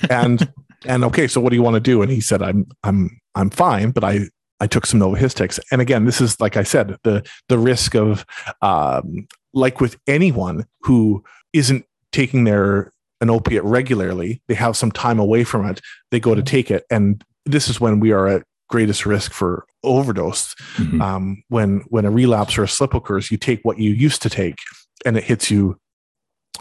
and 0.10 0.52
and 0.86 1.04
okay 1.04 1.28
so 1.28 1.42
what 1.42 1.50
do 1.50 1.56
you 1.56 1.64
want 1.64 1.74
to 1.74 1.82
do 1.82 2.02
and 2.02 2.12
he 2.12 2.22
said 2.22 2.42
i'm 2.42 2.66
i'm 2.84 3.20
i'm 3.36 3.50
fine 3.50 3.92
but 3.92 4.04
i 4.04 4.22
i 4.62 4.68
took 4.68 4.86
some 4.86 5.00
Novahistex. 5.00 5.60
and 5.72 5.82
again 5.82 6.06
this 6.06 6.22
is 6.22 6.40
like 6.40 6.56
i 6.56 6.64
said 6.64 6.96
the 7.04 7.28
the 7.50 7.58
risk 7.58 7.96
of 7.96 8.26
um 8.62 9.28
like 9.54 9.82
with 9.82 9.98
anyone 10.08 10.66
who 10.82 11.24
isn't 11.54 11.86
taking 12.12 12.44
their 12.44 12.92
an 13.22 13.30
opiate 13.30 13.64
regularly 13.64 14.42
they 14.48 14.56
have 14.56 14.78
some 14.78 14.92
time 14.92 15.20
away 15.20 15.44
from 15.44 15.68
it 15.68 15.82
they 16.12 16.20
go 16.20 16.34
to 16.36 16.42
take 16.44 16.72
it. 16.72 16.86
And 16.90 17.24
this 17.46 17.68
is 17.68 17.80
when 17.82 18.00
we 18.00 18.12
are 18.12 18.28
at 18.28 18.44
greatest 18.70 19.06
risk 19.06 19.34
for 19.34 19.66
overdose. 19.84 20.54
Mhm. 20.78 21.02
um, 21.02 21.44
when 21.50 21.84
when 21.90 22.06
a 22.06 22.12
relapse 22.12 22.58
or 22.58 22.64
a 22.64 22.68
slip 22.68 22.94
occurs 22.94 23.32
you 23.32 23.38
take 23.38 23.60
what 23.64 23.80
you 23.80 23.92
used 23.92 24.22
to 24.22 24.30
take 24.30 24.58
and 25.06 25.18
it 25.18 25.24
hits 25.24 25.50
you 25.50 25.78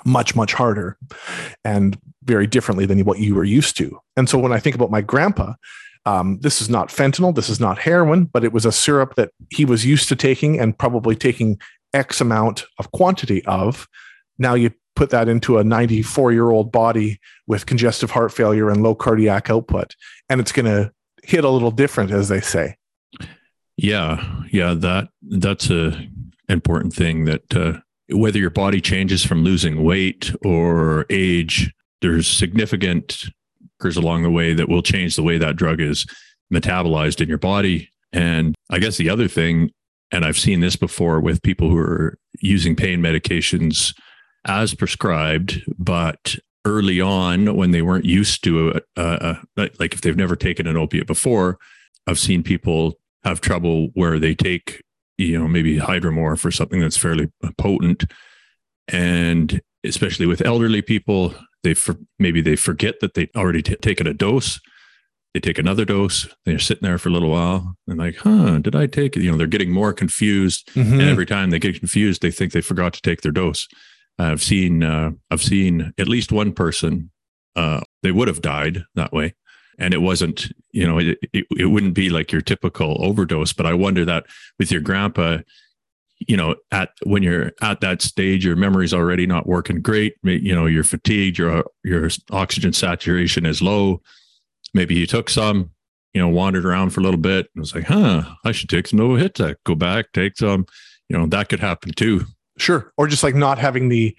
much 0.05 0.35
much 0.35 0.55
harder 0.55 0.97
and 1.65 1.99
very 2.25 2.47
differently 2.47 2.87
than 2.87 3.05
what 3.05 3.19
you 3.19 3.35
were 3.35 3.45
used 3.45 3.77
to. 3.77 3.99
And 4.17 4.29
so 4.29 4.39
when 4.39 4.53
i 4.53 4.59
think 4.59 4.75
about 4.75 4.91
my 4.91 5.01
grandpa 5.01 5.55
um, 6.07 6.39
this 6.41 6.63
is 6.63 6.71
not 6.71 6.89
fentanyl 6.89 7.35
this 7.35 7.49
is 7.51 7.61
not 7.61 7.79
heroin 7.79 8.25
but 8.25 8.43
it 8.45 8.53
was 8.53 8.65
a 8.65 8.73
syrup 8.73 9.15
that 9.17 9.31
he 9.51 9.65
was 9.65 9.85
used 9.85 10.09
to 10.09 10.17
taking 10.17 10.59
and 10.59 10.79
probably 10.79 11.15
taking 11.15 11.59
x 11.93 12.21
amount 12.21 12.65
of 12.79 12.91
quantity 12.93 13.45
of. 13.47 13.87
Now 14.39 14.55
you 14.55 14.71
put 14.99 15.11
that 15.11 15.29
into 15.29 15.59
a 15.59 15.65
94 15.65 16.33
year 16.33 16.51
old 16.51 16.73
body 16.73 17.21
with 17.47 17.67
congestive 17.67 18.11
heart 18.11 18.33
failure 18.33 18.69
and 18.69 18.83
low 18.83 18.95
cardiac 18.95 19.49
output 19.49 19.95
and 20.29 20.41
it's 20.41 20.51
going 20.51 20.67
to 20.67 20.93
hit 21.23 21.45
a 21.45 21.49
little 21.49 21.71
different 21.71 22.11
as 22.11 22.29
they 22.29 22.41
say 22.41 22.75
Yeah, 23.77 24.43
yeah, 24.51 24.75
that 24.75 25.09
that's 25.23 25.71
a 25.71 26.05
important 26.49 26.93
thing 26.93 27.27
that 27.27 27.57
uh, 27.57 27.75
whether 28.11 28.41
your 28.41 28.51
body 28.51 28.81
changes 28.81 29.25
from 29.25 29.45
losing 29.45 29.85
weight 29.85 30.33
or 30.45 31.07
age, 31.11 31.73
there's 32.01 32.27
significant 32.27 33.27
markers 33.79 33.97
along 33.97 34.25
the 34.25 34.31
way 34.31 34.53
that 34.53 34.69
will 34.69 34.83
change 34.83 35.15
the 35.15 35.23
way 35.23 35.39
that 35.39 35.55
drug 35.55 35.81
is 35.81 36.07
metabolized 36.53 37.21
in 37.21 37.29
your 37.29 37.39
body. 37.39 37.89
And 38.13 38.57
I 38.69 38.81
guess 38.81 38.97
the 38.97 39.11
other 39.11 39.29
thing, 39.29 39.71
and 40.11 40.25
I've 40.25 40.39
seen 40.39 40.59
this 40.59 40.75
before 40.75 41.21
with 41.21 41.43
people 41.43 41.71
who 41.71 41.79
are 41.79 42.19
using 42.41 42.75
pain 42.75 43.01
medications 43.01 43.95
as 44.49 44.75
prescribed, 44.75 45.63
but 45.79 46.37
early 46.65 47.01
on 47.01 47.55
when 47.57 47.71
they 47.71 47.83
weren't 47.83 48.05
used 48.05 48.43
to 48.45 48.71
it, 48.71 48.85
uh, 48.97 49.35
uh, 49.57 49.69
like 49.79 49.95
if 49.95 50.01
they've 50.01 50.17
never 50.17 50.37
taken 50.37 50.67
an 50.67 50.77
opiate 50.77 51.07
before, 51.07 51.59
I've 52.07 52.19
seen 52.19 52.43
people 52.43 52.99
have 53.25 53.41
trouble 53.41 53.89
where 53.95 54.19
they 54.19 54.35
take, 54.35 54.83
you 55.19 55.39
know, 55.39 55.49
maybe 55.49 55.79
hydromorph 55.79 56.45
or 56.45 56.51
something 56.51 56.81
that's 56.81 56.97
fairly 56.97 57.31
potent. 57.57 58.05
And 58.89 59.61
especially 59.85 60.27
with 60.27 60.45
elderly 60.45 60.83
people, 60.83 61.35
they 61.63 61.75
for, 61.75 61.97
maybe 62.19 62.41
they 62.41 62.57
forget 62.57 63.01
that 63.01 63.15
they 63.15 63.29
already 63.37 63.63
t- 63.63 63.77
taken 63.77 64.07
a 64.07 64.15
dose. 64.15 64.61
They 65.35 65.41
take 65.41 65.59
another 65.59 65.85
dose. 65.85 66.27
They're 66.47 66.59
sitting 66.59 66.87
there 66.87 66.97
for 66.99 67.11
a 67.11 67.13
little 67.13 67.31
while 67.31 67.75
and 67.87 67.99
like, 67.99 68.17
huh, 68.17 68.59
did 68.59 68.75
I 68.75 68.87
take 68.87 69.17
it? 69.17 69.23
You 69.23 69.31
know, 69.31 69.37
they're 69.37 69.47
getting 69.47 69.71
more 69.71 69.93
confused. 69.93 70.71
And 70.93 71.03
every 71.03 71.27
time 71.27 71.51
they 71.51 71.59
get 71.59 71.79
confused, 71.79 72.23
they 72.23 72.31
think 72.31 72.53
they 72.53 72.63
forgot 72.63 72.95
to 72.95 73.03
take 73.03 73.21
their 73.21 73.33
dose. 73.33 73.69
I've 74.19 74.43
seen, 74.43 74.83
uh, 74.83 75.13
I've 75.31 75.43
seen 75.43 75.93
at 75.99 76.09
least 76.09 76.33
one 76.33 76.53
person, 76.53 77.11
uh, 77.57 77.81
they 78.03 78.13
would 78.13 78.29
have 78.29 78.43
died 78.43 78.85
that 78.95 79.13
way. 79.13 79.35
And 79.81 79.95
it 79.95 80.03
wasn't 80.03 80.51
you 80.73 80.87
know 80.87 80.99
it, 80.99 81.19
it, 81.33 81.47
it 81.57 81.67
wouldn't 81.67 81.95
be 81.95 82.11
like 82.11 82.33
your 82.33 82.41
typical 82.41 82.97
overdose 83.01 83.53
but 83.53 83.65
i 83.65 83.73
wonder 83.73 84.05
that 84.05 84.27
with 84.59 84.73
your 84.73 84.81
grandpa 84.81 85.39
you 86.27 86.37
know 86.37 86.57
at 86.71 86.91
when 87.05 87.23
you're 87.23 87.53
at 87.63 87.81
that 87.81 88.03
stage 88.03 88.45
your 88.45 88.57
memory's 88.57 88.95
already 88.95 89.27
not 89.27 89.47
working 89.47 89.81
great. 89.81 90.15
You 90.23 90.55
know 90.55 90.67
you're 90.67 90.85
fatigued 90.85 91.39
your 91.39 91.65
your 91.85 92.09
oxygen 92.31 92.73
saturation 92.73 93.47
is 93.47 93.63
low. 93.63 94.03
Maybe 94.75 94.95
you 94.97 95.07
took 95.07 95.31
some 95.31 95.71
you 96.13 96.21
know 96.21 96.29
wandered 96.29 96.65
around 96.65 96.91
for 96.91 97.01
a 97.01 97.05
little 97.05 97.21
bit 97.21 97.49
and 97.55 97.61
was 97.61 97.75
like 97.75 97.85
huh 97.85 98.23
i 98.45 98.51
should 98.51 98.69
take 98.69 98.87
some 98.87 98.99
Novahistex. 98.99 99.57
go 99.65 99.75
back 99.75 100.07
take 100.13 100.37
some 100.37 100.67
you 101.09 101.17
know 101.17 101.27
that 101.27 101.49
could 101.49 101.61
happen 101.61 101.93
too 101.93 102.25
Sure. 102.59 102.93
Or 102.97 103.07
just 103.07 103.23
like 103.23 103.35
not 103.35 103.59
having 103.59 103.89
the 103.89 104.17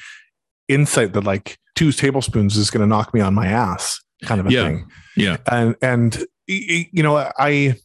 insight 0.67 1.13
that 1.13 1.23
like 1.23 1.57
two 1.75 1.91
tablespoons 1.91 2.57
is 2.57 2.69
going 2.69 2.81
to 2.81 2.87
knock 2.87 3.13
me 3.13 3.21
on 3.21 3.33
my 3.33 3.47
ass 3.47 3.99
kind 4.25 4.39
of 4.39 4.47
a 4.47 4.51
Yeah. 4.51 4.63
thing. 4.63 4.87
yeah 5.15 5.37
And, 5.51 5.75
and, 5.81 6.25
you 6.47 7.03
know, 7.03 7.31
I, 7.37 7.75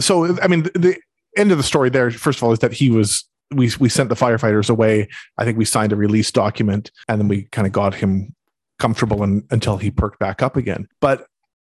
so, 0.00 0.38
I 0.40 0.48
mean, 0.48 0.62
the, 0.74 0.96
end 1.36 1.50
of 1.50 1.56
the 1.58 1.64
story 1.64 1.88
there. 1.90 2.10
First 2.10 2.38
of 2.38 2.42
all, 2.44 2.52
is 2.52 2.58
that 2.58 2.72
he 2.72 2.90
was 2.90 3.24
we 3.54 3.70
we 3.80 3.88
sent 3.88 4.08
the 4.08 4.14
firefighters 4.14 4.68
away. 4.68 5.08
I 5.38 5.44
think 5.44 5.56
we 5.58 5.64
signed 5.64 5.92
a 5.92 5.96
release 5.96 6.30
document, 6.30 6.90
and 7.08 7.20
then 7.20 7.28
we 7.28 7.44
kind 7.52 7.66
of 7.66 7.72
got 7.72 7.94
him 7.94 8.34
comfortable 8.78 9.22
and, 9.22 9.42
until 9.50 9.76
he 9.76 9.90
perked 9.90 10.18
back 10.18 10.42
up 10.42 10.56
again. 10.56 10.88
But 11.00 11.26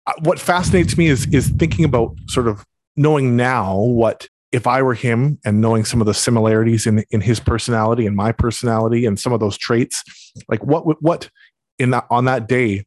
uh, 0.06 0.12
what 0.22 0.38
fascinates 0.40 0.96
me 0.96 1.06
is 1.06 1.26
is 1.32 1.48
thinking 1.50 1.84
about 1.84 2.16
sort 2.26 2.48
of 2.48 2.64
knowing 2.96 3.36
now 3.36 3.76
what 3.78 4.28
if 4.52 4.66
I 4.66 4.82
were 4.82 4.94
him 4.94 5.38
and 5.44 5.60
knowing 5.60 5.84
some 5.84 6.00
of 6.00 6.06
the 6.06 6.14
similarities 6.14 6.86
in 6.86 7.04
in 7.10 7.20
his 7.20 7.40
personality 7.40 8.06
and 8.06 8.14
my 8.14 8.32
personality 8.32 9.06
and 9.06 9.18
some 9.18 9.32
of 9.32 9.40
those 9.40 9.56
traits, 9.56 10.04
like 10.48 10.62
what 10.64 11.02
what 11.02 11.30
in 11.78 11.90
that 11.90 12.06
on 12.10 12.26
that 12.26 12.46
day 12.46 12.84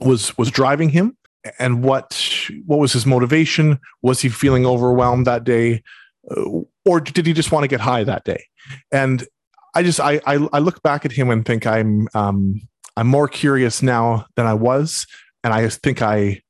was 0.00 0.36
was 0.38 0.50
driving 0.50 0.90
him 0.90 1.16
and 1.58 1.82
what 1.82 2.38
what 2.66 2.78
was 2.78 2.92
his 2.92 3.06
motivation? 3.06 3.78
Was 4.02 4.20
he 4.20 4.28
feeling 4.28 4.66
overwhelmed 4.66 5.26
that 5.26 5.44
day? 5.44 5.82
Uh, 6.30 6.60
or 6.84 7.00
did 7.00 7.26
he 7.26 7.32
just 7.32 7.50
want 7.50 7.64
to 7.64 7.68
get 7.68 7.80
high 7.80 8.04
that 8.04 8.24
day? 8.24 8.44
And 8.92 9.26
i 9.74 9.82
just 9.82 10.00
i 10.00 10.20
i, 10.26 10.34
I 10.52 10.58
look 10.58 10.82
back 10.82 11.04
at 11.04 11.12
him 11.12 11.30
and 11.30 11.44
think 11.44 11.66
i'm 11.66 12.06
um 12.14 12.60
i'm 12.96 13.06
more 13.06 13.28
curious 13.28 13.82
now 13.82 14.26
than 14.36 14.46
i 14.46 14.54
was. 14.54 15.06
And 15.44 15.52
i 15.52 15.68
think 15.68 16.02
i 16.02 16.40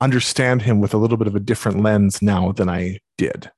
understand 0.00 0.62
him 0.62 0.80
with 0.80 0.92
a 0.92 0.98
little 0.98 1.16
bit 1.16 1.26
of 1.26 1.34
a 1.34 1.40
different 1.40 1.82
lens 1.82 2.20
now 2.20 2.52
than 2.52 2.68
i 2.68 2.98
did 3.16 3.50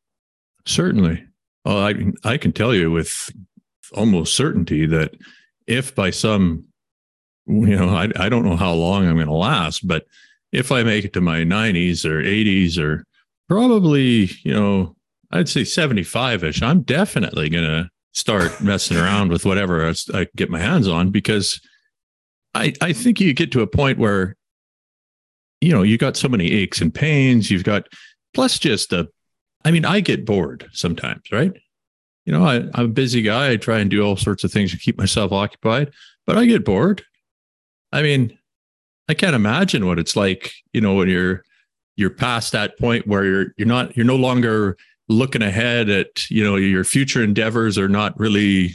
certainly 0.68 1.24
well 1.64 1.78
i 1.78 1.94
i 2.24 2.36
can 2.36 2.52
tell 2.52 2.74
you 2.74 2.90
with 2.90 3.30
almost 3.94 4.34
certainty 4.34 4.86
that 4.86 5.14
if 5.66 5.94
by 5.94 6.10
some 6.10 6.64
you 7.46 7.76
know 7.76 7.88
i, 7.88 8.08
I 8.16 8.28
don't 8.28 8.44
know 8.44 8.56
how 8.56 8.72
long 8.72 9.06
i'm 9.06 9.16
going 9.16 9.26
to 9.26 9.32
last 9.32 9.86
but 9.86 10.04
if 10.52 10.72
I 10.72 10.82
make 10.82 11.04
it 11.04 11.12
to 11.14 11.20
my 11.20 11.38
90s 11.40 12.04
or 12.04 12.22
80s 12.22 12.78
or 12.78 13.04
probably, 13.48 14.30
you 14.42 14.52
know, 14.52 14.96
I'd 15.30 15.48
say 15.48 15.64
75 15.64 16.44
ish, 16.44 16.62
I'm 16.62 16.82
definitely 16.82 17.48
going 17.48 17.64
to 17.64 17.90
start 18.12 18.60
messing 18.62 18.96
around 18.96 19.30
with 19.30 19.44
whatever 19.44 19.92
I 20.14 20.26
get 20.36 20.50
my 20.50 20.60
hands 20.60 20.88
on 20.88 21.10
because 21.10 21.60
I, 22.54 22.72
I 22.80 22.92
think 22.92 23.20
you 23.20 23.34
get 23.34 23.52
to 23.52 23.62
a 23.62 23.66
point 23.66 23.98
where, 23.98 24.36
you 25.60 25.72
know, 25.72 25.82
you 25.82 25.98
got 25.98 26.16
so 26.16 26.28
many 26.28 26.50
aches 26.52 26.80
and 26.80 26.94
pains. 26.94 27.50
You've 27.50 27.64
got 27.64 27.86
plus 28.32 28.58
just 28.58 28.92
a, 28.92 29.08
I 29.68 29.70
mean, 29.70 29.84
I 29.84 30.00
get 30.00 30.24
bored 30.24 30.66
sometimes, 30.72 31.30
right? 31.30 31.52
You 32.24 32.32
know, 32.32 32.42
I, 32.42 32.62
I'm 32.72 32.86
a 32.86 32.88
busy 32.88 33.20
guy. 33.20 33.50
I 33.50 33.56
try 33.58 33.80
and 33.80 33.90
do 33.90 34.02
all 34.02 34.16
sorts 34.16 34.42
of 34.42 34.50
things 34.50 34.70
to 34.70 34.78
keep 34.78 34.96
myself 34.96 35.30
occupied, 35.30 35.92
but 36.26 36.38
I 36.38 36.46
get 36.46 36.64
bored. 36.64 37.04
I 37.92 38.00
mean, 38.00 38.38
I 39.10 39.14
can't 39.14 39.36
imagine 39.36 39.84
what 39.84 39.98
it's 39.98 40.16
like, 40.16 40.52
you 40.72 40.80
know, 40.80 40.94
when 40.94 41.10
you're 41.10 41.44
you're 41.96 42.08
past 42.08 42.52
that 42.52 42.78
point 42.78 43.06
where 43.06 43.26
you're 43.26 43.46
you're 43.58 43.68
not 43.68 43.94
you're 43.94 44.06
no 44.06 44.16
longer 44.16 44.78
looking 45.10 45.42
ahead 45.42 45.90
at, 45.90 46.30
you 46.30 46.42
know, 46.42 46.56
your 46.56 46.84
future 46.84 47.22
endeavors 47.22 47.76
are 47.76 47.90
not 47.90 48.18
really 48.18 48.74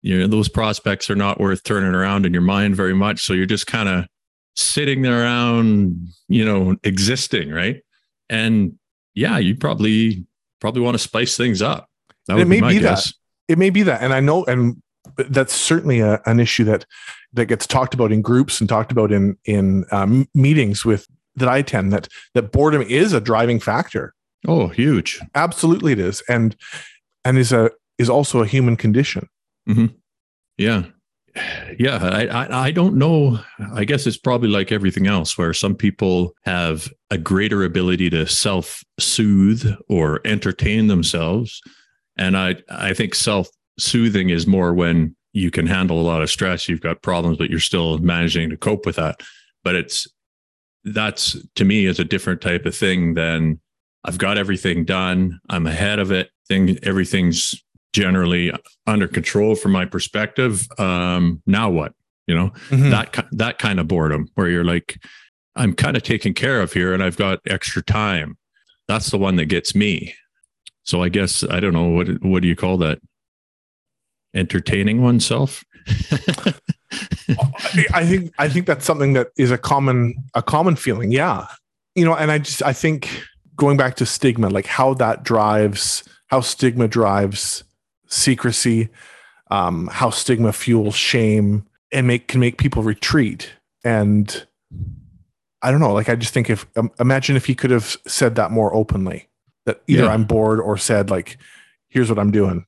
you 0.00 0.20
know, 0.20 0.26
those 0.26 0.48
prospects 0.48 1.10
are 1.10 1.16
not 1.16 1.38
worth 1.38 1.64
turning 1.64 1.94
around 1.94 2.24
in 2.24 2.32
your 2.32 2.40
mind 2.40 2.76
very 2.76 2.94
much. 2.94 3.26
So 3.26 3.34
you're 3.34 3.44
just 3.44 3.66
kind 3.66 3.90
of 3.90 4.06
sitting 4.56 5.02
there 5.02 5.20
around, 5.20 6.08
you 6.28 6.46
know, 6.46 6.76
existing, 6.82 7.50
right? 7.50 7.82
And 8.30 8.78
yeah, 9.18 9.38
you 9.38 9.56
probably 9.56 10.24
probably 10.60 10.80
want 10.80 10.94
to 10.94 10.98
spice 10.98 11.36
things 11.36 11.60
up. 11.60 11.90
That 12.26 12.34
would 12.34 12.42
it 12.42 12.48
may 12.48 12.60
be, 12.60 12.68
be 12.68 12.78
that. 12.78 13.04
It 13.48 13.58
may 13.58 13.70
be 13.70 13.82
that. 13.82 14.00
And 14.00 14.12
I 14.12 14.20
know 14.20 14.44
and 14.44 14.80
that's 15.16 15.52
certainly 15.52 15.98
a, 15.98 16.20
an 16.24 16.38
issue 16.38 16.62
that 16.64 16.86
that 17.32 17.46
gets 17.46 17.66
talked 17.66 17.94
about 17.94 18.12
in 18.12 18.22
groups 18.22 18.60
and 18.60 18.68
talked 18.68 18.92
about 18.92 19.10
in 19.10 19.36
in 19.44 19.86
um, 19.90 20.28
meetings 20.34 20.84
with 20.84 21.08
that 21.34 21.48
I 21.48 21.58
attend. 21.58 21.92
That 21.92 22.06
that 22.34 22.52
boredom 22.52 22.82
is 22.82 23.12
a 23.12 23.20
driving 23.20 23.58
factor. 23.58 24.14
Oh, 24.46 24.68
huge! 24.68 25.20
Absolutely, 25.34 25.92
it 25.92 25.98
is, 25.98 26.22
and 26.28 26.54
and 27.24 27.38
is 27.38 27.52
a 27.52 27.72
is 27.98 28.08
also 28.08 28.40
a 28.40 28.46
human 28.46 28.76
condition. 28.76 29.28
Mm-hmm. 29.68 29.86
Yeah, 30.58 30.84
yeah. 31.78 31.98
I, 32.02 32.26
I 32.26 32.66
I 32.66 32.70
don't 32.70 32.96
know. 32.96 33.38
I 33.72 33.84
guess 33.84 34.06
it's 34.06 34.16
probably 34.16 34.48
like 34.48 34.72
everything 34.72 35.06
else, 35.06 35.36
where 35.36 35.54
some 35.54 35.74
people 35.74 36.34
have 36.44 36.88
a 37.10 37.18
greater 37.18 37.64
ability 37.64 38.10
to 38.10 38.26
self 38.26 38.82
soothe 38.98 39.74
or 39.88 40.20
entertain 40.24 40.86
themselves, 40.88 41.60
and 42.16 42.36
I 42.36 42.56
I 42.70 42.94
think 42.94 43.14
self 43.14 43.48
soothing 43.78 44.30
is 44.30 44.46
more 44.46 44.74
when 44.74 45.14
you 45.32 45.50
can 45.50 45.66
handle 45.66 46.00
a 46.00 46.02
lot 46.02 46.22
of 46.22 46.30
stress 46.30 46.68
you've 46.68 46.80
got 46.80 47.02
problems 47.02 47.38
but 47.38 47.50
you're 47.50 47.60
still 47.60 47.98
managing 47.98 48.50
to 48.50 48.56
cope 48.56 48.84
with 48.84 48.96
that 48.96 49.20
but 49.64 49.74
it's 49.74 50.06
that's 50.84 51.36
to 51.54 51.64
me 51.64 51.86
is 51.86 51.98
a 51.98 52.04
different 52.04 52.40
type 52.40 52.66
of 52.66 52.74
thing 52.74 53.14
than 53.14 53.60
i've 54.04 54.18
got 54.18 54.38
everything 54.38 54.84
done 54.84 55.38
i'm 55.50 55.66
ahead 55.66 55.98
of 55.98 56.10
it 56.10 56.30
thing 56.48 56.78
everything's 56.82 57.54
generally 57.92 58.52
under 58.86 59.08
control 59.08 59.54
from 59.54 59.72
my 59.72 59.84
perspective 59.84 60.66
um 60.78 61.42
now 61.46 61.70
what 61.70 61.92
you 62.26 62.34
know 62.34 62.50
mm-hmm. 62.68 62.90
that 62.90 63.26
that 63.32 63.58
kind 63.58 63.80
of 63.80 63.88
boredom 63.88 64.28
where 64.34 64.48
you're 64.48 64.64
like 64.64 65.00
i'm 65.56 65.72
kind 65.72 65.96
of 65.96 66.02
taken 66.02 66.34
care 66.34 66.60
of 66.60 66.72
here 66.72 66.92
and 66.92 67.02
i've 67.02 67.16
got 67.16 67.40
extra 67.46 67.82
time 67.82 68.36
that's 68.86 69.10
the 69.10 69.18
one 69.18 69.36
that 69.36 69.46
gets 69.46 69.74
me 69.74 70.14
so 70.82 71.02
i 71.02 71.08
guess 71.08 71.42
i 71.50 71.58
don't 71.60 71.72
know 71.72 71.88
what 71.88 72.22
what 72.22 72.42
do 72.42 72.48
you 72.48 72.56
call 72.56 72.76
that 72.76 72.98
entertaining 74.34 75.02
oneself. 75.02 75.64
I 77.92 78.04
think 78.06 78.32
I 78.38 78.48
think 78.48 78.66
that's 78.66 78.84
something 78.84 79.12
that 79.14 79.28
is 79.36 79.50
a 79.50 79.58
common 79.58 80.14
a 80.34 80.42
common 80.42 80.76
feeling. 80.76 81.12
Yeah. 81.12 81.46
You 81.94 82.04
know, 82.04 82.14
and 82.14 82.30
I 82.30 82.38
just 82.38 82.62
I 82.62 82.72
think 82.72 83.22
going 83.56 83.76
back 83.76 83.96
to 83.96 84.06
stigma, 84.06 84.48
like 84.48 84.66
how 84.66 84.94
that 84.94 85.24
drives 85.24 86.04
how 86.28 86.40
stigma 86.40 86.88
drives 86.88 87.64
secrecy, 88.08 88.88
um, 89.50 89.88
how 89.92 90.10
stigma 90.10 90.52
fuels 90.52 90.94
shame 90.94 91.66
and 91.92 92.06
make 92.06 92.28
can 92.28 92.40
make 92.40 92.58
people 92.58 92.82
retreat. 92.82 93.52
And 93.84 94.46
I 95.62 95.70
don't 95.70 95.80
know, 95.80 95.92
like 95.92 96.08
I 96.08 96.16
just 96.16 96.34
think 96.34 96.50
if 96.50 96.66
um, 96.76 96.90
imagine 97.00 97.36
if 97.36 97.46
he 97.46 97.54
could 97.54 97.70
have 97.70 97.96
said 98.06 98.34
that 98.36 98.50
more 98.50 98.74
openly, 98.74 99.28
that 99.66 99.82
either 99.86 100.04
yeah. 100.04 100.10
I'm 100.10 100.24
bored 100.24 100.60
or 100.60 100.76
said 100.76 101.10
like, 101.10 101.38
here's 101.88 102.08
what 102.08 102.18
I'm 102.18 102.30
doing. 102.30 102.66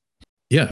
Yeah, 0.49 0.69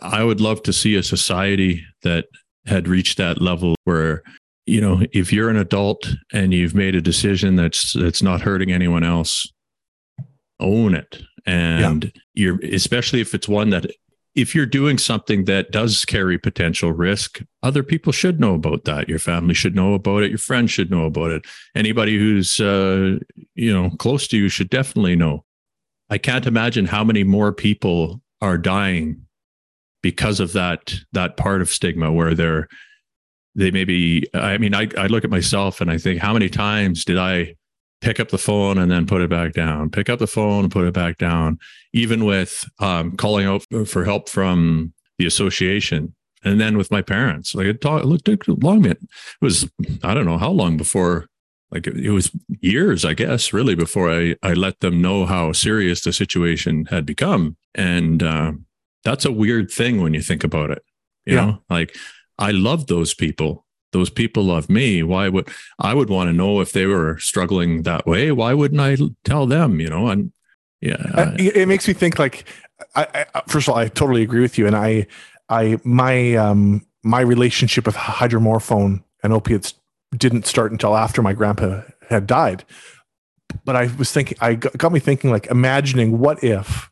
I 0.00 0.24
would 0.24 0.40
love 0.40 0.62
to 0.64 0.72
see 0.72 0.94
a 0.96 1.02
society 1.02 1.84
that 2.02 2.26
had 2.66 2.88
reached 2.88 3.18
that 3.18 3.40
level 3.40 3.74
where 3.84 4.22
you 4.66 4.80
know 4.80 5.02
if 5.12 5.32
you're 5.32 5.48
an 5.48 5.56
adult 5.56 6.14
and 6.32 6.52
you've 6.52 6.74
made 6.74 6.94
a 6.94 7.00
decision 7.00 7.56
that's 7.56 7.92
that's 7.92 8.22
not 8.22 8.40
hurting 8.40 8.72
anyone 8.72 9.04
else 9.04 9.50
own 10.58 10.94
it 10.94 11.22
and 11.46 12.04
yeah. 12.04 12.10
you're 12.34 12.58
especially 12.64 13.20
if 13.20 13.34
it's 13.34 13.48
one 13.48 13.70
that 13.70 13.86
if 14.34 14.54
you're 14.54 14.66
doing 14.66 14.98
something 14.98 15.46
that 15.46 15.70
does 15.70 16.04
carry 16.04 16.38
potential 16.38 16.92
risk 16.92 17.40
other 17.62 17.82
people 17.82 18.12
should 18.12 18.38
know 18.38 18.54
about 18.54 18.84
that. 18.84 19.08
Your 19.08 19.18
family 19.18 19.54
should 19.54 19.74
know 19.74 19.94
about 19.94 20.22
it. 20.22 20.30
Your 20.30 20.38
friends 20.38 20.70
should 20.70 20.90
know 20.90 21.06
about 21.06 21.30
it. 21.30 21.44
Anybody 21.74 22.18
who's 22.18 22.60
uh, 22.60 23.18
you 23.54 23.72
know 23.72 23.90
close 23.98 24.28
to 24.28 24.36
you 24.36 24.48
should 24.48 24.70
definitely 24.70 25.16
know. 25.16 25.44
I 26.08 26.18
can't 26.18 26.46
imagine 26.46 26.86
how 26.86 27.02
many 27.02 27.24
more 27.24 27.52
people 27.52 28.20
are 28.40 28.58
dying 28.58 29.26
because 30.02 30.38
of 30.38 30.52
that 30.52 30.94
that 31.12 31.36
part 31.36 31.60
of 31.60 31.68
stigma 31.68 32.12
where 32.12 32.34
they're 32.34 32.68
they 33.56 33.72
maybe 33.72 34.24
i 34.34 34.56
mean 34.58 34.74
I, 34.74 34.88
I 34.96 35.06
look 35.06 35.24
at 35.24 35.30
myself 35.30 35.80
and 35.80 35.90
i 35.90 35.98
think 35.98 36.20
how 36.20 36.32
many 36.32 36.48
times 36.48 37.04
did 37.04 37.18
i 37.18 37.56
pick 38.00 38.20
up 38.20 38.28
the 38.28 38.38
phone 38.38 38.78
and 38.78 38.90
then 38.90 39.06
put 39.06 39.22
it 39.22 39.30
back 39.30 39.52
down 39.52 39.90
pick 39.90 40.08
up 40.08 40.18
the 40.18 40.26
phone 40.26 40.64
and 40.64 40.72
put 40.72 40.86
it 40.86 40.94
back 40.94 41.18
down 41.18 41.58
even 41.92 42.24
with 42.24 42.68
um, 42.78 43.16
calling 43.16 43.46
out 43.46 43.64
for 43.86 44.04
help 44.04 44.28
from 44.28 44.92
the 45.18 45.26
association 45.26 46.14
and 46.44 46.60
then 46.60 46.76
with 46.76 46.90
my 46.90 47.02
parents 47.02 47.54
like 47.54 47.66
it, 47.66 47.80
talk, 47.80 48.04
it 48.04 48.24
took 48.24 48.44
long 48.62 48.84
it 48.84 48.98
was 49.40 49.68
i 50.02 50.14
don't 50.14 50.26
know 50.26 50.38
how 50.38 50.50
long 50.50 50.76
before 50.76 51.26
like 51.70 51.86
it, 51.86 51.96
it 51.96 52.10
was 52.10 52.30
years 52.60 53.04
i 53.04 53.14
guess 53.14 53.52
really 53.52 53.74
before 53.74 54.10
i 54.12 54.36
i 54.42 54.52
let 54.52 54.80
them 54.80 55.00
know 55.00 55.24
how 55.24 55.52
serious 55.52 56.02
the 56.02 56.12
situation 56.12 56.84
had 56.86 57.06
become 57.06 57.56
and 57.74 58.22
um, 58.22 58.66
that's 59.06 59.24
a 59.24 59.32
weird 59.32 59.70
thing 59.70 60.02
when 60.02 60.14
you 60.14 60.20
think 60.20 60.42
about 60.42 60.70
it. 60.70 60.82
You 61.24 61.36
yeah. 61.36 61.46
know, 61.46 61.62
like 61.70 61.96
I 62.38 62.50
love 62.50 62.88
those 62.88 63.14
people. 63.14 63.65
Those 63.96 64.10
people 64.10 64.44
love 64.44 64.68
me. 64.68 65.02
Why 65.02 65.30
would 65.30 65.48
I 65.78 65.94
would 65.94 66.10
want 66.10 66.28
to 66.28 66.34
know 66.34 66.60
if 66.60 66.72
they 66.72 66.84
were 66.84 67.18
struggling 67.18 67.82
that 67.84 68.06
way? 68.06 68.30
Why 68.30 68.52
wouldn't 68.52 68.80
I 68.80 68.98
tell 69.24 69.46
them? 69.46 69.80
You 69.80 69.88
know, 69.88 70.08
and 70.08 70.32
yeah, 70.82 71.02
uh, 71.14 71.34
it 71.38 71.66
makes 71.66 71.88
me 71.88 71.94
think 71.94 72.18
like. 72.18 72.44
I, 72.94 73.24
I, 73.34 73.42
first 73.48 73.68
of 73.68 73.72
all, 73.72 73.80
I 73.80 73.88
totally 73.88 74.22
agree 74.22 74.42
with 74.42 74.58
you, 74.58 74.66
and 74.66 74.76
I, 74.76 75.06
I 75.48 75.78
my 75.82 76.34
um 76.34 76.86
my 77.02 77.20
relationship 77.20 77.86
with 77.86 77.94
hydromorphone 77.94 79.02
and 79.22 79.32
opiates 79.32 79.72
didn't 80.14 80.46
start 80.46 80.72
until 80.72 80.94
after 80.94 81.22
my 81.22 81.32
grandpa 81.32 81.82
had 82.10 82.26
died. 82.26 82.64
But 83.64 83.76
I 83.76 83.90
was 83.96 84.12
thinking, 84.12 84.36
I 84.42 84.56
got 84.56 84.92
me 84.92 85.00
thinking, 85.00 85.30
like 85.30 85.46
imagining 85.46 86.18
what 86.18 86.44
if 86.44 86.90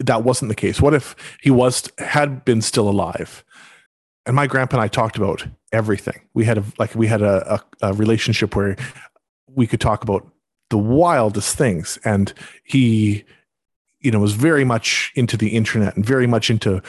that 0.00 0.22
wasn't 0.22 0.50
the 0.50 0.54
case? 0.54 0.82
What 0.82 0.92
if 0.92 1.16
he 1.40 1.50
was 1.50 1.90
had 1.98 2.44
been 2.44 2.60
still 2.60 2.90
alive? 2.90 3.42
And 4.24 4.36
my 4.36 4.46
grandpa 4.46 4.76
and 4.76 4.84
I 4.84 4.88
talked 4.88 5.16
about 5.16 5.46
everything. 5.72 6.20
We 6.34 6.44
had 6.44 6.58
a 6.58 6.64
like 6.78 6.94
we 6.94 7.06
had 7.06 7.22
a, 7.22 7.54
a, 7.54 7.88
a 7.88 7.92
relationship 7.92 8.54
where 8.54 8.76
we 9.46 9.66
could 9.66 9.80
talk 9.80 10.02
about 10.02 10.26
the 10.70 10.78
wildest 10.78 11.56
things, 11.56 11.98
and 12.04 12.32
he 12.64 13.24
you 14.00 14.10
know 14.10 14.20
was 14.20 14.34
very 14.34 14.64
much 14.64 15.12
into 15.14 15.36
the 15.36 15.50
internet 15.50 15.96
and 15.96 16.04
very 16.04 16.26
much 16.26 16.50
into 16.50 16.82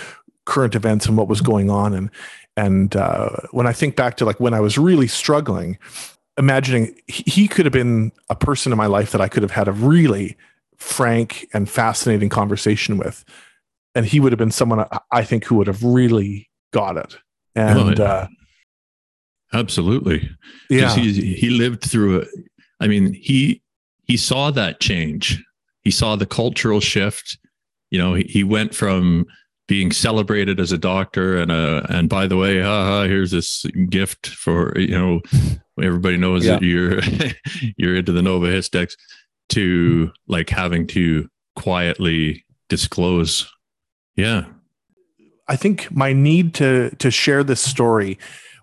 current 0.46 0.76
events 0.76 1.06
and 1.06 1.18
what 1.18 1.28
was 1.28 1.42
going 1.42 1.70
on. 1.70 1.94
And 1.94 2.10
and 2.56 2.96
uh, 2.96 3.30
when 3.52 3.66
I 3.66 3.74
think 3.74 3.96
back 3.96 4.18
to 4.18 4.26
like 4.26 4.40
when 4.40 4.54
I 4.54 4.60
was 4.60 4.78
really 4.78 5.08
struggling, 5.08 5.78
imagining 6.38 6.96
he 7.08 7.48
could 7.48 7.66
have 7.66 7.74
been 7.74 8.12
a 8.30 8.36
person 8.36 8.72
in 8.72 8.78
my 8.78 8.88
life 8.88 9.12
that 9.12 9.22
I 9.22 9.28
could 9.28 9.44
have 9.44 9.52
had 9.52 9.68
a 9.68 9.72
really 9.72 10.38
frank 10.78 11.48
and 11.54 11.70
fascinating 11.70 12.30
conversation 12.30 12.98
with, 12.98 13.26
and 13.96 14.06
he 14.06 14.20
would 14.20 14.32
have 14.32 14.40
been 14.40 14.52
someone 14.52 14.86
I 15.12 15.24
think 15.24 15.46
who 15.46 15.56
would 15.56 15.68
have 15.68 15.84
really 15.84 16.50
got 16.74 16.98
it. 16.98 17.18
And 17.56 17.98
yeah. 17.98 18.04
uh, 18.04 18.28
absolutely, 19.54 20.30
yeah, 20.70 20.94
he 20.96 21.36
he 21.36 21.50
lived 21.50 21.84
through 21.84 22.20
it. 22.20 22.28
I 22.80 22.88
mean, 22.88 23.14
he 23.14 23.62
he 24.04 24.18
saw 24.18 24.52
that 24.52 24.82
change. 24.82 25.42
He 25.82 25.92
saw 25.92 26.16
the 26.16 26.26
cultural 26.26 26.80
shift. 26.80 27.38
You 27.92 28.00
know, 28.00 28.16
he, 28.16 28.24
he 28.24 28.44
went 28.44 28.74
from 28.74 29.26
being 29.68 29.92
celebrated 29.92 30.60
as 30.60 30.72
a 30.72 30.78
doctor 30.78 31.38
and 31.38 31.50
uh 31.50 31.82
and 31.90 32.10
by 32.10 32.28
the 32.28 32.36
way 32.36 32.62
haha 32.62 33.04
here's 33.04 33.32
this 33.32 33.66
gift 33.90 34.28
for 34.28 34.78
you 34.78 34.90
know 34.90 35.22
everybody 35.82 36.18
knows 36.18 36.46
yeah. 36.46 36.54
that 36.54 36.62
you're 36.62 37.00
you're 37.78 37.96
into 37.96 38.12
the 38.12 38.22
Novahistex 38.22 38.94
to 39.50 40.12
like 40.28 40.50
having 40.50 40.86
to 40.88 41.30
quietly 41.56 42.44
disclose 42.68 43.50
yeah 44.16 44.46
i 45.48 45.56
think 45.56 45.92
my 45.92 46.14
need 46.14 46.54
to 46.54 46.90
to 46.98 47.12
share 47.12 47.44
this 47.44 47.62
story 47.62 48.18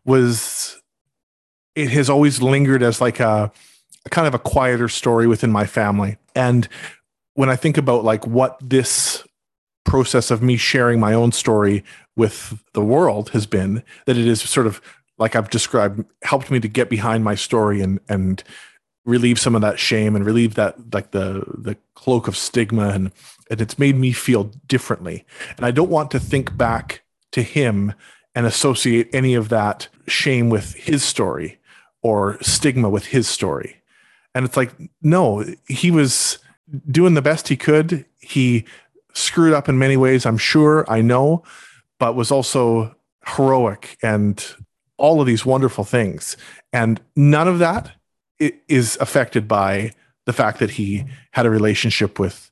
was 0.05 0.81
it 1.75 1.91
has 1.91 2.11
always 2.11 2.43
lingered 2.43 2.83
as 2.83 3.01
like 3.01 3.21
a, 3.21 3.51
a 4.05 4.11
kind 4.11 4.27
of 4.27 4.35
a 4.35 4.39
quieter 4.39 4.89
story 4.89 5.27
within 5.27 5.53
my 5.53 5.67
family. 5.67 6.17
And 6.35 6.69
when 7.35 7.49
i 7.49 7.57
think 7.57 7.79
about 7.79 8.05
like 8.05 8.27
what 8.27 8.59
this 8.61 9.25
process 9.85 10.31
of 10.31 10.43
me 10.43 10.57
sharing 10.57 11.01
my 11.01 11.15
own 11.15 11.33
story 11.33 11.85
with 12.17 12.63
the 12.75 12.85
world 12.85 13.31
has 13.31 13.47
been 13.47 13.83
that 14.07 14.19
it 14.19 14.27
is 14.27 14.43
sort 14.43 14.67
of 14.67 14.81
like 15.19 15.35
I've 15.35 15.51
described 15.51 16.05
helped 16.23 16.51
me 16.51 16.61
to 16.61 16.69
get 16.69 16.91
behind 16.91 17.25
my 17.25 17.35
story 17.35 17.81
and 17.81 17.99
and 18.09 18.43
relieve 19.05 19.39
some 19.41 19.55
of 19.55 19.63
that 19.63 19.79
shame 19.79 20.15
and 20.15 20.25
relieve 20.27 20.55
that 20.55 20.93
like 20.93 21.13
the 21.13 21.45
the 21.57 21.77
cloak 21.95 22.29
of 22.29 22.37
stigma 22.37 22.91
and 22.91 23.11
and 23.51 23.61
it's 23.61 23.79
made 23.79 23.97
me 23.97 24.13
feel 24.13 24.45
differently. 24.67 25.27
And 25.57 25.67
I 25.67 25.73
don't 25.73 25.91
want 25.91 26.11
to 26.13 26.21
think 26.21 26.57
back 26.57 27.03
to 27.33 27.43
him 27.43 27.93
and 28.35 28.47
associate 28.47 29.11
any 29.13 29.35
of 29.35 29.49
that 29.49 29.89
shame 30.07 30.49
with 30.49 30.75
his 30.75 31.03
story 31.05 31.59
or 32.03 32.39
stigma 32.41 32.89
with 32.89 33.07
his 33.07 33.29
story. 33.29 33.83
And 34.35 34.45
it's 34.47 34.57
like 34.57 34.73
no 35.03 35.45
he 35.69 35.91
was 35.91 36.39
doing 36.89 37.15
the 37.15 37.23
best 37.23 37.49
he 37.49 37.57
could. 37.57 38.07
He 38.21 38.65
screwed 39.13 39.53
up 39.53 39.69
in 39.69 39.79
many 39.79 39.97
ways, 39.97 40.25
I'm 40.25 40.39
sure, 40.39 40.89
I 40.89 41.01
know, 41.01 41.43
but 41.99 42.15
was 42.15 42.31
also 42.31 42.95
heroic 43.27 43.99
and 44.03 44.45
all 44.97 45.21
of 45.21 45.27
these 45.27 45.45
wonderful 45.45 45.85
things. 45.85 46.37
And 46.73 47.01
none 47.17 47.49
of 47.49 47.59
that 47.59 47.91
is 48.39 48.97
affected 49.01 49.49
by 49.49 49.93
the 50.27 50.33
fact 50.33 50.61
that 50.61 50.73
he 50.73 51.05
had 51.33 51.47
a 51.47 51.51
relationship 51.51 52.19
with 52.19 52.51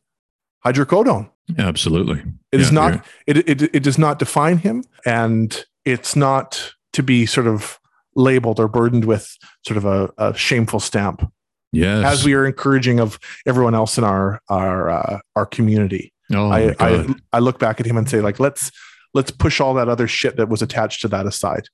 hydrocodone. 0.65 1.31
Absolutely. 1.57 2.21
It 2.53 2.59
yeah, 2.59 2.61
is 2.61 2.73
not 2.73 3.07
it, 3.27 3.49
it 3.49 3.63
it 3.75 3.83
does 3.83 3.99
not 3.99 4.19
define 4.19 4.59
him 4.59 4.85
and 5.07 5.65
it's 5.85 6.15
not 6.15 6.75
to 6.93 7.03
be 7.03 7.27
sort 7.27 7.47
of 7.47 7.79
labeled 8.15 8.61
or 8.61 8.69
burdened 8.69 9.05
with 9.05 9.37
sort 9.67 9.77
of 9.77 9.85
a, 9.85 10.11
a 10.19 10.35
shameful 10.35 10.81
stamp. 10.81 11.31
Yes. 11.73 12.05
As 12.05 12.25
we 12.25 12.35
are 12.35 12.47
encouraging 12.47 12.99
of 12.99 13.19
everyone 13.47 13.75
else 13.75 13.99
in 13.99 14.05
our 14.05 14.41
our 14.49 14.91
uh, 14.91 15.21
our 15.37 15.47
community. 15.47 16.13
Oh, 16.33 16.51
I, 16.51 16.75
I 16.79 17.15
I 17.33 17.39
look 17.39 17.59
back 17.59 17.81
at 17.81 17.87
him 17.87 17.97
and 17.97 18.09
say 18.09 18.21
like 18.21 18.41
let's 18.41 18.71
let's 19.15 19.31
push 19.31 19.61
all 19.61 19.75
that 19.75 19.89
other 19.89 20.07
shit 20.07 20.37
that 20.37 20.49
was 20.49 20.63
attached 20.63 21.01
to 21.03 21.09
that 21.09 21.27
aside. 21.27 21.69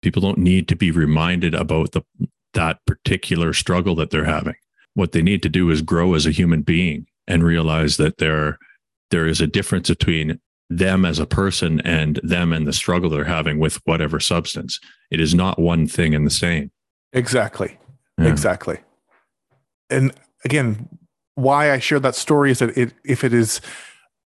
People 0.00 0.22
don't 0.22 0.38
need 0.38 0.68
to 0.68 0.76
be 0.76 0.90
reminded 0.90 1.54
about 1.54 1.92
the 1.92 2.02
that 2.54 2.78
particular 2.86 3.52
struggle 3.52 3.94
that 3.96 4.10
they're 4.10 4.24
having. 4.24 4.54
What 4.94 5.12
they 5.12 5.22
need 5.22 5.42
to 5.42 5.48
do 5.48 5.70
is 5.70 5.82
grow 5.82 6.14
as 6.14 6.26
a 6.26 6.30
human 6.30 6.62
being 6.62 7.06
and 7.28 7.44
realize 7.44 7.98
that 7.98 8.18
there 8.18 8.58
there 9.10 9.26
is 9.26 9.40
a 9.40 9.46
difference 9.46 9.88
between 9.88 10.40
them 10.68 11.04
as 11.04 11.18
a 11.18 11.26
person 11.26 11.80
and 11.82 12.20
them 12.22 12.52
and 12.52 12.66
the 12.66 12.72
struggle 12.72 13.08
they're 13.08 13.24
having 13.24 13.58
with 13.58 13.80
whatever 13.84 14.20
substance. 14.20 14.80
It 15.10 15.20
is 15.20 15.34
not 15.34 15.58
one 15.58 15.86
thing 15.86 16.14
and 16.14 16.26
the 16.26 16.30
same. 16.30 16.70
Exactly. 17.12 17.78
Yeah. 18.18 18.26
Exactly. 18.26 18.78
And 19.88 20.12
again, 20.44 20.88
why 21.36 21.72
I 21.72 21.78
share 21.78 22.00
that 22.00 22.14
story 22.14 22.50
is 22.50 22.58
that 22.58 22.76
it, 22.76 22.92
if 23.04 23.24
it 23.24 23.32
is 23.32 23.62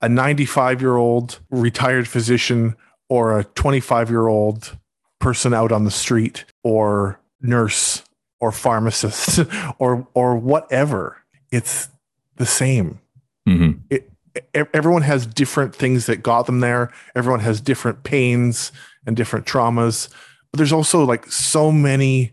a 0.02 0.08
95 0.08 0.82
year 0.82 0.96
old 0.96 1.40
retired 1.50 2.06
physician 2.06 2.76
or 3.08 3.38
a 3.38 3.44
25 3.44 4.10
year 4.10 4.26
old 4.26 4.76
person 5.20 5.54
out 5.54 5.72
on 5.72 5.84
the 5.84 5.90
street 5.90 6.44
or 6.62 7.18
nurse 7.40 8.02
or 8.40 8.52
pharmacist 8.52 9.40
or 9.78 10.06
or 10.12 10.36
whatever 10.36 11.22
it's 11.50 11.88
the 12.36 12.46
same 12.46 13.00
mm-hmm. 13.48 13.78
it, 13.90 14.10
everyone 14.74 15.02
has 15.02 15.26
different 15.26 15.74
things 15.74 16.06
that 16.06 16.22
got 16.22 16.46
them 16.46 16.60
there 16.60 16.92
everyone 17.14 17.40
has 17.40 17.60
different 17.60 18.02
pains 18.02 18.72
and 19.06 19.16
different 19.16 19.46
traumas 19.46 20.08
but 20.50 20.58
there's 20.58 20.72
also 20.72 21.04
like 21.04 21.26
so 21.26 21.72
many 21.72 22.32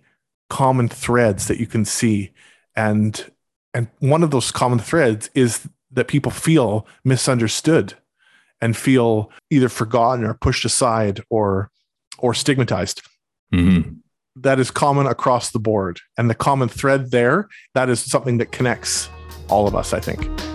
common 0.49 0.88
threads 0.88 1.47
that 1.47 1.60
you 1.60 1.66
can 1.66 1.86
see 1.86 2.32
and 2.76 3.32
and 3.74 3.88
one 3.99 4.24
of 4.24 4.32
those 4.32 4.51
common 4.51 4.80
threads 4.80 5.30
is 5.34 5.68
that 5.91 6.08
people 6.08 6.32
feel 6.32 6.88
misunderstood 7.04 7.93
and 8.62 8.78
feel 8.78 9.32
either 9.49 9.70
forgotten 9.70 10.26
or 10.26 10.34
pushed 10.34 10.66
aside 10.66 11.22
or 11.30 11.70
or 12.20 12.34
stigmatized. 12.34 13.01
Mm-hmm. 13.54 13.95
That 14.38 14.60
is 14.60 14.72
common 14.72 15.06
across 15.06 15.51
the 15.51 15.60
board, 15.60 15.99
and 16.18 16.30
the 16.30 16.36
common 16.36 16.70
thread 16.70 17.12
there 17.12 17.49
that 17.76 17.89
is 17.89 17.99
something 17.99 18.38
that 18.38 18.51
connects 18.51 19.10
all 19.49 19.67
of 19.67 19.75
us. 19.75 19.93
I 19.93 19.99
think. 19.99 20.53